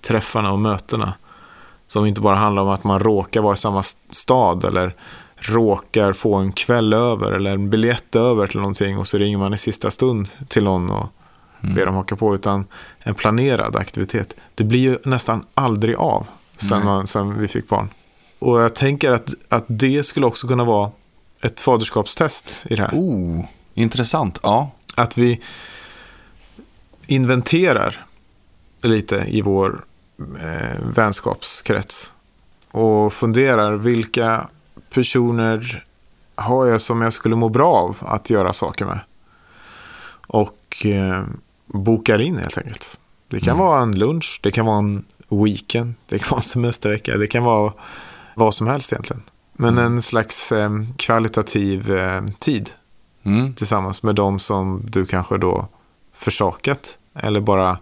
träffarna 0.00 0.52
och 0.52 0.58
mötena 0.58 1.12
som 1.86 2.06
inte 2.06 2.20
bara 2.20 2.36
handlar 2.36 2.62
om 2.62 2.68
att 2.68 2.84
man 2.84 2.98
råkar 2.98 3.40
vara 3.42 3.54
i 3.54 3.56
samma 3.56 3.82
stad 4.10 4.64
eller 4.64 4.94
råkar 5.36 6.12
få 6.12 6.34
en 6.34 6.52
kväll 6.52 6.92
över 6.92 7.32
eller 7.32 7.54
en 7.54 7.70
biljett 7.70 8.16
över 8.16 8.46
till 8.46 8.56
någonting 8.58 8.98
och 8.98 9.06
så 9.06 9.18
ringer 9.18 9.38
man 9.38 9.54
i 9.54 9.58
sista 9.58 9.90
stund 9.90 10.28
till 10.48 10.64
någon 10.64 10.90
och 10.90 11.06
ber 11.60 11.86
dem 11.86 11.94
haka 11.94 12.16
på 12.16 12.34
utan 12.34 12.64
en 12.98 13.14
planerad 13.14 13.76
aktivitet. 13.76 14.36
Det 14.54 14.64
blir 14.64 14.80
ju 14.80 14.98
nästan 15.04 15.44
aldrig 15.54 15.96
av 15.96 16.26
sen, 16.56 16.84
man, 16.84 17.06
sen 17.06 17.38
vi 17.38 17.48
fick 17.48 17.68
barn. 17.68 17.88
Och 18.38 18.60
jag 18.60 18.74
tänker 18.74 19.10
att, 19.10 19.34
att 19.48 19.64
det 19.66 20.02
skulle 20.06 20.26
också 20.26 20.46
kunna 20.48 20.64
vara 20.64 20.90
ett 21.44 21.60
faderskapstest 21.60 22.62
i 22.64 22.74
det 22.76 22.82
här. 22.82 22.90
oh, 22.92 23.44
intressant. 23.74 24.40
Ja, 24.42 24.70
Att 24.94 25.18
vi 25.18 25.40
inventerar 27.06 28.06
lite 28.82 29.24
i 29.28 29.42
vår 29.42 29.84
eh, 30.18 30.80
vänskapskrets 30.94 32.12
och 32.70 33.12
funderar 33.12 33.76
vilka 33.76 34.48
personer 34.94 35.84
har 36.34 36.66
jag 36.66 36.80
som 36.80 37.02
jag 37.02 37.12
skulle 37.12 37.36
må 37.36 37.48
bra 37.48 37.72
av 37.72 37.96
att 38.00 38.30
göra 38.30 38.52
saker 38.52 38.84
med. 38.84 39.00
Och 40.26 40.86
eh, 40.86 41.24
bokar 41.66 42.20
in 42.20 42.38
helt 42.38 42.58
enkelt. 42.58 42.98
Det 43.28 43.40
kan 43.40 43.58
vara 43.58 43.82
en 43.82 43.98
lunch, 43.98 44.40
det 44.42 44.50
kan 44.50 44.66
vara 44.66 44.78
en 44.78 45.04
weekend, 45.28 45.94
det 46.08 46.18
kan 46.18 46.30
vara 46.30 46.38
en 46.38 46.42
semestervecka, 46.42 47.16
det 47.16 47.26
kan 47.26 47.44
vara 47.44 47.72
vad 48.34 48.54
som 48.54 48.66
helst 48.66 48.92
egentligen. 48.92 49.22
Men 49.54 49.78
en 49.78 50.02
slags 50.02 50.52
eh, 50.52 50.70
kvalitativ 50.96 51.92
eh, 51.92 52.24
tid 52.38 52.70
mm. 53.22 53.54
tillsammans 53.54 54.02
med 54.02 54.14
de 54.14 54.38
som 54.38 54.82
du 54.84 55.06
kanske 55.06 55.38
då 55.38 55.68
försakat 56.14 56.98
eller 57.14 57.40
bara 57.40 57.78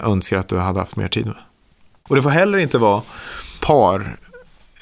önskar 0.00 0.36
att 0.38 0.48
du 0.48 0.58
hade 0.58 0.78
haft 0.80 0.96
mer 0.96 1.08
tid 1.08 1.26
med. 1.26 1.36
Och 2.08 2.16
det 2.16 2.22
får 2.22 2.30
heller 2.30 2.58
inte 2.58 2.78
vara 2.78 3.02
par 3.60 4.18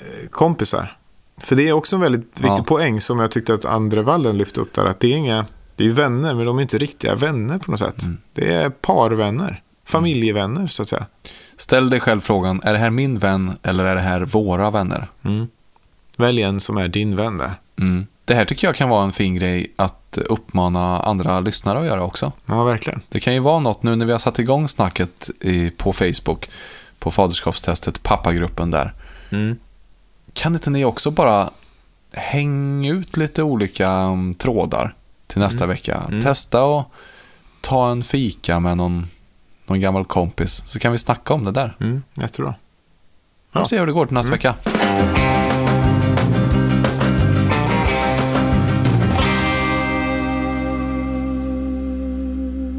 eh, 0.00 0.28
kompisar. 0.30 0.96
För 1.38 1.56
det 1.56 1.68
är 1.68 1.72
också 1.72 1.96
en 1.96 2.02
väldigt 2.02 2.22
viktig 2.22 2.48
Ja. 2.48 2.64
poäng 2.66 3.00
som 3.00 3.18
jag 3.18 3.30
tyckte 3.30 3.54
att 3.54 3.64
Andre 3.64 4.02
Wallen 4.02 4.38
lyfte 4.38 4.60
upp 4.60 4.72
där. 4.72 4.84
Att 4.84 5.00
det 5.00 5.12
är 5.12 5.16
inga, 5.16 5.46
det 5.76 5.86
är 5.86 5.90
vänner 5.90 6.34
men 6.34 6.46
de 6.46 6.58
är 6.58 6.62
inte 6.62 6.78
riktiga 6.78 7.14
vänner 7.14 7.58
på 7.58 7.70
något 7.70 7.80
sätt. 7.80 8.02
Det 8.32 8.52
är 8.54 8.70
parvänner, 8.70 9.62
familjevänner 9.86 10.66
så 10.66 10.82
att 10.82 10.88
säga. 10.88 11.06
Ställ 11.56 11.90
dig 11.90 12.00
själv 12.00 12.20
frågan, 12.20 12.60
är 12.64 12.72
det 12.72 12.78
här 12.78 12.90
min 12.90 13.18
vän 13.18 13.52
eller 13.62 13.84
är 13.84 13.94
det 13.94 14.00
här 14.00 14.20
våra 14.20 14.70
vänner? 14.70 15.08
Mm. 15.22 15.46
Välj 16.22 16.42
en 16.42 16.60
som 16.60 16.76
är 16.76 16.88
din 16.88 17.16
vän 17.16 17.38
där. 17.38 17.54
Mm. 17.78 18.06
Det 18.24 18.34
här 18.34 18.44
tycker 18.44 18.68
jag 18.68 18.76
kan 18.76 18.88
vara 18.88 19.04
en 19.04 19.12
fin 19.12 19.34
grej 19.34 19.72
att 19.76 20.18
uppmana 20.28 21.00
andra 21.00 21.40
lyssnare 21.40 21.80
att 21.80 21.86
göra 21.86 22.04
också. 22.04 22.32
Ja, 22.46 22.64
verkligen. 22.64 23.00
Det 23.08 23.20
kan 23.20 23.34
ju 23.34 23.40
vara 23.40 23.58
något 23.58 23.82
nu 23.82 23.96
när 23.96 24.06
vi 24.06 24.12
har 24.12 24.18
satt 24.18 24.38
igång 24.38 24.68
snacket 24.68 25.30
i, 25.40 25.70
på 25.70 25.92
Facebook, 25.92 26.48
på 26.98 27.10
faderskapstestet, 27.10 28.02
pappagruppen 28.02 28.70
där. 28.70 28.92
Mm. 29.30 29.56
Kan 30.32 30.54
inte 30.54 30.70
ni 30.70 30.84
också 30.84 31.10
bara 31.10 31.50
hänga 32.12 32.92
ut 32.92 33.16
lite 33.16 33.42
olika 33.42 33.90
mm, 33.90 34.34
trådar 34.34 34.94
till 35.26 35.38
nästa 35.40 35.66
vecka? 35.66 36.02
Mm. 36.08 36.22
Testa 36.22 36.64
och 36.64 36.92
ta 37.60 37.90
en 37.90 38.02
fika 38.02 38.60
med 38.60 38.76
någon, 38.76 39.08
någon 39.66 39.80
gammal 39.80 40.04
kompis, 40.04 40.62
så 40.66 40.78
kan 40.78 40.92
vi 40.92 40.98
snacka 40.98 41.34
om 41.34 41.44
det 41.44 41.52
där. 41.52 41.76
Mm. 41.80 42.02
Jättebra. 42.14 42.54
Ja. 42.58 42.62
Ja. 43.52 43.60
Och 43.60 43.68
se 43.68 43.78
hur 43.78 43.86
det 43.86 43.92
går 43.92 44.06
till 44.06 44.14
nästa 44.14 44.32
vecka. 44.32 44.54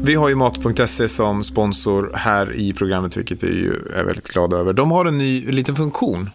Vi 0.06 0.14
har 0.14 0.28
ju 0.28 0.34
Mat.se 0.34 1.08
som 1.08 1.44
sponsor 1.44 2.12
här 2.14 2.52
i 2.52 2.72
programmet, 2.72 3.16
vilket 3.16 3.42
vi 3.42 3.66
är 3.94 4.04
väldigt 4.04 4.28
glada 4.28 4.56
över. 4.56 4.72
De 4.72 4.90
har 4.90 5.04
en 5.04 5.18
ny 5.18 5.52
liten 5.52 5.76
funktion 5.76 6.30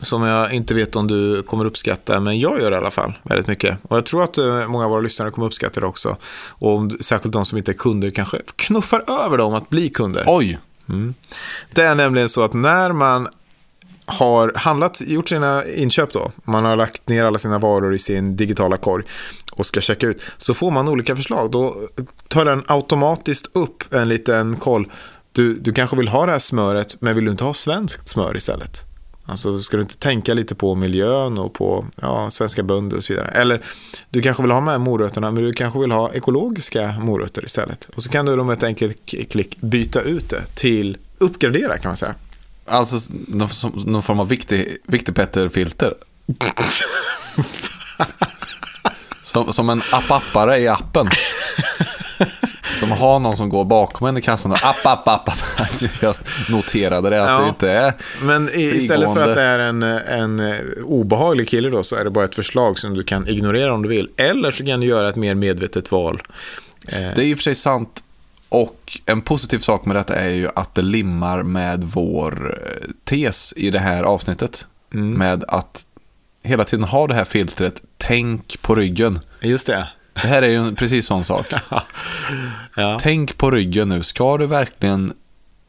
som 0.00 0.22
jag 0.22 0.52
inte 0.52 0.74
vet 0.74 0.96
om 0.96 1.06
du 1.06 1.42
kommer 1.42 1.64
uppskatta, 1.64 2.20
men 2.20 2.38
jag 2.38 2.60
gör 2.60 2.70
det 2.70 2.76
i 2.76 2.78
alla 2.78 2.90
fall 2.90 3.12
väldigt 3.22 3.46
mycket. 3.46 3.78
Och 3.82 3.96
jag 3.96 4.06
tror 4.06 4.24
att 4.24 4.38
eh, 4.38 4.68
många 4.68 4.84
av 4.84 4.90
våra 4.90 5.00
lyssnare 5.00 5.30
kommer 5.30 5.46
uppskatta 5.46 5.80
det 5.80 5.86
också. 5.86 6.16
Och 6.48 6.74
om, 6.74 6.90
särskilt 7.00 7.32
de 7.32 7.44
som 7.44 7.58
inte 7.58 7.70
är 7.70 7.74
kunder 7.74 8.10
kanske 8.10 8.38
knuffar 8.56 9.24
över 9.24 9.38
dem 9.38 9.54
att 9.54 9.68
bli 9.68 9.88
kunder. 9.88 10.24
Oj! 10.26 10.58
Det 11.72 11.82
är 11.82 11.94
nämligen 11.94 12.28
så 12.28 12.42
att 12.42 12.52
när 12.52 12.92
man 12.92 13.28
har 14.06 14.52
handlat, 14.54 15.00
gjort 15.00 15.28
sina 15.28 15.64
inköp 15.64 16.12
då, 16.12 16.30
man 16.44 16.64
har 16.64 16.76
lagt 16.76 17.08
ner 17.08 17.24
alla 17.24 17.38
sina 17.38 17.58
varor 17.58 17.94
i 17.94 17.98
sin 17.98 18.36
digitala 18.36 18.76
korg 18.76 19.04
och 19.52 19.66
ska 19.66 19.80
checka 19.80 20.06
ut, 20.06 20.22
så 20.36 20.54
får 20.54 20.70
man 20.70 20.88
olika 20.88 21.16
förslag. 21.16 21.50
Då 21.50 21.76
tar 22.28 22.44
den 22.44 22.62
automatiskt 22.66 23.56
upp 23.56 23.94
en 23.94 24.08
liten 24.08 24.56
koll. 24.56 24.90
Du, 25.32 25.54
du 25.54 25.72
kanske 25.72 25.96
vill 25.96 26.08
ha 26.08 26.26
det 26.26 26.32
här 26.32 26.38
smöret, 26.38 26.96
men 27.00 27.14
vill 27.14 27.24
du 27.24 27.30
inte 27.30 27.44
ha 27.44 27.54
svenskt 27.54 28.08
smör 28.08 28.36
istället? 28.36 28.84
Alltså 29.26 29.60
ska 29.60 29.76
du 29.76 29.82
inte 29.82 29.96
tänka 29.96 30.34
lite 30.34 30.54
på 30.54 30.74
miljön 30.74 31.38
och 31.38 31.52
på 31.52 31.86
ja, 32.02 32.30
svenska 32.30 32.62
bönder 32.62 32.96
och 32.96 33.04
så 33.04 33.12
vidare. 33.12 33.28
Eller 33.28 33.62
du 34.10 34.22
kanske 34.22 34.42
vill 34.42 34.52
ha 34.52 34.60
med 34.60 34.80
morötterna 34.80 35.30
men 35.30 35.44
du 35.44 35.52
kanske 35.52 35.80
vill 35.80 35.90
ha 35.90 36.12
ekologiska 36.12 36.94
morötter 37.00 37.44
istället. 37.44 37.88
Och 37.94 38.02
så 38.02 38.10
kan 38.10 38.26
du 38.26 38.36
då 38.36 38.44
med 38.44 38.56
ett 38.56 38.62
enkelt 38.62 38.96
klick 39.30 39.60
byta 39.60 40.00
ut 40.00 40.30
det 40.30 40.42
till 40.54 40.98
uppgradera 41.18 41.78
kan 41.78 41.88
man 41.88 41.96
säga. 41.96 42.14
Alltså 42.66 43.12
någon, 43.28 44.02
form 44.02 44.20
av 44.20 44.28
viktig, 44.28 44.76
viktig 44.86 45.14
Petter-filter. 45.14 45.94
som, 49.22 49.52
som 49.52 49.70
en 49.70 49.80
app-appare 49.92 50.58
i 50.58 50.68
appen. 50.68 51.06
Som 52.80 52.90
har 52.92 53.18
någon 53.18 53.36
som 53.36 53.48
går 53.48 53.64
bakom 53.64 54.06
en 54.08 54.16
i 54.16 54.22
kassan 54.22 54.52
och 54.52 54.66
app, 54.66 54.86
app, 54.86 55.08
app, 55.08 55.28
app. 55.28 55.38
Jag 56.02 56.14
noterade 56.50 57.10
det, 57.10 57.22
att 57.24 57.30
Ja. 57.30 57.40
det 57.40 57.48
inte 57.48 57.70
är... 57.70 57.92
Men 58.22 58.48
i, 58.48 58.62
istället 58.62 59.12
för 59.12 59.20
att 59.30 59.34
det 59.34 59.42
är 59.42 59.58
en, 59.58 59.82
en 59.82 60.40
eh, 60.40 60.56
obehaglig 60.84 61.48
kille 61.48 61.70
då 61.70 61.82
så 61.82 61.96
är 61.96 62.04
det 62.04 62.10
bara 62.10 62.24
ett 62.24 62.34
förslag 62.34 62.78
som 62.78 62.94
du 62.94 63.02
kan 63.04 63.28
ignorera 63.28 63.74
om 63.74 63.82
du 63.82 63.88
vill. 63.88 64.08
Eller 64.16 64.50
så 64.50 64.66
kan 64.66 64.80
du 64.80 64.86
göra 64.86 65.08
ett 65.08 65.16
mer 65.16 65.34
medvetet 65.34 65.92
val. 65.92 66.22
Eh, 66.88 66.98
Det 66.98 67.18
är 67.18 67.20
i 67.20 67.34
och 67.34 67.38
för 67.38 67.42
sig 67.42 67.54
sant. 67.54 68.03
Och 68.48 69.00
en 69.06 69.20
positiv 69.20 69.58
sak 69.58 69.84
med 69.84 69.96
detta 69.96 70.14
är 70.14 70.30
ju 70.30 70.48
att 70.56 70.74
det 70.74 70.82
limmar 70.82 71.42
med 71.42 71.84
vår 71.84 72.58
eh, 72.62 72.90
tes 73.04 73.54
i 73.56 73.70
det 73.70 73.78
här 73.78 74.02
avsnittet. 74.02 74.66
Mm. 74.94 75.10
Med 75.10 75.44
att 75.48 75.86
hela 76.42 76.64
tiden 76.64 76.84
ha 76.84 77.06
det 77.06 77.14
här 77.14 77.24
filtret, 77.24 77.82
tänk 77.96 78.62
på 78.62 78.74
ryggen. 78.74 79.20
Just 79.40 79.66
det. 79.66 79.88
Det 80.14 80.28
här 80.28 80.42
är 80.42 80.48
ju 80.48 80.56
en 80.56 80.76
precis 80.76 81.06
sån 81.06 81.24
sak. 81.24 81.46
Ja. 82.76 82.98
Tänk 83.00 83.38
på 83.38 83.50
ryggen 83.50 83.88
nu. 83.88 84.02
Ska 84.02 84.38
du 84.38 84.46
verkligen 84.46 85.12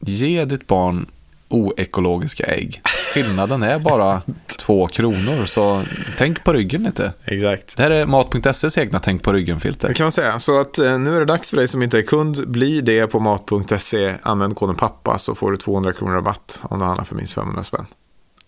ge 0.00 0.44
ditt 0.44 0.66
barn 0.66 1.06
oekologiska 1.48 2.44
ägg? 2.44 2.80
Skillnaden 3.14 3.62
är 3.62 3.78
bara 3.78 4.22
två 4.58 4.86
kronor, 4.86 5.46
så 5.46 5.82
tänk 6.18 6.44
på 6.44 6.52
ryggen 6.52 6.82
lite. 6.82 7.12
Exakt. 7.24 7.76
Det 7.76 7.82
här 7.82 7.90
är 7.90 8.06
Mat.ses 8.06 8.78
egna 8.78 9.00
tänk 9.00 9.22
på 9.22 9.32
ryggen-filter. 9.32 9.88
Det 9.88 9.94
kan 9.94 10.04
man 10.04 10.12
säga. 10.12 10.38
Så 10.38 10.60
att 10.60 10.78
eh, 10.78 10.98
nu 10.98 11.16
är 11.16 11.20
det 11.20 11.26
dags 11.26 11.50
för 11.50 11.56
dig 11.56 11.68
som 11.68 11.82
inte 11.82 11.98
är 11.98 12.02
kund. 12.02 12.48
Bli 12.48 12.80
det 12.80 13.06
på 13.06 13.20
mat.se. 13.20 14.14
Använd 14.22 14.56
koden 14.56 14.76
pappa 14.76 15.18
så 15.18 15.34
får 15.34 15.50
du 15.50 15.56
200 15.56 15.92
kronor 15.92 16.12
rabatt 16.12 16.60
om 16.62 16.78
du 16.78 16.84
handlar 16.84 17.04
för 17.04 17.14
minst 17.14 17.34
500 17.34 17.64
spänn. 17.64 17.86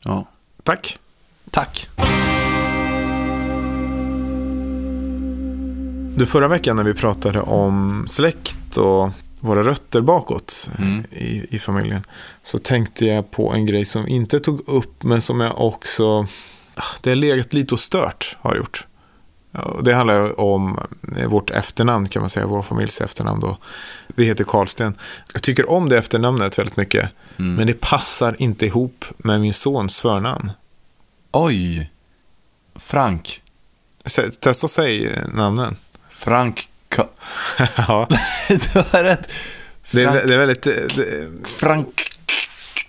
Ja. 0.05 0.27
Tack. 0.63 0.99
Tack. 1.51 1.89
Du, 6.17 6.27
förra 6.27 6.49
veckan 6.49 6.77
när 6.77 6.85
vi 6.85 6.95
pratade 6.95 7.41
om 7.41 8.05
släkt 8.09 8.77
och 8.77 9.11
våra 9.41 9.63
rötter 9.63 10.01
bakåt 10.01 10.71
Mm. 10.79 11.05
i, 11.11 11.47
i 11.57 11.59
familjen 11.59 12.03
så 12.43 12.59
tänkte 12.59 13.07
jag 13.07 13.31
på 13.31 13.53
en 13.53 13.67
grej 13.67 13.85
som 13.85 14.09
inte 14.09 14.41
tog 14.41 14.69
upp 14.69 15.03
men 15.03 15.21
som 15.23 15.41
jag 15.41 15.61
också 15.61 16.27
ah, 16.75 16.83
det 17.01 17.11
har 17.11 17.17
legat 17.17 17.53
lite 17.53 17.75
och 17.75 17.81
stört 17.81 18.37
har 18.41 18.57
gjort. 18.57 18.85
Det 19.83 19.95
handlar 19.95 20.41
om 20.41 20.79
eh, 21.17 21.29
vårt 21.29 21.51
efternamn 21.51 22.09
kan 22.09 22.23
man 22.23 22.31
säga, 22.31 22.47
vår 22.47 22.63
familjs 22.63 23.01
efternamn 23.01 23.41
då. 23.41 23.57
Vi 24.07 24.25
heter 24.25 24.45
Karlsten. 24.45 24.95
Jag 25.33 25.43
tycker 25.43 25.71
om 25.71 25.89
det 25.89 25.99
efternamnet 25.99 26.59
väldigt 26.59 26.77
mycket 26.77 27.11
Mm. 27.39 27.55
men 27.55 27.67
det 27.67 27.81
passar 27.81 28.37
inte 28.39 28.67
ihop 28.67 29.05
med 29.19 29.41
min 29.41 29.53
sons 29.53 30.01
förnamn. 30.01 30.51
Oj. 31.33 31.91
Frank. 32.77 33.43
Testa 34.41 34.65
att 34.67 34.71
säga 34.71 35.17
eh, 35.17 35.29
namnen. 35.35 35.77
Frank. 36.11 36.69
Ja, 37.77 38.09
du 38.49 38.79
har 38.93 39.03
rätt. 39.03 39.29
det, 39.91 40.03
är, 40.03 40.07
Frank. 40.11 40.27
det 40.27 40.35
är 40.35 40.39
väldigt... 40.39 40.67
eh, 40.67 40.73
Det, 40.97 41.29
Frank 41.49 42.03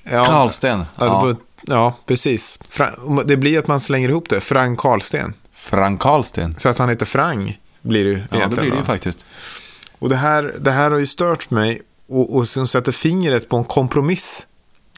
ja, 0.04 0.26
Karlsten. 0.26 0.86
Ja, 0.96 1.34
Ja. 1.68 1.96
det, 2.00 2.06
precis. 2.06 2.60
Det 3.26 3.38
blir 3.38 3.60
att 3.60 3.68
man 3.68 3.80
slänger 3.80 4.10
ihop 4.10 4.30
det. 4.30 4.40
Frank 4.42 4.80
Karlsten. 4.80 5.34
Frank 5.56 6.02
Karlsten. 6.02 6.56
Så 6.58 6.70
att 6.70 6.78
han 6.78 6.90
heter 6.90 7.06
Frang 7.06 7.60
blir 7.82 8.04
det 8.04 8.10
ju 8.10 8.22
Ja, 8.32 8.48
det 8.48 8.56
blir 8.62 8.72
det 8.72 8.78
ju 8.78 8.84
faktiskt. 8.84 9.26
Och 10.00 10.10
det 10.10 10.16
här, 10.16 10.56
det 10.60 10.72
här 10.72 10.92
har 10.92 10.98
ju 10.98 11.06
stört 11.08 11.50
mig 11.52 11.82
och, 12.08 12.36
och 12.36 12.48
som 12.48 12.68
sätter 12.68 12.92
fingret 12.92 13.50
på 13.50 13.58
en 13.58 13.64
kompromiss 13.64 14.46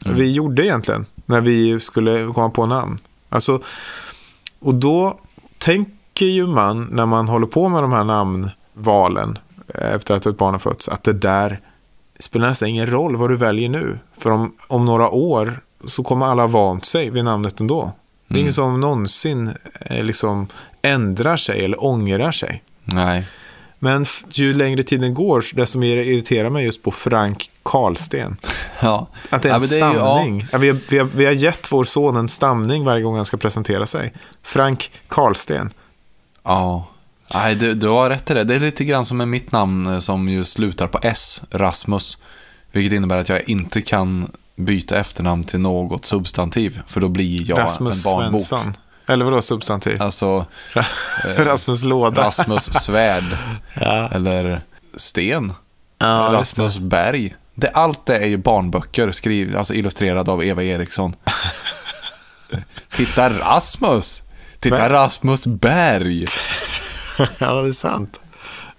Mm. 0.04 0.16
vi 0.16 0.32
gjorde 0.32 0.66
egentligen 0.66 1.06
när 1.26 1.40
vi 1.40 1.80
skulle 1.80 2.26
komma 2.34 2.50
på 2.50 2.66
namn. 2.66 2.98
Alltså, 3.28 3.62
och 4.60 4.74
då 4.74 5.20
tänker 5.58 6.26
ju 6.26 6.46
man 6.46 6.84
när 6.84 7.06
man 7.06 7.28
håller 7.28 7.46
på 7.46 7.68
med 7.68 7.82
de 7.82 7.92
här 7.92 8.04
namnvalen 8.04 8.50
eh, 9.74 9.94
efter 9.94 10.14
att 10.14 10.26
ett 10.26 10.36
barn 10.38 10.54
har 10.54 10.58
fötts 10.58 10.88
att 10.88 11.02
det 11.04 11.12
där 11.12 11.60
spelar 12.18 12.48
nästan 12.48 12.68
ingen 12.68 12.86
roll 12.86 13.16
vad 13.16 13.30
du 13.30 13.36
väljer 13.36 13.68
nu. 13.68 13.98
För 14.14 14.30
om, 14.30 14.54
om 14.68 14.84
några 14.86 15.10
år 15.10 15.60
så 15.86 16.02
kommer 16.02 16.26
alla 16.26 16.46
vant 16.46 16.84
sig 16.84 17.10
vid 17.10 17.24
namnet 17.24 17.60
ändå. 17.60 17.92
Det 18.28 18.34
är 18.34 18.40
ingen 18.40 18.52
som 18.52 18.80
någonsin 18.80 19.50
eh, 19.80 20.04
liksom 20.04 20.46
ändrar 20.82 21.36
sig 21.36 21.64
eller 21.64 21.84
ångrar 21.84 22.32
sig. 22.32 22.62
Nej. 22.84 23.26
Men 23.78 24.04
ju 24.30 24.54
längre 24.54 24.82
tiden 24.82 25.14
går, 25.14 25.44
desto 25.54 25.78
mer 25.78 25.96
irriterar 25.96 26.50
mig 26.50 26.64
just 26.64 26.82
på 26.82 26.90
Frank 26.90 27.50
Karlsten. 27.62 28.36
Ja. 28.80 29.08
Att 29.30 29.42
det 29.42 29.48
är 29.50 29.54
en 29.54 29.60
Ja, 29.62 29.66
det 29.68 29.80
är 29.80 29.92
ju- 29.92 29.98
stamning. 29.98 30.46
Ja, 30.52 30.58
vi, 30.58 30.68
har, 30.68 30.78
vi, 30.90 30.98
har, 30.98 31.08
vi 31.14 31.24
har 31.24 31.32
gett 31.32 31.72
vår 31.72 31.84
son 31.84 32.16
en 32.16 32.28
stamning 32.28 32.84
varje 32.84 33.02
gång 33.02 33.16
han 33.16 33.24
ska 33.24 33.36
presentera 33.36 33.86
sig. 33.86 34.12
Frank 34.42 34.90
Karlsten. 35.08 35.70
Ja. 36.42 36.86
Nej, 37.34 37.54
du, 37.54 37.74
du 37.74 37.88
har 37.88 38.10
rätt 38.10 38.30
i 38.30 38.34
det. 38.34 38.44
Det 38.44 38.54
är 38.54 38.60
lite 38.60 38.84
grann 38.84 39.04
som 39.04 39.16
med 39.16 39.28
mitt 39.28 39.52
namn 39.52 39.86
eh, 39.86 39.98
som 39.98 40.28
ju 40.28 40.44
slutar 40.44 40.86
på 40.86 40.98
S, 41.02 41.42
Rasmus. 41.50 42.18
Vilket 42.72 42.92
innebär 42.96 43.18
att 43.18 43.28
jag 43.28 43.48
inte 43.48 43.80
kan 43.80 44.30
byta 44.56 44.98
efternamn 44.98 45.44
till 45.44 45.60
något 45.60 46.04
substantiv. 46.04 46.80
För 46.86 47.00
då 47.00 47.08
blir 47.08 47.50
jag 47.50 47.58
Rasmus 47.58 48.06
en 48.06 48.12
barnbok. 48.12 48.42
Svensson. 48.42 48.76
Eller 49.08 49.24
vadå 49.24 49.42
substantiv? 49.42 50.02
Alltså 50.02 50.46
Rasmus 51.36 51.84
Låda. 51.84 52.22
Rasmus 52.26 52.64
Svärd. 52.64 53.24
Ja, 53.80 54.08
Eller 54.08 54.60
Sten. 54.96 55.52
ja. 55.98 56.28
Rasmus 56.32 56.78
Berg. 56.78 57.36
Det, 57.54 57.68
allt 57.68 58.06
det 58.06 58.16
är 58.18 58.26
ju 58.26 58.36
barnböcker, 58.36 59.10
skriv, 59.10 59.56
alltså 59.56 59.74
illustrerade 59.74 60.30
av 60.30 60.44
Eva 60.44 60.62
Eriksson. 60.62 61.14
Titta 62.92 63.30
Rasmus! 63.30 64.22
Titta. 64.58 64.90
Rasmus 64.90 65.46
Berg! 65.46 66.26
ja, 67.38 67.62
det 67.62 67.68
är 67.68 67.72
sant. 67.72 68.20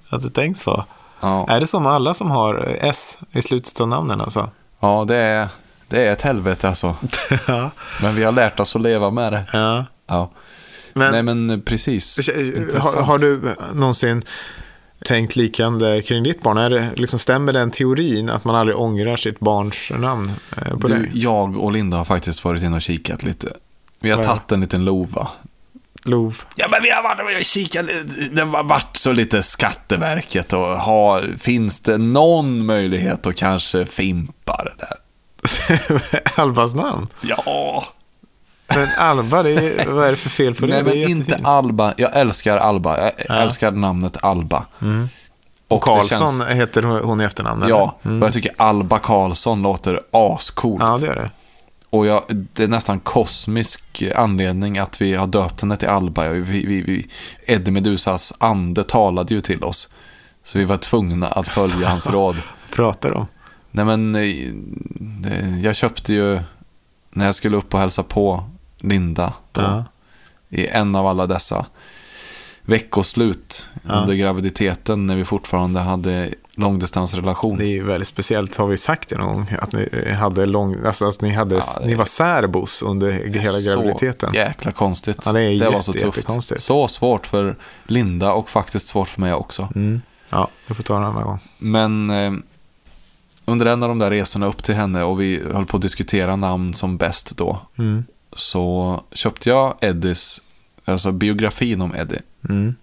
Jag 0.10 0.18
har 0.18 0.24
inte 0.24 0.42
tänkt 0.42 0.66
på. 0.66 0.86
Ja, 1.20 1.48
Är 1.50 1.60
det 1.60 1.68
som 1.68 1.86
alla 1.86 2.14
som 2.14 2.32
har 2.32 2.78
S 2.82 3.18
i 3.32 3.42
slutet 3.42 3.82
av 3.82 3.88
namnen 3.88 4.22
alltså? 4.22 4.50
ja 4.80 5.06
det, 5.08 5.16
är, 5.16 5.48
det 5.88 6.08
är 6.08 6.14
ett 6.14 6.22
helvete 6.22 6.68
alltså. 6.68 6.96
ja. 7.48 7.72
Men 8.02 8.16
vi 8.16 8.24
har 8.24 8.32
lärt 8.32 8.60
oss 8.60 8.76
att 8.76 8.82
leva 8.82 9.10
med 9.10 9.34
det. 9.34 9.46
ja. 9.54 9.86
Ja. 10.08 10.32
Men, 10.94 11.12
Nej 11.12 11.24
men 11.24 11.62
precis. 11.62 12.30
har, 12.78 13.02
har 13.02 13.20
du 13.20 13.42
någonsin 13.74 14.24
tänkt 15.06 15.36
likande 15.36 16.02
kring 16.02 16.24
ditt 16.24 16.42
barn? 16.42 16.58
Är 16.58 16.70
det, 16.70 16.90
liksom, 16.96 17.20
stämmer 17.20 17.54
den 17.54 17.72
teorin 17.72 18.30
att 18.30 18.44
man 18.44 18.56
aldrig 18.56 18.78
ångrar 18.78 19.16
sitt 19.16 19.40
barns 19.40 19.92
namn 19.98 20.32
eh, 20.58 20.78
på 20.78 20.88
du, 20.88 20.94
dig? 20.94 21.10
jag 21.14 21.58
och 21.58 21.72
Linda 21.72 21.98
har 21.98 22.06
faktiskt 22.06 22.44
varit 22.44 22.64
inne 22.64 22.76
och 22.76 22.82
kikat 22.82 23.24
lite. 23.24 23.54
Vi 24.00 24.12
har 24.12 24.24
tagit 24.24 24.52
en 24.52 24.62
liten 24.62 24.86
lova. 24.86 25.28
Lov. 26.06 26.42
Ja, 26.56 26.68
men 26.72 26.84
vi 26.84 26.90
har 26.90 27.04
varit 27.04 27.20
har 27.36 27.44
kikat. 27.44 27.86
Det 28.32 28.42
har 28.42 28.64
varit 28.64 28.98
så 28.98 29.12
lite 29.14 29.44
Skatteverket 29.44 30.54
och 30.54 30.60
har, 30.66 31.36
finns 31.40 31.80
det 31.80 31.98
någon 31.98 32.66
möjlighet 32.66 33.28
att 33.28 33.36
kanske 33.36 33.86
fimpa 33.86 34.64
det 34.66 34.74
där? 34.86 34.98
Albas 36.42 36.74
namn? 36.74 37.08
Ja. 37.22 37.84
Men 38.76 38.88
Alba, 39.00 39.44
det 39.44 39.50
är, 39.52 39.86
vad 39.86 40.06
är 40.08 40.10
det 40.12 40.16
för 40.18 40.30
fel 40.30 40.54
på 40.56 40.66
det? 40.66 40.74
Nej, 40.74 40.84
det 40.84 40.90
men 40.90 40.98
är 41.04 41.08
inte. 41.10 41.40
Alba. 41.44 41.94
Jag 41.98 42.16
älskar 42.18 42.58
Alba. 42.58 42.98
Jag 42.98 43.12
Ja. 43.18 43.34
Mm. 43.34 43.48
älskar 43.48 43.72
namnet 43.72 44.24
Alba. 44.24 44.66
Och 45.68 45.80
det 45.80 45.80
Karlsson 45.86 46.38
känns- 46.38 46.50
heter 46.60 46.82
hon 46.84 47.22
i 47.22 47.24
efternamn? 47.24 47.66
Ja, 47.70 48.00
och 48.02 48.10
jag 48.12 48.34
tycker 48.34 48.52
Alba 48.58 49.00
Karlsson 49.00 49.62
låter 49.62 50.00
ascoolt. 50.12 50.84
ja, 50.84 50.98
det 50.98 51.06
gör 51.06 51.16
det. 51.16 51.30
Och 51.94 52.06
jag, 52.08 52.24
det 52.54 52.64
är 52.64 52.68
nästan 52.68 53.00
kosmisk 53.00 54.04
anledning 54.16 54.78
att 54.78 55.02
vi 55.02 55.14
har 55.16 55.28
döpt 55.28 55.62
henne 55.62 55.78
till 55.78 55.88
Alba. 55.88 56.30
Vi, 56.30 56.66
vi, 56.66 56.82
vi, 56.82 57.08
Eddie 57.46 57.72
Medusas 57.72 58.34
ande 58.38 58.84
talade 58.84 59.34
ju 59.34 59.42
till 59.42 59.64
oss. 59.64 59.90
Så 60.44 60.58
vi 60.58 60.66
var 60.66 60.78
tvungna 60.78 61.28
att 61.28 61.48
följa 61.48 61.88
hans 61.90 62.08
råd. 62.12 62.38
Pratar 62.72 63.12
om. 63.12 63.26
Nej 63.72 63.86
men, 63.86 64.16
eh, 64.16 65.60
jag 65.64 65.76
köpte 65.76 66.14
ju, 66.14 66.40
när 67.12 67.26
jag 67.26 67.36
skulle 67.36 67.58
upp 67.58 67.74
och 67.74 67.80
hälsa 67.80 68.04
på 68.04 68.44
Linda, 68.78 69.34
då, 69.52 69.62
Ja. 69.62 69.84
i 70.50 70.68
en 70.68 70.96
av 70.96 71.08
alla 71.08 71.28
dessa 71.28 71.66
veckoslut 72.62 73.70
Ja. 73.88 73.94
under 73.94 74.14
graviditeten, 74.14 75.08
när 75.08 75.16
vi 75.16 75.26
fortfarande 75.26 75.80
hade 75.80 76.30
långdistansrelation. 76.56 77.58
Det 77.58 77.66
är 77.66 77.70
ju 77.70 77.84
väldigt 77.84 78.08
speciellt. 78.08 78.56
Har 78.56 78.68
vi 78.68 78.78
sagt 78.78 79.10
det 79.10 79.18
någon 79.18 79.34
gång? 79.36 79.48
Att 79.60 79.74
ni 79.74 80.12
hade 80.12 80.46
lång, 80.46 80.86
alltså 80.86 81.08
att 81.08 81.22
ni, 81.22 81.30
hade, 81.32 81.56
Ja, 81.56 81.64
det- 81.80 81.86
ni 81.86 81.96
var 81.96 82.06
särbos 82.06 82.82
under 82.82 83.12
hela 83.12 83.60
graviditeten. 83.60 84.30
Så 84.30 84.36
jäkla 84.36 84.72
konstigt. 84.72 85.18
Ja, 85.26 85.32
det 85.32 85.42
är 85.42 85.60
var 85.60 85.72
jätte- 85.72 85.84
så 85.84 85.94
tufft. 85.94 86.62
Så 86.62 86.88
svårt 86.88 87.28
för 87.28 87.56
Linda 87.84 88.34
och 88.34 88.50
faktiskt 88.50 88.88
svårt 88.88 89.08
för 89.08 89.22
mig 89.22 89.34
också. 89.34 89.70
Mm. 89.76 90.02
Ja, 90.30 90.48
vi 90.68 90.74
får 90.74 90.84
ta 90.84 90.98
en 90.98 91.04
annan 91.04 91.24
gång. 91.24 91.40
Men 91.58 92.10
eh, 92.10 92.32
under 93.46 93.66
en 93.66 93.84
av 93.84 93.90
de 93.90 94.00
där 94.00 94.10
resorna 94.10 94.46
upp 94.46 94.64
till 94.64 94.76
henne 94.76 95.04
och 95.04 95.22
vi 95.22 95.42
höll 95.54 95.66
på 95.66 95.78
att 95.78 95.82
diskutera 95.82 96.36
namn 96.36 96.74
som 96.74 96.98
bäst 96.98 97.38
då. 97.38 97.60
Mm. 97.78 98.04
Så 98.36 99.02
köpte 99.12 99.50
jag 99.50 99.76
Eddies, 99.82 100.42
alltså 100.86 101.12
biografin 101.12 101.82
om 101.82 101.96
Eddie. 101.96 102.20
Mm. 102.50 102.76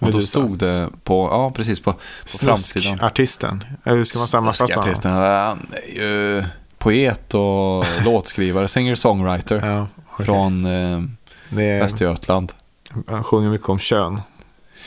Och 0.00 0.12
då 0.12 0.20
stod 0.20 0.58
det 0.58 0.88
på, 1.04 1.28
ja 1.32 1.50
precis 1.50 1.80
på, 1.80 1.92
på 1.92 1.98
framsidan. 2.40 2.56
Snuskartisten. 2.56 3.64
Eh, 3.84 3.94
Hur 3.94 4.04
ska 4.04 4.18
man 4.18 4.26
sammanfatta 4.28 4.80
honom? 4.80 4.94
Han 5.02 5.66
är 5.72 5.94
ju 6.02 6.44
poet 6.78 7.34
och 7.34 7.84
låtskrivare, 8.04 8.68
singer-songwriter 8.68 9.66
Ja, 9.66 9.86
okej. 10.12 10.26
från 10.26 10.64
eh, 10.64 11.00
det 11.48 11.80
Västergötland. 11.80 12.52
han 13.08 13.24
sjunger 13.24 13.50
mycket 13.50 13.68
om 13.68 13.78
kön. 13.78 14.20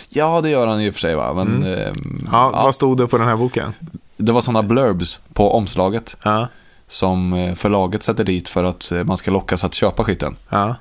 Ja, 0.09 0.41
det 0.41 0.49
gör 0.49 0.67
han 0.67 0.81
i 0.81 0.89
och 0.89 0.93
för 0.93 1.01
sig 1.01 1.15
va. 1.15 1.33
Men 1.33 1.47
Mm. 1.47 1.63
ehm, 1.79 2.27
Ja, 2.31 2.49
ja, 2.53 2.63
vad 2.63 2.75
stod 2.75 2.97
det 2.97 3.07
på 3.07 3.17
den 3.17 3.27
här 3.27 3.35
boken? 3.37 3.73
det 4.17 4.31
var 4.31 4.41
sådana 4.41 4.63
blurbs 4.63 5.19
på 5.33 5.53
omslaget 5.53 6.17
Ja, 6.23 6.47
som 6.87 7.33
eh, 7.33 7.55
förlaget 7.55 8.03
sätter 8.03 8.23
dit 8.23 8.49
för 8.49 8.63
att 8.63 8.91
eh, 8.91 9.03
man 9.03 9.17
ska 9.17 9.31
lockas 9.31 9.63
att 9.63 9.73
köpa 9.73 10.03
skiten. 10.03 10.35
ja, 10.49 10.75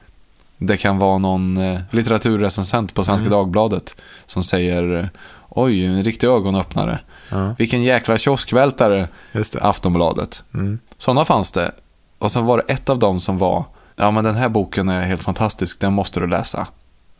Det 0.58 0.76
kan 0.76 0.98
vara 0.98 1.18
någon 1.18 1.56
eh, 1.56 1.80
litteraturrecensent 1.90 2.94
på 2.94 3.04
Svenska 3.04 3.28
Dagbladet 3.28 4.02
som 4.26 4.42
säger 4.42 4.96
eh, 5.00 5.06
Oj, 5.48 5.84
en 5.86 6.04
riktig 6.04 6.26
ögonöppnare. 6.26 6.98
ja, 7.30 7.54
Vilken 7.58 7.82
jäkla 7.82 8.18
kioskvältare, 8.18 9.08
just 9.32 9.52
det. 9.52 9.62
Aftonbladet. 9.62 10.44
Mm. 10.54 10.78
Sådana 10.98 11.24
fanns 11.24 11.52
det. 11.52 11.72
Och 12.18 12.32
sen 12.32 12.44
var 12.44 12.56
det 12.66 12.72
ett 12.72 12.88
av 12.88 12.98
dem 12.98 13.20
som 13.20 13.38
var 13.38 13.64
Ja, 13.96 14.10
men 14.10 14.24
den 14.24 14.34
här 14.34 14.48
boken 14.48 14.88
är 14.88 15.00
helt 15.02 15.22
fantastisk, 15.22 15.80
den 15.80 15.92
måste 15.92 16.20
du 16.20 16.26
läsa. 16.26 16.66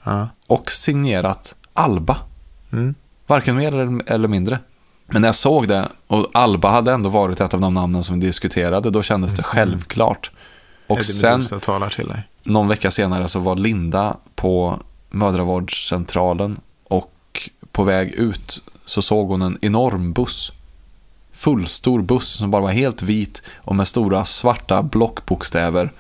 Ja, 0.05 0.29
Och 0.47 0.71
signerat 0.71 1.55
Alba. 1.73 2.17
mm. 2.73 2.95
Varken 3.27 3.57
mer 3.57 3.69
eller- 3.75 4.13
eller 4.13 4.29
mindre. 4.29 4.59
Men 5.07 5.23
när 5.23 5.29
jag 5.29 5.35
såg 5.35 5.69
det, 5.69 5.89
och 6.07 6.27
Alba 6.35 6.71
hade 6.71 6.93
ändå 6.93 7.09
varit 7.09 7.41
ett 7.41 7.55
av 7.55 7.61
de 7.61 7.75
namnen 7.75 8.03
som 8.03 8.21
vi 8.21 8.27
diskuterade, 8.27 8.91
då 8.91 9.03
kändes 9.03 9.35
det 9.35 9.43
självklart. 9.43 10.31
Och 10.87 11.05
sen, 11.05 11.43
talar 11.61 11.89
till 11.91 12.09
dig. 12.09 12.23
någon 12.43 12.69
vecka 12.69 12.91
senare, 12.91 13.29
så 13.29 13.39
var 13.39 13.57
Linda 13.57 14.17
på 14.35 14.81
mödravårdscentralen 15.11 16.61
och 16.85 17.51
på 17.73 17.83
väg 17.85 18.11
ut 18.11 18.63
så 18.85 19.03
såg 19.03 19.29
hon 19.29 19.43
en 19.43 19.59
enorm 19.63 20.13
buss. 20.13 20.53
Fullstor 21.33 22.03
buss 22.03 22.29
som 22.29 22.51
bara 22.51 22.63
var 22.63 22.71
helt 22.71 23.03
vit 23.03 23.43
och 23.57 23.77
med 23.77 23.89
stora 23.89 24.25
svarta 24.25 24.83
blockbokstäver. 24.83 25.93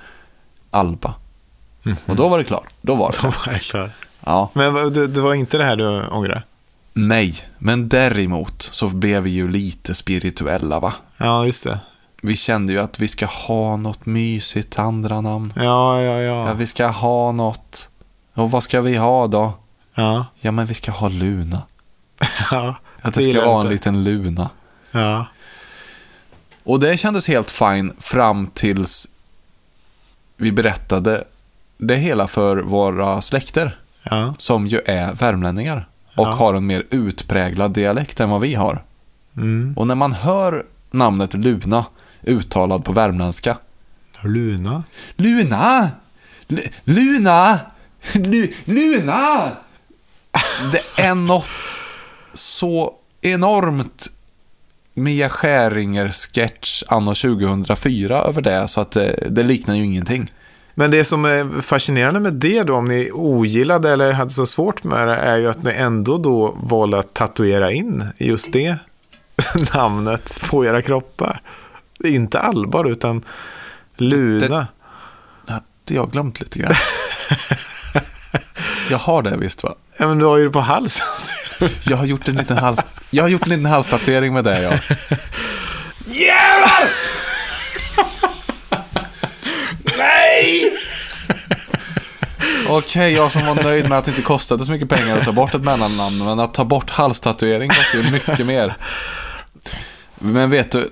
Alba. 0.70 1.14
Och 2.07 2.16
då 2.16 2.28
var 2.28 2.39
det 2.39 2.45
klart. 2.45 2.68
Då 2.80 2.95
var 2.95 3.12
det. 3.12 3.18
Då 3.22 3.28
var 3.28 3.53
jag 3.53 3.61
klar. 3.61 3.91
Ja. 4.24 4.51
Men 4.53 4.93
det, 4.93 5.07
det 5.07 5.20
var 5.20 5.34
inte 5.34 5.59
det 5.59 5.64
här 5.64 5.76
du 5.76 6.07
ångrar? 6.07 6.45
Nej, 6.93 7.34
men 7.59 7.89
däremot 7.89 8.62
så 8.62 8.89
blev 8.89 9.22
vi 9.22 9.30
ju 9.30 9.49
lite 9.49 9.95
spirituella 9.95 10.80
va? 10.80 10.95
Ja, 11.16 11.47
just 11.47 11.64
det. 11.64 11.78
Vi 12.27 12.37
kände 12.37 12.72
ju 12.72 12.79
att 12.79 12.99
vi 13.01 13.09
ska 13.09 13.27
ha 13.27 13.77
något 13.77 14.07
mysigt 14.07 14.79
andra 14.79 15.20
namn. 15.20 15.53
Ja, 15.57 16.01
ja, 16.03 16.20
Ja, 16.20 16.49
ja. 16.49 16.55
vi 16.55 16.66
ska 16.66 16.87
ha 16.87 17.33
något. 17.33 17.89
Och 18.35 18.51
vad 18.51 18.62
ska 18.62 18.81
vi 18.81 18.97
ha 18.97 19.27
då? 19.27 19.53
Ja, 19.95 20.27
Ja, 20.41 20.51
men 20.51 20.66
vi 20.66 20.74
ska 20.74 20.93
ha 20.93 21.09
Luna. 21.09 21.62
ja. 22.51 22.74
Att 23.03 23.14
det 23.14 23.22
ska 23.33 23.47
vara 23.47 23.62
en 23.62 23.68
liten 23.68 24.05
Luna. 24.05 24.51
Ja, 24.91 25.27
Och 26.64 26.81
det 26.81 26.97
kändes 26.97 27.29
helt 27.29 27.51
fine 27.51 27.93
fram 27.99 28.47
tills 28.47 29.09
vi 30.37 30.53
berättade 30.53 31.24
det 31.79 31.97
hela 31.97 32.27
för 32.29 32.57
våra 32.57 33.20
släkter. 33.22 33.79
ja, 34.03 34.35
Som 34.39 34.66
ju 34.66 34.81
är 34.87 35.12
värmlänningar. 35.14 35.89
Och 36.16 36.27
Ja. 36.27 36.33
har 36.33 36.55
en 36.55 36.66
mer 36.66 36.87
utpräglad 36.91 37.70
dialekt 37.70 38.20
än 38.20 38.31
vad 38.31 38.41
vi 38.41 38.55
har. 38.55 38.83
mm. 39.37 39.74
Och 39.77 39.87
när 39.87 39.95
man 39.95 40.12
hör 40.12 40.66
namnet 40.91 41.35
Luna 41.35 41.85
uttalad 42.27 42.85
på 42.85 42.93
värmländska. 42.93 43.59
Luna. 44.22 44.83
Luna! 45.16 45.91
L- 46.49 46.68
Luna! 46.85 47.59
Lu- 48.12 48.53
Luna! 48.64 49.51
Det 50.72 51.03
är 51.03 51.14
något 51.14 51.51
så 52.35 52.95
enormt 53.20 54.07
Mia 54.95 55.29
Skäringer-sketch 55.29 56.83
anno 56.89 57.14
2004 57.14 58.22
över 58.22 58.43
det, 58.43 58.68
så 58.68 58.81
att 58.81 58.91
det, 58.91 59.29
det 59.31 59.43
liknar 59.43 59.74
ju 59.74 59.85
ingenting. 59.85 60.33
Men 60.74 60.91
det 60.91 61.05
som 61.05 61.24
är 61.24 61.61
fascinerande 61.62 62.20
med 62.20 62.35
det 62.35 62.62
då, 62.62 62.74
om 62.74 62.85
ni 62.85 63.11
ogillade 63.12 63.91
eller 63.91 64.12
hade 64.12 64.31
så 64.31 64.47
svårt 64.47 64.85
med 64.85 65.09
det, 65.09 65.16
är 65.16 65.37
ju 65.37 65.49
att 65.49 65.62
ni 65.62 65.70
ändå 65.72 66.18
då 66.18 66.59
valde 66.62 66.99
att 66.99 67.14
tatuera 67.14 67.72
in 67.72 68.05
just 68.18 68.53
det 68.53 68.77
namnet 69.74 70.41
på 70.51 70.64
era 70.64 70.83
kroppar. 70.83 71.41
Inte 72.05 72.41
Albar, 72.41 72.85
utan 72.85 73.25
Luna. 73.97 74.67
Det 75.47 75.53
hade 75.53 75.65
jag 75.87 76.11
glömt 76.11 76.41
lite 76.41 76.59
grann. 76.59 76.75
Jag 78.91 78.99
har 78.99 79.23
det 79.23 79.37
visst 79.37 79.63
va? 79.63 79.75
Ja, 79.97 80.09
men 80.09 80.19
du 80.19 80.25
har 80.25 80.37
ju 80.37 80.45
det 80.45 80.51
på 80.51 80.61
halsen. 80.61 81.09
Jag 81.85 81.97
har 81.97 82.07
gjort 82.07 82.29
en 82.29 82.37
liten 82.37 82.59
hals... 82.59 82.81
Jag 83.11 83.25
har 83.25 83.29
gjort 83.29 83.43
en 83.43 83.49
liten 83.49 83.67
halstatuering 83.67 84.35
med 84.35 84.45
det, 84.45 84.63
ja. 84.63 84.71
Jävlar! 86.07 86.89
Nej! 89.99 90.77
Okej, 92.69 93.13
jag 93.13 93.33
som 93.33 93.47
var 93.47 93.55
nöjd 93.55 93.89
med 93.89 93.99
att 93.99 94.05
det 94.05 94.11
inte 94.11 94.23
kostade 94.23 94.65
så 94.65 94.73
mycket 94.73 94.89
pengar 94.89 95.19
att 95.19 95.25
ta 95.25 95.33
bort 95.33 95.55
ett 95.55 95.63
mellannamn, 95.63 96.25
men 96.25 96.41
att 96.41 96.55
ta 96.55 96.65
bort 96.65 96.91
halstatuering 96.91 97.69
kostar 97.69 97.99
ju 97.99 98.11
mycket 98.11 98.47
mer. 98.47 98.77
Men 100.15 100.51
vet 100.51 100.71
du, 100.71 100.91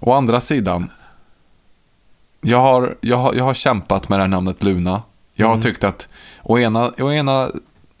å 0.00 0.12
andra 0.12 0.40
sidan. 0.40 0.90
Jag 2.40 2.58
har, 2.60 2.96
jag 3.00 3.16
har, 3.16 3.34
jag 3.34 3.44
har 3.44 3.54
kämpat 3.54 4.08
med 4.08 4.18
det 4.18 4.22
här 4.22 4.28
namnet 4.28 4.62
Luna. 4.62 5.02
Jag 5.34 5.48
har 5.48 5.56
tyckt 5.62 5.84
att, 5.84 6.08
å 6.42 6.58
ena, 6.58 6.92
å 6.98 7.12
ena 7.12 7.50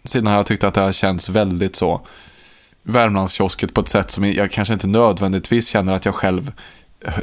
sidan 0.04 0.26
har 0.26 0.34
jag 0.34 0.46
tyckt 0.46 0.64
att 0.64 0.74
det 0.74 0.80
har 0.80 0.92
känts 0.92 1.28
väldigt 1.28 1.76
så 1.76 2.00
Värmlandskiosket 2.82 3.74
på 3.74 3.80
ett 3.80 3.88
sätt 3.88 4.10
som 4.10 4.24
jag 4.24 4.50
kanske 4.50 4.74
inte 4.74 4.86
nödvändigtvis 4.86 5.68
känner 5.68 5.92
att 5.92 6.04
jag 6.04 6.14
själv 6.14 6.52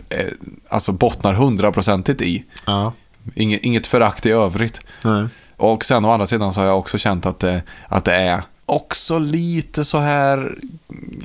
eh, 0.09 0.25
alltså 0.69 0.91
bottnar 0.91 1.33
hundraprocentigt 1.33 2.21
i. 2.21 2.43
Ja, 2.65 2.93
Inget, 3.35 3.61
inget 3.61 3.87
förakt 3.87 4.25
i 4.25 4.31
övrigt. 4.31 4.81
nej. 5.03 5.27
Och 5.57 5.85
sen 5.85 6.05
å 6.05 6.11
andra 6.11 6.27
sidan 6.27 6.53
så 6.53 6.59
har 6.61 6.67
jag 6.67 6.79
också 6.79 6.97
känt 6.97 7.25
att 7.25 7.39
det, 7.39 7.63
att 7.87 8.05
det 8.05 8.13
är 8.15 8.43
också 8.65 9.19
lite 9.19 9.85
så 9.85 9.97
här 9.99 10.57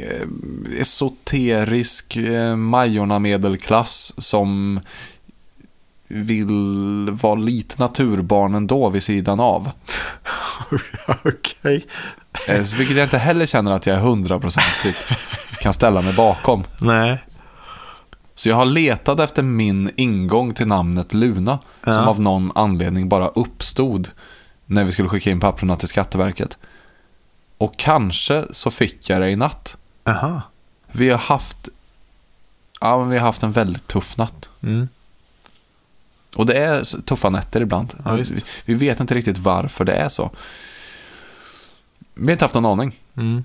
eh, 0.01 0.81
esoterisk 0.81 2.17
eh, 2.17 2.57
Majorna-medelklass 2.57 4.13
som 4.19 4.81
vill 6.09 7.09
vara 7.11 7.35
lite 7.35 7.83
naturbarn 7.83 8.55
ändå 8.55 8.89
vid 8.89 9.03
sidan 9.03 9.41
av. 9.41 9.71
Okej. 11.25 11.85
Eh, 12.49 12.65
så 12.65 12.77
Vilket 12.77 12.97
jag 12.97 13.07
inte 13.07 13.19
heller 13.19 13.47
känner 13.47 13.71
att 13.71 13.87
jag 13.87 13.97
är 13.97 14.01
hundraprocentigt 14.01 15.09
kan 15.61 15.73
ställa 15.73 16.03
mig 16.03 16.15
bakom. 16.15 16.65
Nej. 16.81 17.25
Så 18.35 18.49
jag 18.49 18.57
har 18.57 18.65
letat 18.65 19.21
efter 19.21 19.43
min 19.43 19.91
ingång 19.97 20.55
till 20.55 20.67
namnet 20.67 21.15
Luna, 21.15 21.59
som 21.85 21.93
Ja. 21.93 22.07
av 22.07 22.21
någon 22.21 22.53
anledning 22.55 23.09
bara 23.09 23.29
uppstod 23.29 24.09
när 24.67 24.85
vi 24.85 24.93
skulle 24.93 25.09
skicka 25.09 25.31
in 25.31 25.41
papperna 25.41 25.77
till 25.77 25.89
Skatteverket. 25.89 26.59
Och 27.61 27.77
kanske 27.77 28.45
så 28.51 28.71
fick 28.71 29.11
jag 29.11 29.21
det 29.21 29.31
i 29.31 29.37
natt. 29.37 29.77
Aha. 30.05 30.43
Vi 30.93 31.09
har 31.09 31.19
haft, 31.19 31.69
ja, 32.81 32.99
men 32.99 33.11
vi 33.11 33.19
har 33.19 33.27
haft 33.27 33.43
en 33.43 33.53
väldigt 33.53 33.87
tuff 33.87 34.17
natt. 34.17 34.49
Mm. 34.63 34.89
Och 36.35 36.47
det 36.47 36.55
är 36.55 37.03
tuffa 37.03 37.31
nätter 37.31 37.61
ibland. 37.61 37.95
Ja, 38.05 38.13
vi, 38.13 38.43
vi 38.65 38.75
vet 38.75 39.01
inte 39.01 39.15
riktigt 39.15 39.39
varför 39.39 39.85
det 39.85 39.93
är 39.93 40.09
så. 40.09 40.31
Vi 42.15 42.25
har 42.25 42.33
inte 42.33 42.45
haft 42.45 42.55
någon 42.55 42.67
aning. 42.67 42.99
Mm. 43.17 43.45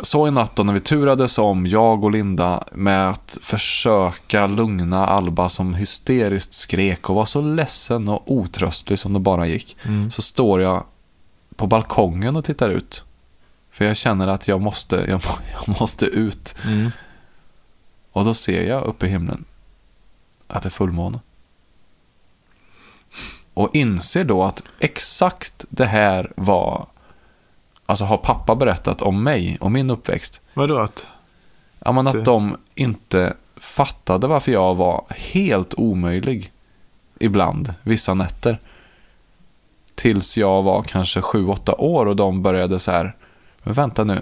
Så 0.00 0.28
i 0.28 0.30
natt 0.30 0.56
då 0.56 0.62
när 0.62 0.72
vi 0.72 0.80
turades 0.80 1.38
om, 1.38 1.66
jag 1.66 2.04
och 2.04 2.10
Linda, 2.10 2.64
med 2.72 3.10
att 3.10 3.38
försöka 3.42 4.46
lugna 4.46 5.06
Alba 5.06 5.48
som 5.48 5.74
hysteriskt 5.74 6.52
skrek 6.52 7.10
och 7.10 7.16
var 7.16 7.24
så 7.24 7.40
ledsen 7.40 8.08
och 8.08 8.22
otröstlig 8.32 8.98
som 8.98 9.12
det 9.12 9.20
bara 9.20 9.46
gick. 9.46 9.76
Mm. 9.82 10.10
Så 10.10 10.22
står 10.22 10.60
jag 10.60 10.84
på 11.56 11.66
balkongen 11.66 12.36
och 12.36 12.44
tittar 12.44 12.70
ut. 12.70 13.04
För 13.70 13.84
jag 13.84 13.96
känner 13.96 14.28
att 14.28 14.48
jag 14.48 14.60
måste, 14.60 14.96
jag, 15.08 15.20
jag 15.66 15.80
måste 15.80 16.06
ut. 16.06 16.54
Mm. 16.64 16.90
Och 18.12 18.24
då 18.24 18.34
ser 18.34 18.68
jag 18.68 18.84
uppe 18.84 19.06
i 19.06 19.08
himlen 19.08 19.44
att 20.46 20.62
det 20.62 20.68
är 20.68 20.70
fullmåne. 20.70 21.20
Och 23.54 23.70
inser 23.76 24.24
då 24.24 24.42
att 24.44 24.62
exakt 24.78 25.64
det 25.68 25.86
här 25.86 26.32
var, 26.36 26.86
alltså 27.86 28.04
har 28.04 28.16
pappa 28.16 28.54
berättat 28.54 29.02
om 29.02 29.22
mig 29.22 29.58
och 29.60 29.70
min 29.72 29.90
uppväxt. 29.90 30.40
Vadå 30.54 30.78
att? 30.78 31.06
Ja, 31.78 31.92
men 31.92 32.04
Det- 32.04 32.10
att 32.10 32.24
de 32.24 32.56
inte 32.74 33.34
fattade 33.56 34.26
varför 34.26 34.52
jag 34.52 34.74
var 34.74 35.04
helt 35.10 35.74
omöjlig 35.74 36.52
ibland, 37.18 37.74
vissa 37.82 38.14
nätter. 38.14 38.58
Tills 39.94 40.36
jag 40.36 40.62
var 40.62 40.82
kanske 40.82 41.20
sju 41.20 41.46
åtta 41.46 41.74
år 41.74 42.06
och 42.06 42.16
de 42.16 42.42
började 42.42 42.78
så 42.78 42.90
här, 42.90 43.16
men 43.62 43.74
vänta 43.74 44.04
nu. 44.04 44.18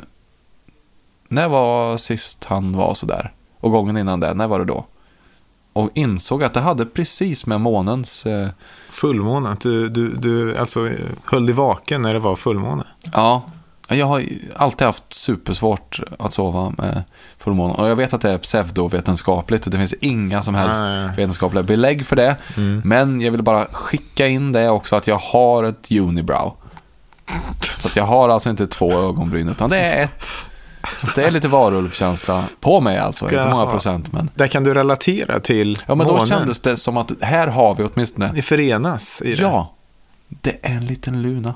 När 1.28 1.48
var 1.48 1.96
sist 1.96 2.44
han 2.44 2.76
var 2.76 2.94
så 2.94 3.06
där? 3.06 3.32
Och 3.60 3.70
gången 3.70 3.96
innan 3.96 4.20
det, 4.20 4.34
när 4.34 4.48
var 4.48 4.58
det 4.58 4.64
då? 4.64 4.86
Och 5.72 5.90
insåg 5.94 6.44
att 6.44 6.54
det 6.54 6.60
hade 6.60 6.86
precis 6.86 7.46
med 7.46 7.60
månens, 7.60 8.26
eh, 8.26 8.48
Fullmåne? 8.90 9.56
Du, 9.60 9.88
du, 9.88 10.16
du 10.16 10.56
alltså 10.56 10.88
eh, 10.88 11.08
höll 11.24 11.46
dig 11.46 11.54
vaken 11.54 12.02
när 12.02 12.12
det 12.12 12.18
var 12.18 12.36
fullmåne? 12.36 12.84
ja, 13.12 13.42
jag 13.98 14.06
har 14.06 14.24
alltid 14.56 14.86
haft 14.86 15.12
supersvårt 15.12 16.00
att 16.18 16.32
sova 16.32 16.70
med 16.78 17.02
fullmåne. 17.38 17.74
Och 17.74 17.88
jag 17.88 17.96
vet 17.96 18.14
att 18.14 18.20
det 18.20 18.30
är 18.30 18.38
pseudovetenskapligt. 18.38 19.70
Det 19.70 19.78
finns 19.78 19.94
inga 20.00 20.42
som 20.42 20.54
helst 20.54 20.80
Nej, 20.80 21.06
nej. 21.06 21.16
vetenskapliga 21.16 21.62
belägg 21.62 22.06
för 22.06 22.16
det. 22.16 22.36
Mm. 22.56 22.82
Men 22.84 23.20
jag 23.20 23.32
vill 23.32 23.42
bara 23.42 23.64
skicka 23.64 24.28
in 24.28 24.52
det 24.52 24.68
också 24.68 24.96
att 24.96 25.06
jag 25.06 25.18
har 25.18 25.64
ett 25.64 25.92
unibrow. 25.92 26.52
Så 27.78 27.88
att 27.88 27.96
jag 27.96 28.04
har 28.04 28.28
alltså 28.28 28.50
inte 28.50 28.66
två 28.66 28.92
ögonbryn, 28.92 29.48
utan 29.48 29.70
det 29.70 29.78
är 29.78 30.04
ett. 30.04 30.26
Så 30.98 31.20
det 31.20 31.26
är 31.26 31.30
lite 31.30 31.48
varulvkänsla 31.48 32.44
på 32.60 32.80
mig 32.80 32.98
alltså. 32.98 33.24
Inte 33.24 33.48
många 33.48 33.62
Jaha. 33.62 33.70
procent, 33.70 34.12
men... 34.12 34.30
Där 34.34 34.46
kan 34.46 34.64
du 34.64 34.74
relatera 34.74 35.40
till 35.40 35.78
Ja, 35.86 35.94
men 35.94 36.06
då 36.06 36.12
månen. 36.12 36.26
kändes 36.26 36.60
det 36.60 36.76
som 36.76 36.96
att 36.96 37.22
här 37.22 37.46
har 37.46 37.74
vi 37.74 37.84
åtminstone... 37.84 38.32
Ni 38.32 38.42
förenas 38.42 39.22
i 39.22 39.34
det. 39.34 39.42
Ja, 39.42 39.72
det 40.28 40.56
är 40.62 40.70
en 40.74 40.86
liten 40.86 41.22
luna. 41.22 41.54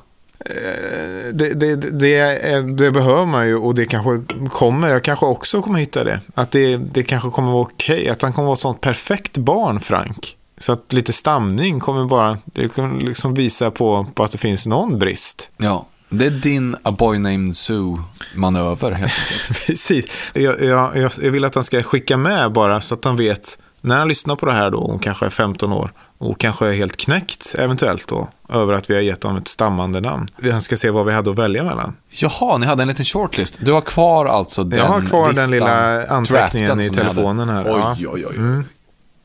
Det, 1.32 1.54
det, 1.54 1.76
det, 1.76 2.60
det 2.76 2.90
behöver 2.90 3.26
man 3.26 3.46
ju 3.46 3.56
och 3.56 3.74
det 3.74 3.86
kanske 3.86 4.22
kommer, 4.48 4.90
jag 4.90 5.02
kanske 5.02 5.26
också 5.26 5.62
kommer 5.62 5.78
hitta 5.78 6.04
det. 6.04 6.20
Att 6.34 6.50
det, 6.50 7.02
kanske 7.02 7.30
kommer 7.30 7.52
vara 7.52 7.62
okej, 7.62 8.08
att 8.08 8.22
han 8.22 8.32
kommer 8.32 8.46
vara 8.46 8.54
ett 8.54 8.60
sånt 8.60 8.80
perfekt 8.80 9.38
barn, 9.38 9.80
Frank. 9.80 10.36
Så 10.58 10.72
att 10.72 10.92
lite 10.92 11.12
stamning 11.12 11.80
kommer 11.80 12.04
bara, 12.04 12.38
det 12.44 12.68
kommer 12.68 13.00
liksom 13.00 13.34
visa 13.34 13.70
på, 13.70 14.06
på 14.14 14.24
att 14.24 14.30
det 14.30 14.38
finns 14.38 14.66
någon 14.66 14.98
brist. 14.98 15.50
Ja, 15.56 15.86
det 16.08 16.26
är 16.26 16.30
din 16.30 16.76
A 16.82 16.92
Boy 16.92 17.18
Named 17.18 17.56
Sue-manöver 17.56 18.90
helt 18.90 19.12
enkelt. 19.18 19.66
Precis. 19.66 20.06
Jag, 20.32 20.62
jag, 20.62 20.96
jag, 20.96 21.30
vill 21.30 21.44
att 21.44 21.54
han 21.54 21.64
ska 21.64 21.82
skicka 21.82 22.16
med 22.16 22.52
bara 22.52 22.80
så 22.80 22.94
att 22.94 23.04
han 23.04 23.16
vet, 23.16 23.58
när 23.80 23.98
han 23.98 24.08
lyssnar 24.08 24.36
på 24.36 24.46
det 24.46 24.52
här 24.52 24.70
då, 24.70 24.78
om 24.78 24.98
kanske 24.98 25.26
är 25.26 25.30
15 25.30 25.72
år, 25.72 25.92
och 26.18 26.40
kanske 26.40 26.66
är 26.66 26.72
helt 26.72 26.96
knäckt 26.96 27.54
eventuellt 27.58 28.08
då, 28.08 28.28
över 28.48 28.72
att 28.72 28.90
vi 28.90 28.94
har 28.94 29.02
gett 29.02 29.22
honom 29.22 29.38
ett 29.38 29.48
stammande 29.48 30.00
namn. 30.00 30.28
Han 30.50 30.60
ska 30.62 30.76
se 30.76 30.90
vad 30.90 31.06
vi 31.06 31.12
hade 31.12 31.30
att 31.30 31.38
välja 31.38 31.64
mellan. 31.64 31.96
Jaha, 32.10 32.58
ni 32.58 32.66
hade 32.66 32.82
en 32.82 32.88
liten 32.88 33.04
shortlist. 33.04 33.58
Du 33.62 33.72
har 33.72 33.80
kvar 33.80 34.26
alltså 34.26 34.64
den 34.64 34.78
Jag 34.78 34.86
har 34.86 35.00
kvar 35.00 35.22
den 35.22 35.28
listan, 35.34 35.50
lilla 35.50 36.06
anteckningen 36.06 36.80
i 36.80 36.90
telefonen 36.90 37.48
här. 37.48 37.64
Oj, 37.98 38.08
oj, 38.08 38.26
oj. 38.26 38.36
Mm. 38.36 38.64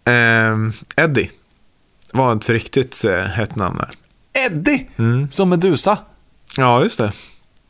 Ehm, 0.06 0.74
Eddie 0.98 1.30
var 2.12 2.36
ett 2.36 2.50
riktigt 2.50 3.04
eh, 3.06 3.20
hett 3.24 3.56
namn 3.56 3.78
där. 3.78 3.90
Eddie, 4.46 4.88
Mm. 4.98 5.32
som 5.32 5.50
Medusa. 5.50 5.98
Ja, 6.58 6.84
just 6.84 7.00
det. 7.00 7.12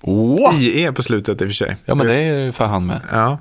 Wow! 0.02 0.54
IE 0.54 0.92
på 0.92 1.04
slutet 1.04 1.42
i 1.42 1.46
och 1.46 1.48
för 1.50 1.56
sig. 1.56 1.78
Ja, 1.86 1.96
men 1.96 2.08
det 2.08 2.16
är 2.16 2.40
ju 2.40 2.52
för 2.52 2.66
han 2.66 2.86
med. 2.86 3.02
Ja. 3.12 3.38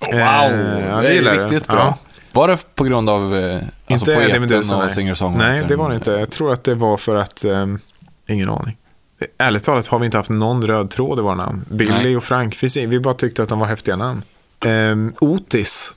Wow, 0.00 0.14
Eh, 0.14 0.88
ja, 0.88 1.00
det 1.00 1.14
gillar 1.14 1.32
är 1.32 1.36
du. 1.36 1.42
riktigt 1.44 1.64
Ja. 1.68 1.98
Var 2.36 2.48
det 2.48 2.74
på 2.74 2.84
grund 2.84 3.10
av 3.10 3.36
eh, 3.36 3.54
alltså 3.54 4.12
inte 4.12 4.38
poeten 4.38 4.82
och 4.82 4.92
singer-songwritern? 4.92 5.38
Nej, 5.38 5.64
det 5.68 5.76
var 5.76 5.88
det 5.88 5.94
inte. 5.94 6.10
Jag 6.10 6.30
tror 6.30 6.52
att 6.52 6.64
det 6.64 6.74
var 6.74 6.96
för 6.96 7.16
att... 7.16 7.44
ehm, 7.44 7.78
ingen 8.26 8.48
aning. 8.48 8.76
Ärligt 9.38 9.64
talat 9.64 9.86
har 9.86 9.98
vi 9.98 10.04
inte 10.04 10.16
haft 10.16 10.30
någon 10.30 10.66
röd 10.66 10.90
tråd 10.90 11.18
i 11.18 11.22
våra 11.22 11.34
namn. 11.34 11.64
Billy 11.68 11.92
Nej. 11.92 12.16
och 12.16 12.24
Frank, 12.24 12.56
vi 12.62 13.00
bara 13.00 13.14
tyckte 13.14 13.42
att 13.42 13.48
de 13.48 13.58
var 13.58 13.66
häftiga 13.66 13.96
namn. 13.96 14.22
Ehm, 14.64 15.12
Otis. 15.20 15.92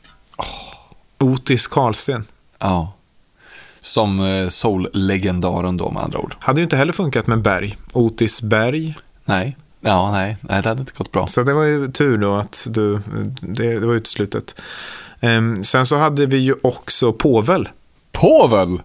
Otis 1.20 1.68
Karlsten. 1.68 2.26
Ja. 2.60 2.94
Som 3.82 4.20
eh, 4.20 4.48
soul-legendaren 4.48 5.78
då 5.78 5.92
med 5.92 6.04
andra 6.04 6.20
ord. 6.20 6.36
Hade 6.40 6.60
ju 6.60 6.64
inte 6.64 6.78
heller 6.78 6.94
funkat 6.94 7.28
med 7.28 7.42
Berg. 7.42 7.78
Otis 7.94 8.42
Berg. 8.42 8.96
Nej. 9.26 9.58
Ja, 9.82 10.12
nej. 10.12 10.38
nej, 10.42 10.62
det 10.62 10.70
hade 10.70 10.82
inte 10.82 10.94
gått 10.98 11.12
bra. 11.12 11.28
Så 11.28 11.44
det 11.44 11.54
var 11.54 11.64
ju 11.64 11.88
tur 11.88 12.18
då 12.18 12.36
att 12.36 12.68
du, 12.70 13.00
det, 13.42 13.80
det 13.80 13.88
var 13.88 13.94
uteslutet. 13.94 14.56
Ehm, 15.22 15.64
sen 15.64 15.86
så 15.86 15.96
hade 15.96 16.26
vi 16.26 16.38
ju 16.38 16.56
också 16.64 17.14
Povel. 17.14 17.70
Povel! 18.12 18.82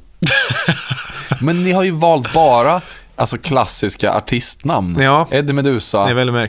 Men 1.41 1.63
ni 1.63 1.73
har 1.73 1.83
ju 1.83 1.91
valt 1.91 2.33
bara 2.33 2.81
alltså, 3.17 3.39
klassiska 3.39 4.13
artistnamn. 4.13 4.97
Ja. 5.01 5.27
Eddie 5.31 5.53
Meduza, 5.53 6.05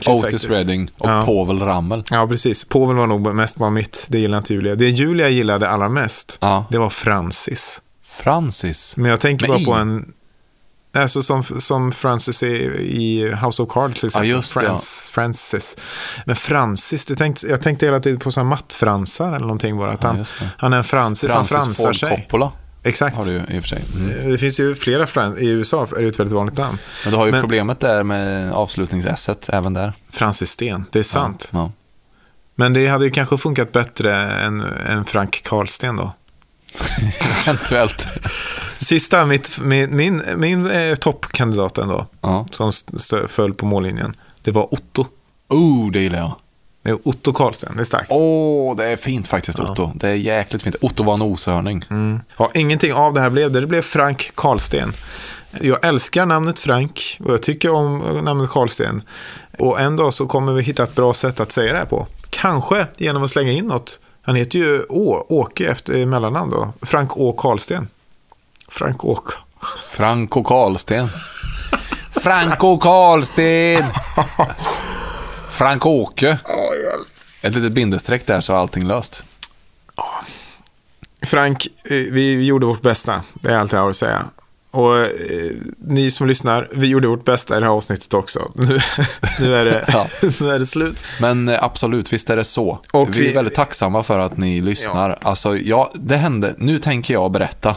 Otis 0.08 0.22
faktiskt. 0.22 0.50
Redding 0.58 0.90
och 0.98 1.10
Ja. 1.10 1.22
Povel 1.26 1.60
Ramel. 1.60 2.04
Ja, 2.12 2.28
precis. 2.28 2.66
Povel 2.66 2.96
var 2.96 3.08
nog 3.08 3.36
mest 3.36 3.58
bara 3.58 3.70
mitt. 3.70 4.06
Det 4.10 4.20
gillade 4.20 4.38
inte 4.38 4.54
Julia. 4.54 4.76
Det 4.76 4.90
Julia 4.90 5.30
gillade 5.30 5.70
allra 5.70 5.90
mest, 5.90 6.38
Ja. 6.42 6.66
det 6.70 6.78
var 6.78 6.90
Francis. 6.90 7.82
Francis. 8.08 8.98
Men 8.98 9.12
jag 9.12 9.20
tänker 9.20 9.48
Med 9.48 9.66
bara 9.66 9.74
på 9.74 9.80
i? 9.80 9.82
en... 9.82 10.12
Alltså 10.96 11.24
som, 11.24 11.44
som 11.44 11.92
Francis 11.92 12.44
i, 12.44 12.48
i 12.80 13.34
House 13.46 13.64
of 13.64 13.70
Cards 13.74 14.00
till 14.00 14.08
exempel. 14.08 14.30
just 14.30 14.54
det, 14.54 14.60
ja. 14.64 14.68
Frans, 14.70 15.10
Francis. 15.14 15.78
Men 16.26 16.36
Francis, 16.36 17.06
det 17.06 17.16
tänkte, 17.16 17.48
jag 17.48 17.62
tänkte 17.62 17.86
hela 17.86 18.00
tiden 18.00 18.20
på 18.20 18.32
sådana 18.32 18.50
mattfransar 18.50 19.28
eller 19.28 19.40
någonting 19.40 19.78
bara. 19.78 19.92
Att 19.92 20.04
Ja, 20.04 20.08
han, 20.10 20.18
det. 20.18 20.26
han 20.58 20.74
är 20.74 20.78
en 20.78 20.84
Francis, 20.84 21.32
han 21.32 21.46
fransar 21.46 21.84
Ford 21.86 22.00
sig. 22.00 22.10
Coppola 22.10 22.52
Exakt. 22.84 23.18
har 23.18 23.26
du 23.26 23.32
i 23.50 23.60
och 23.60 23.64
för 23.64 23.70
sig. 23.70 23.82
Mm. 23.96 24.32
Det 24.32 24.38
finns 24.38 24.60
ju 24.60 24.76
flera 24.76 25.08
Frans, 25.08 25.38
i 25.40 25.48
USA 25.50 25.88
är 25.98 26.02
det 26.02 26.08
ett 26.08 26.20
väldigt 26.20 26.36
vanligt 26.36 26.58
namn. 26.58 26.78
Men 27.04 27.12
du 27.12 27.18
har 27.18 27.26
ju 27.26 27.32
Men- 27.32 27.42
problemet 27.42 27.80
där 27.80 28.04
med 28.04 28.52
avslutningsesset 28.54 29.50
även 29.50 29.74
där. 29.74 29.94
Francis 30.12 30.50
Sten, 30.50 30.86
det 30.92 31.00
är 31.00 31.04
sant. 31.04 31.50
Ja. 31.52 31.72
Men 32.56 32.74
det 32.74 32.88
hade 32.88 33.06
ju 33.06 33.12
kanske 33.12 33.38
funkat 33.38 33.72
bättre 33.72 34.14
än, 34.32 34.62
än 34.62 35.06
Frank 35.06 35.42
Karlsten 35.44 35.96
då. 35.96 36.14
Eventuellt. 37.48 38.08
Sista, 38.86 39.26
mitt, 39.26 39.60
min, 39.60 39.96
min, 39.96 40.22
min 40.38 40.72
eh, 40.72 40.96
toppkandidat 40.96 41.78
ändå, 41.78 42.06
Ja. 42.22 42.46
som 42.52 42.70
st- 42.70 43.28
föll 43.28 43.54
på 43.54 43.66
mållinjen, 43.66 44.16
det 44.42 44.52
var 44.52 44.74
Otto. 44.74 45.06
Oh, 45.50 45.92
det 45.92 46.00
gillar 46.00 46.20
jag. 46.20 46.36
Det 46.84 46.90
är 46.92 46.98
Otto 47.08 47.34
Karlsten, 47.34 47.74
det 47.76 47.82
är 47.82 47.84
starkt. 47.86 48.08
Åh, 48.12 48.76
det 48.76 48.90
är 48.90 48.96
fint 48.96 49.28
faktiskt 49.28 49.60
Otto. 49.60 49.92
Det 49.96 50.10
är 50.10 50.14
jäkligt 50.16 50.62
fint. 50.62 50.76
Otto 50.82 51.04
var 51.04 51.14
en 51.14 51.22
oshörning. 51.22 51.84
Mm. 51.90 52.20
Ja, 52.40 52.52
ingenting 52.54 52.94
av 52.94 53.14
det 53.14 53.22
här 53.22 53.30
blev 53.30 53.52
det. 53.52 53.60
Det 53.62 53.68
blev 53.68 53.82
Frank 53.82 54.32
Karlsten. 54.36 54.94
Jag 55.62 55.86
älskar 55.86 56.26
namnet 56.26 56.60
Frank 56.60 57.18
och 57.26 57.34
jag 57.34 57.42
tycker 57.42 57.72
om 57.72 57.98
namnet 58.24 58.50
Karlsten. 58.50 59.04
Och 59.58 59.80
en 59.80 59.96
dag 59.96 60.14
så 60.14 60.26
kommer 60.26 60.54
vi 60.54 60.62
hitta 60.62 60.84
ett 60.84 60.96
bra 60.96 61.14
sätt 61.14 61.40
att 61.40 61.52
säga 61.52 61.74
det 61.74 61.80
här 61.80 61.86
på. 61.86 62.08
Kanske 62.30 62.88
genom 62.98 63.24
att 63.24 63.30
slänga 63.30 63.52
in 63.52 63.66
något. 63.66 64.00
Han 64.22 64.36
heter 64.36 64.60
ju 64.60 64.84
Å, 64.90 65.26
Åke 65.30 65.68
efter 65.72 66.06
mellannamn 66.06 66.52
då. 66.52 66.74
Frank 66.82 67.18
Å 67.18 67.32
Karlsten. 67.32 67.88
Frank 68.68 69.06
Åk. 69.06 69.30
Franco 69.90 70.44
Karlsten. 70.44 71.10
Franco 72.12 72.78
Karlsten! 72.78 73.84
Frank 75.50 75.86
Åke. 75.86 76.38
Ett 77.42 77.56
litet 77.56 77.72
bindestreck 77.72 78.26
där 78.28 78.42
så 78.42 78.54
är 78.54 78.58
allting 78.58 78.88
löst. 78.88 79.24
Frank, 81.26 81.68
eh, 81.84 81.92
vi 81.92 82.46
gjorde 82.46 82.66
vårt 82.66 82.82
bästa. 82.82 83.22
Det 83.34 83.50
är 83.50 83.58
allt 83.58 83.72
jag 83.72 83.80
har 83.80 83.90
att 83.90 83.96
säga. 83.96 84.26
Och 84.72 84.98
eh, 85.00 85.08
ni 85.78 86.12
som 86.12 86.28
lyssnar, 86.28 86.70
vi 86.74 86.88
gjorde 86.88 87.08
vårt 87.08 87.26
bästa 87.26 87.58
i 87.58 87.60
det 87.60 87.66
här 87.66 87.74
avsnittet 87.74 88.14
också. 88.14 88.52
Nu, 88.56 88.66
nu, 89.40 89.56
är, 89.56 89.66
det, 89.66 89.86
Ja. 89.88 90.08
nu 90.40 90.52
är 90.52 90.60
det 90.60 90.66
slut. 90.66 91.06
Men 91.22 91.48
eh, 91.50 91.64
absolut, 91.64 92.14
visst 92.14 92.30
är 92.30 92.36
det 92.38 92.44
så. 92.44 92.80
Och 92.94 93.16
vi, 93.16 93.20
vi- 93.22 93.30
är 93.30 93.34
väldigt 93.36 93.56
tacksamma 93.56 94.04
för 94.04 94.20
att 94.20 94.38
ni 94.38 94.62
lyssnar. 94.62 95.18
Alltså, 95.22 95.58
ja, 95.58 95.92
det 95.96 96.18
hände. 96.18 96.56
Nu 96.58 96.80
tänker 96.80 97.14
jag 97.14 97.32
berätta. 97.32 97.76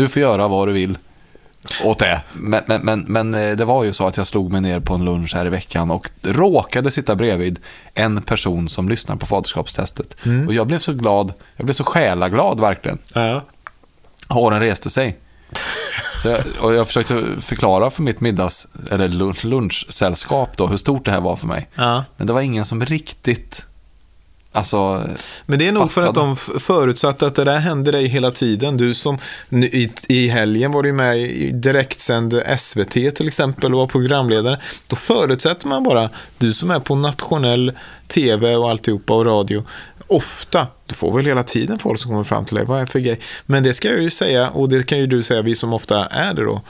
Du 0.00 0.08
får 0.08 0.22
göra 0.22 0.48
vad 0.48 0.68
du 0.68 0.72
vill 0.72 0.98
åt 1.84 1.98
det. 1.98 2.22
Men, 2.32 2.62
men, 2.66 2.80
men, 2.82 3.00
men 3.00 3.34
eh, 3.34 3.56
det 3.56 3.64
var 3.64 3.84
ju 3.84 3.92
så 3.92 4.06
att 4.06 4.16
jag 4.16 4.26
slog 4.26 4.52
mig 4.52 4.60
ner 4.60 4.80
på 4.80 4.94
en 4.94 5.04
lunch 5.04 5.34
här 5.34 5.46
i 5.46 5.48
veckan 5.48 5.90
och 5.90 6.10
råkade 6.22 6.90
sitta 6.90 7.16
bredvid 7.16 7.58
en 7.94 8.22
person 8.22 8.68
som 8.68 8.88
lyssnar 8.88 9.16
på 9.16 9.26
faderskapstestet. 9.26 10.16
Mm. 10.26 10.46
Och 10.46 10.54
jag 10.54 10.66
blev 10.66 10.78
så 10.78 10.92
glad. 10.92 11.32
Jag 11.56 11.66
blev 11.66 11.74
så 11.74 11.84
själaglad 11.84 12.60
verkligen. 12.60 12.98
Ja. 13.14 13.42
Håren 14.28 14.60
reste 14.60 14.90
sig. 14.90 15.18
Så 16.18 16.28
jag, 16.28 16.42
och 16.60 16.74
jag 16.74 16.86
försökte 16.86 17.24
förklara 17.40 17.90
för 17.90 18.02
mitt 18.02 18.20
middags, 18.20 18.68
eller 18.90 19.08
lun- 19.08 19.46
lunchsällskap 19.46 20.56
då, 20.56 20.66
hur 20.66 20.76
stort 20.76 21.04
det 21.04 21.10
här 21.10 21.20
var 21.20 21.36
för 21.36 21.46
mig. 21.46 21.68
Ja. 21.74 22.04
Men 22.16 22.26
det 22.26 22.32
var 22.32 22.40
ingen 22.40 22.64
som 22.64 22.84
riktigt, 22.84 23.66
alltså, 24.52 25.04
Men 25.46 25.58
det 25.58 25.68
är 25.68 25.72
nog 25.72 25.92
för 25.92 26.02
att 26.02 26.14
de 26.14 26.36
förutsatte 26.36 27.26
att 27.26 27.34
det 27.34 27.44
där 27.44 27.58
hände 27.58 27.90
dig 27.90 28.06
hela 28.06 28.30
tiden. 28.30 28.76
Du 28.76 28.94
som 28.94 29.18
i, 29.50 29.90
i 30.08 30.28
helgen 30.28 30.72
var 30.72 30.82
du 30.82 30.92
med 30.92 31.18
i 31.18 31.50
direktsänd 31.50 32.42
SVT 32.58 32.90
till 32.90 33.26
exempel 33.26 33.74
och 33.74 33.80
var 33.80 33.86
programledare. 33.86 34.60
Då 34.86 34.96
förutsätter 34.96 35.68
man 35.68 35.84
bara, 35.84 36.10
du 36.38 36.52
som 36.52 36.70
är 36.70 36.80
på 36.80 36.94
nationell 36.94 37.72
tv 38.08 38.56
och 38.56 38.70
alltihopa 38.70 39.14
och 39.14 39.26
radio. 39.26 39.64
Ofta, 40.06 40.66
du 40.86 40.94
får 40.94 41.16
väl 41.16 41.26
hela 41.26 41.42
tiden 41.42 41.78
folk 41.78 41.98
som 41.98 42.10
kommer 42.10 42.24
fram 42.24 42.44
till 42.44 42.56
dig, 42.56 42.64
vad 42.64 42.80
är 42.80 42.86
för 42.86 42.98
grej? 42.98 43.20
Men 43.46 43.62
det 43.62 43.74
ska 43.74 43.88
jag 43.88 44.02
ju 44.02 44.10
säga, 44.10 44.50
och 44.50 44.68
det 44.68 44.86
kan 44.86 44.98
ju 44.98 45.06
du 45.06 45.22
säga, 45.22 45.42
vi 45.42 45.54
som 45.54 45.72
ofta 45.72 46.06
är 46.06 46.34
det 46.34 46.44
då. 46.44 46.62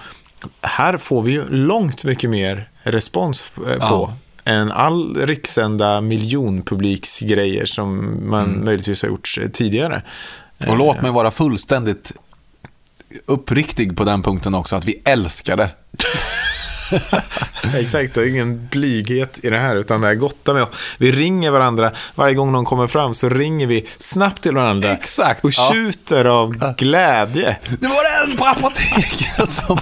Här 0.61 0.97
får 0.97 1.22
vi 1.22 1.33
ju 1.33 1.49
långt 1.49 2.05
mycket 2.05 2.31
mer 2.31 2.68
respons 2.83 3.53
eh, 3.57 3.62
på 3.62 3.78
Ja. 3.81 4.16
Än 4.51 4.72
all 4.72 5.16
rikssända 5.16 6.01
miljonpubliksgrejer 6.01 7.66
som 7.66 8.16
man 8.30 8.64
möjligtvis 8.64 9.03
har 9.03 9.09
gjort 9.09 9.38
eh, 9.40 9.48
tidigare. 9.48 10.03
och 10.68 10.78
låt 10.78 11.03
mig 11.03 11.11
vara 11.11 11.30
fullständigt 11.30 12.12
uppriktig 13.26 13.96
på 13.96 14.05
den 14.05 14.22
punkten 14.22 14.55
också, 14.55 14.76
att 14.76 14.84
vi 14.84 15.03
älskar 15.05 15.57
det. 15.57 15.70
Exakt, 17.78 18.14
det 18.14 18.20
är 18.20 18.28
ingen 18.28 18.68
blyghet 18.70 19.40
i 19.42 19.51
det 19.51 19.59
här, 19.59 19.76
utan 19.76 20.01
det 20.01 20.09
är 20.09 20.14
gotta 20.14 20.53
med 20.53 20.62
oss. 20.62 20.68
Vi 20.98 21.12
ringer 21.12 21.51
varandra, 21.51 21.92
varje 22.14 22.34
gång 22.34 22.53
någon 22.53 22.64
kommer 22.64 22.86
fram 22.86 23.14
så 23.14 23.28
ringer 23.28 23.66
vi 23.66 23.86
snabbt 23.98 24.42
till 24.42 24.55
varandra. 24.55 24.92
Exakt, 24.92 25.44
Och 25.44 25.51
ja. 25.57 25.70
tjuter 25.72 26.24
av 26.24 26.74
glädje. 26.76 27.57
Det 27.80 27.88
var 27.88 28.24
en 28.24 28.36
på 28.36 28.44
apoteket 28.44 29.51
som... 29.53 29.78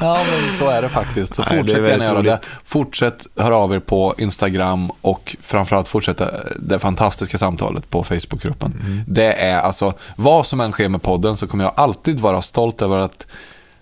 Ja, 0.00 0.18
men 0.30 0.52
så 0.52 0.68
är 0.68 0.82
det 0.82 0.88
faktiskt. 0.88 1.34
Så 1.34 1.42
Nej, 1.50 1.58
fortsätt 1.58 1.88
gärna 1.88 2.04
göra 2.04 2.22
det. 2.22 2.40
Fortsätt 2.64 3.26
höra 3.36 3.56
av 3.56 3.74
er 3.74 3.80
på 3.80 4.14
Instagram 4.18 4.90
och 5.00 5.36
framförallt 5.40 5.88
fortsätta 5.88 6.30
det 6.58 6.78
fantastiska 6.78 7.38
samtalet 7.38 7.90
på 7.90 8.04
Facebookgruppen. 8.04 8.72
Mm. 8.86 9.02
Det 9.06 9.32
är 9.32 9.60
alltså, 9.60 9.94
vad 10.16 10.46
som 10.46 10.60
än 10.60 10.72
sker 10.72 10.88
med 10.88 11.02
podden 11.02 11.36
så 11.36 11.46
kommer 11.46 11.64
jag 11.64 11.72
alltid 11.76 12.20
vara 12.20 12.42
stolt 12.42 12.82
över 12.82 12.98
att, 12.98 13.26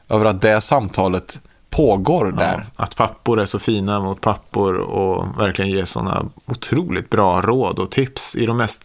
över 0.08 0.24
att 0.24 0.40
det 0.40 0.60
samtalet 0.60 1.40
pågår 1.70 2.32
där. 2.32 2.66
Ja, 2.76 2.84
att 2.84 2.96
pappor 2.96 3.40
är 3.40 3.46
så 3.46 3.58
fina 3.58 4.00
mot 4.00 4.20
pappor 4.20 4.74
och 4.74 5.40
verkligen 5.40 5.70
ger 5.70 5.84
sådana 5.84 6.24
otroligt 6.46 7.10
bra 7.10 7.40
råd 7.40 7.78
och 7.78 7.90
tips 7.90 8.36
i 8.36 8.46
de 8.46 8.56
mest 8.56 8.82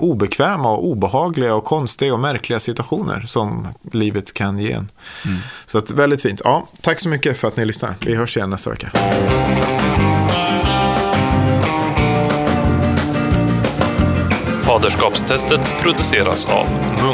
obekväma 0.00 0.72
och 0.72 0.86
obehagliga 0.86 1.54
och 1.54 1.64
konstiga 1.64 2.14
och 2.14 2.20
märkliga 2.20 2.60
situationer 2.60 3.20
som 3.26 3.68
livet 3.92 4.34
kan 4.34 4.58
ge 4.58 4.72
en. 4.72 4.90
Mm. 5.24 5.38
Så 5.66 5.78
att, 5.78 5.90
väldigt 5.90 6.22
fint. 6.22 6.40
Ja, 6.44 6.66
tack 6.80 7.00
så 7.00 7.08
mycket 7.08 7.36
för 7.36 7.48
att 7.48 7.56
ni 7.56 7.64
lyssnar. 7.64 7.96
Vi 8.06 8.14
hörs 8.14 8.36
igen 8.36 8.50
nästa 8.50 8.70
vecka. 8.70 8.90
Faderskapstestet 14.62 15.60
produceras 15.82 16.46
av 16.46 16.68
Munk. 17.02 17.13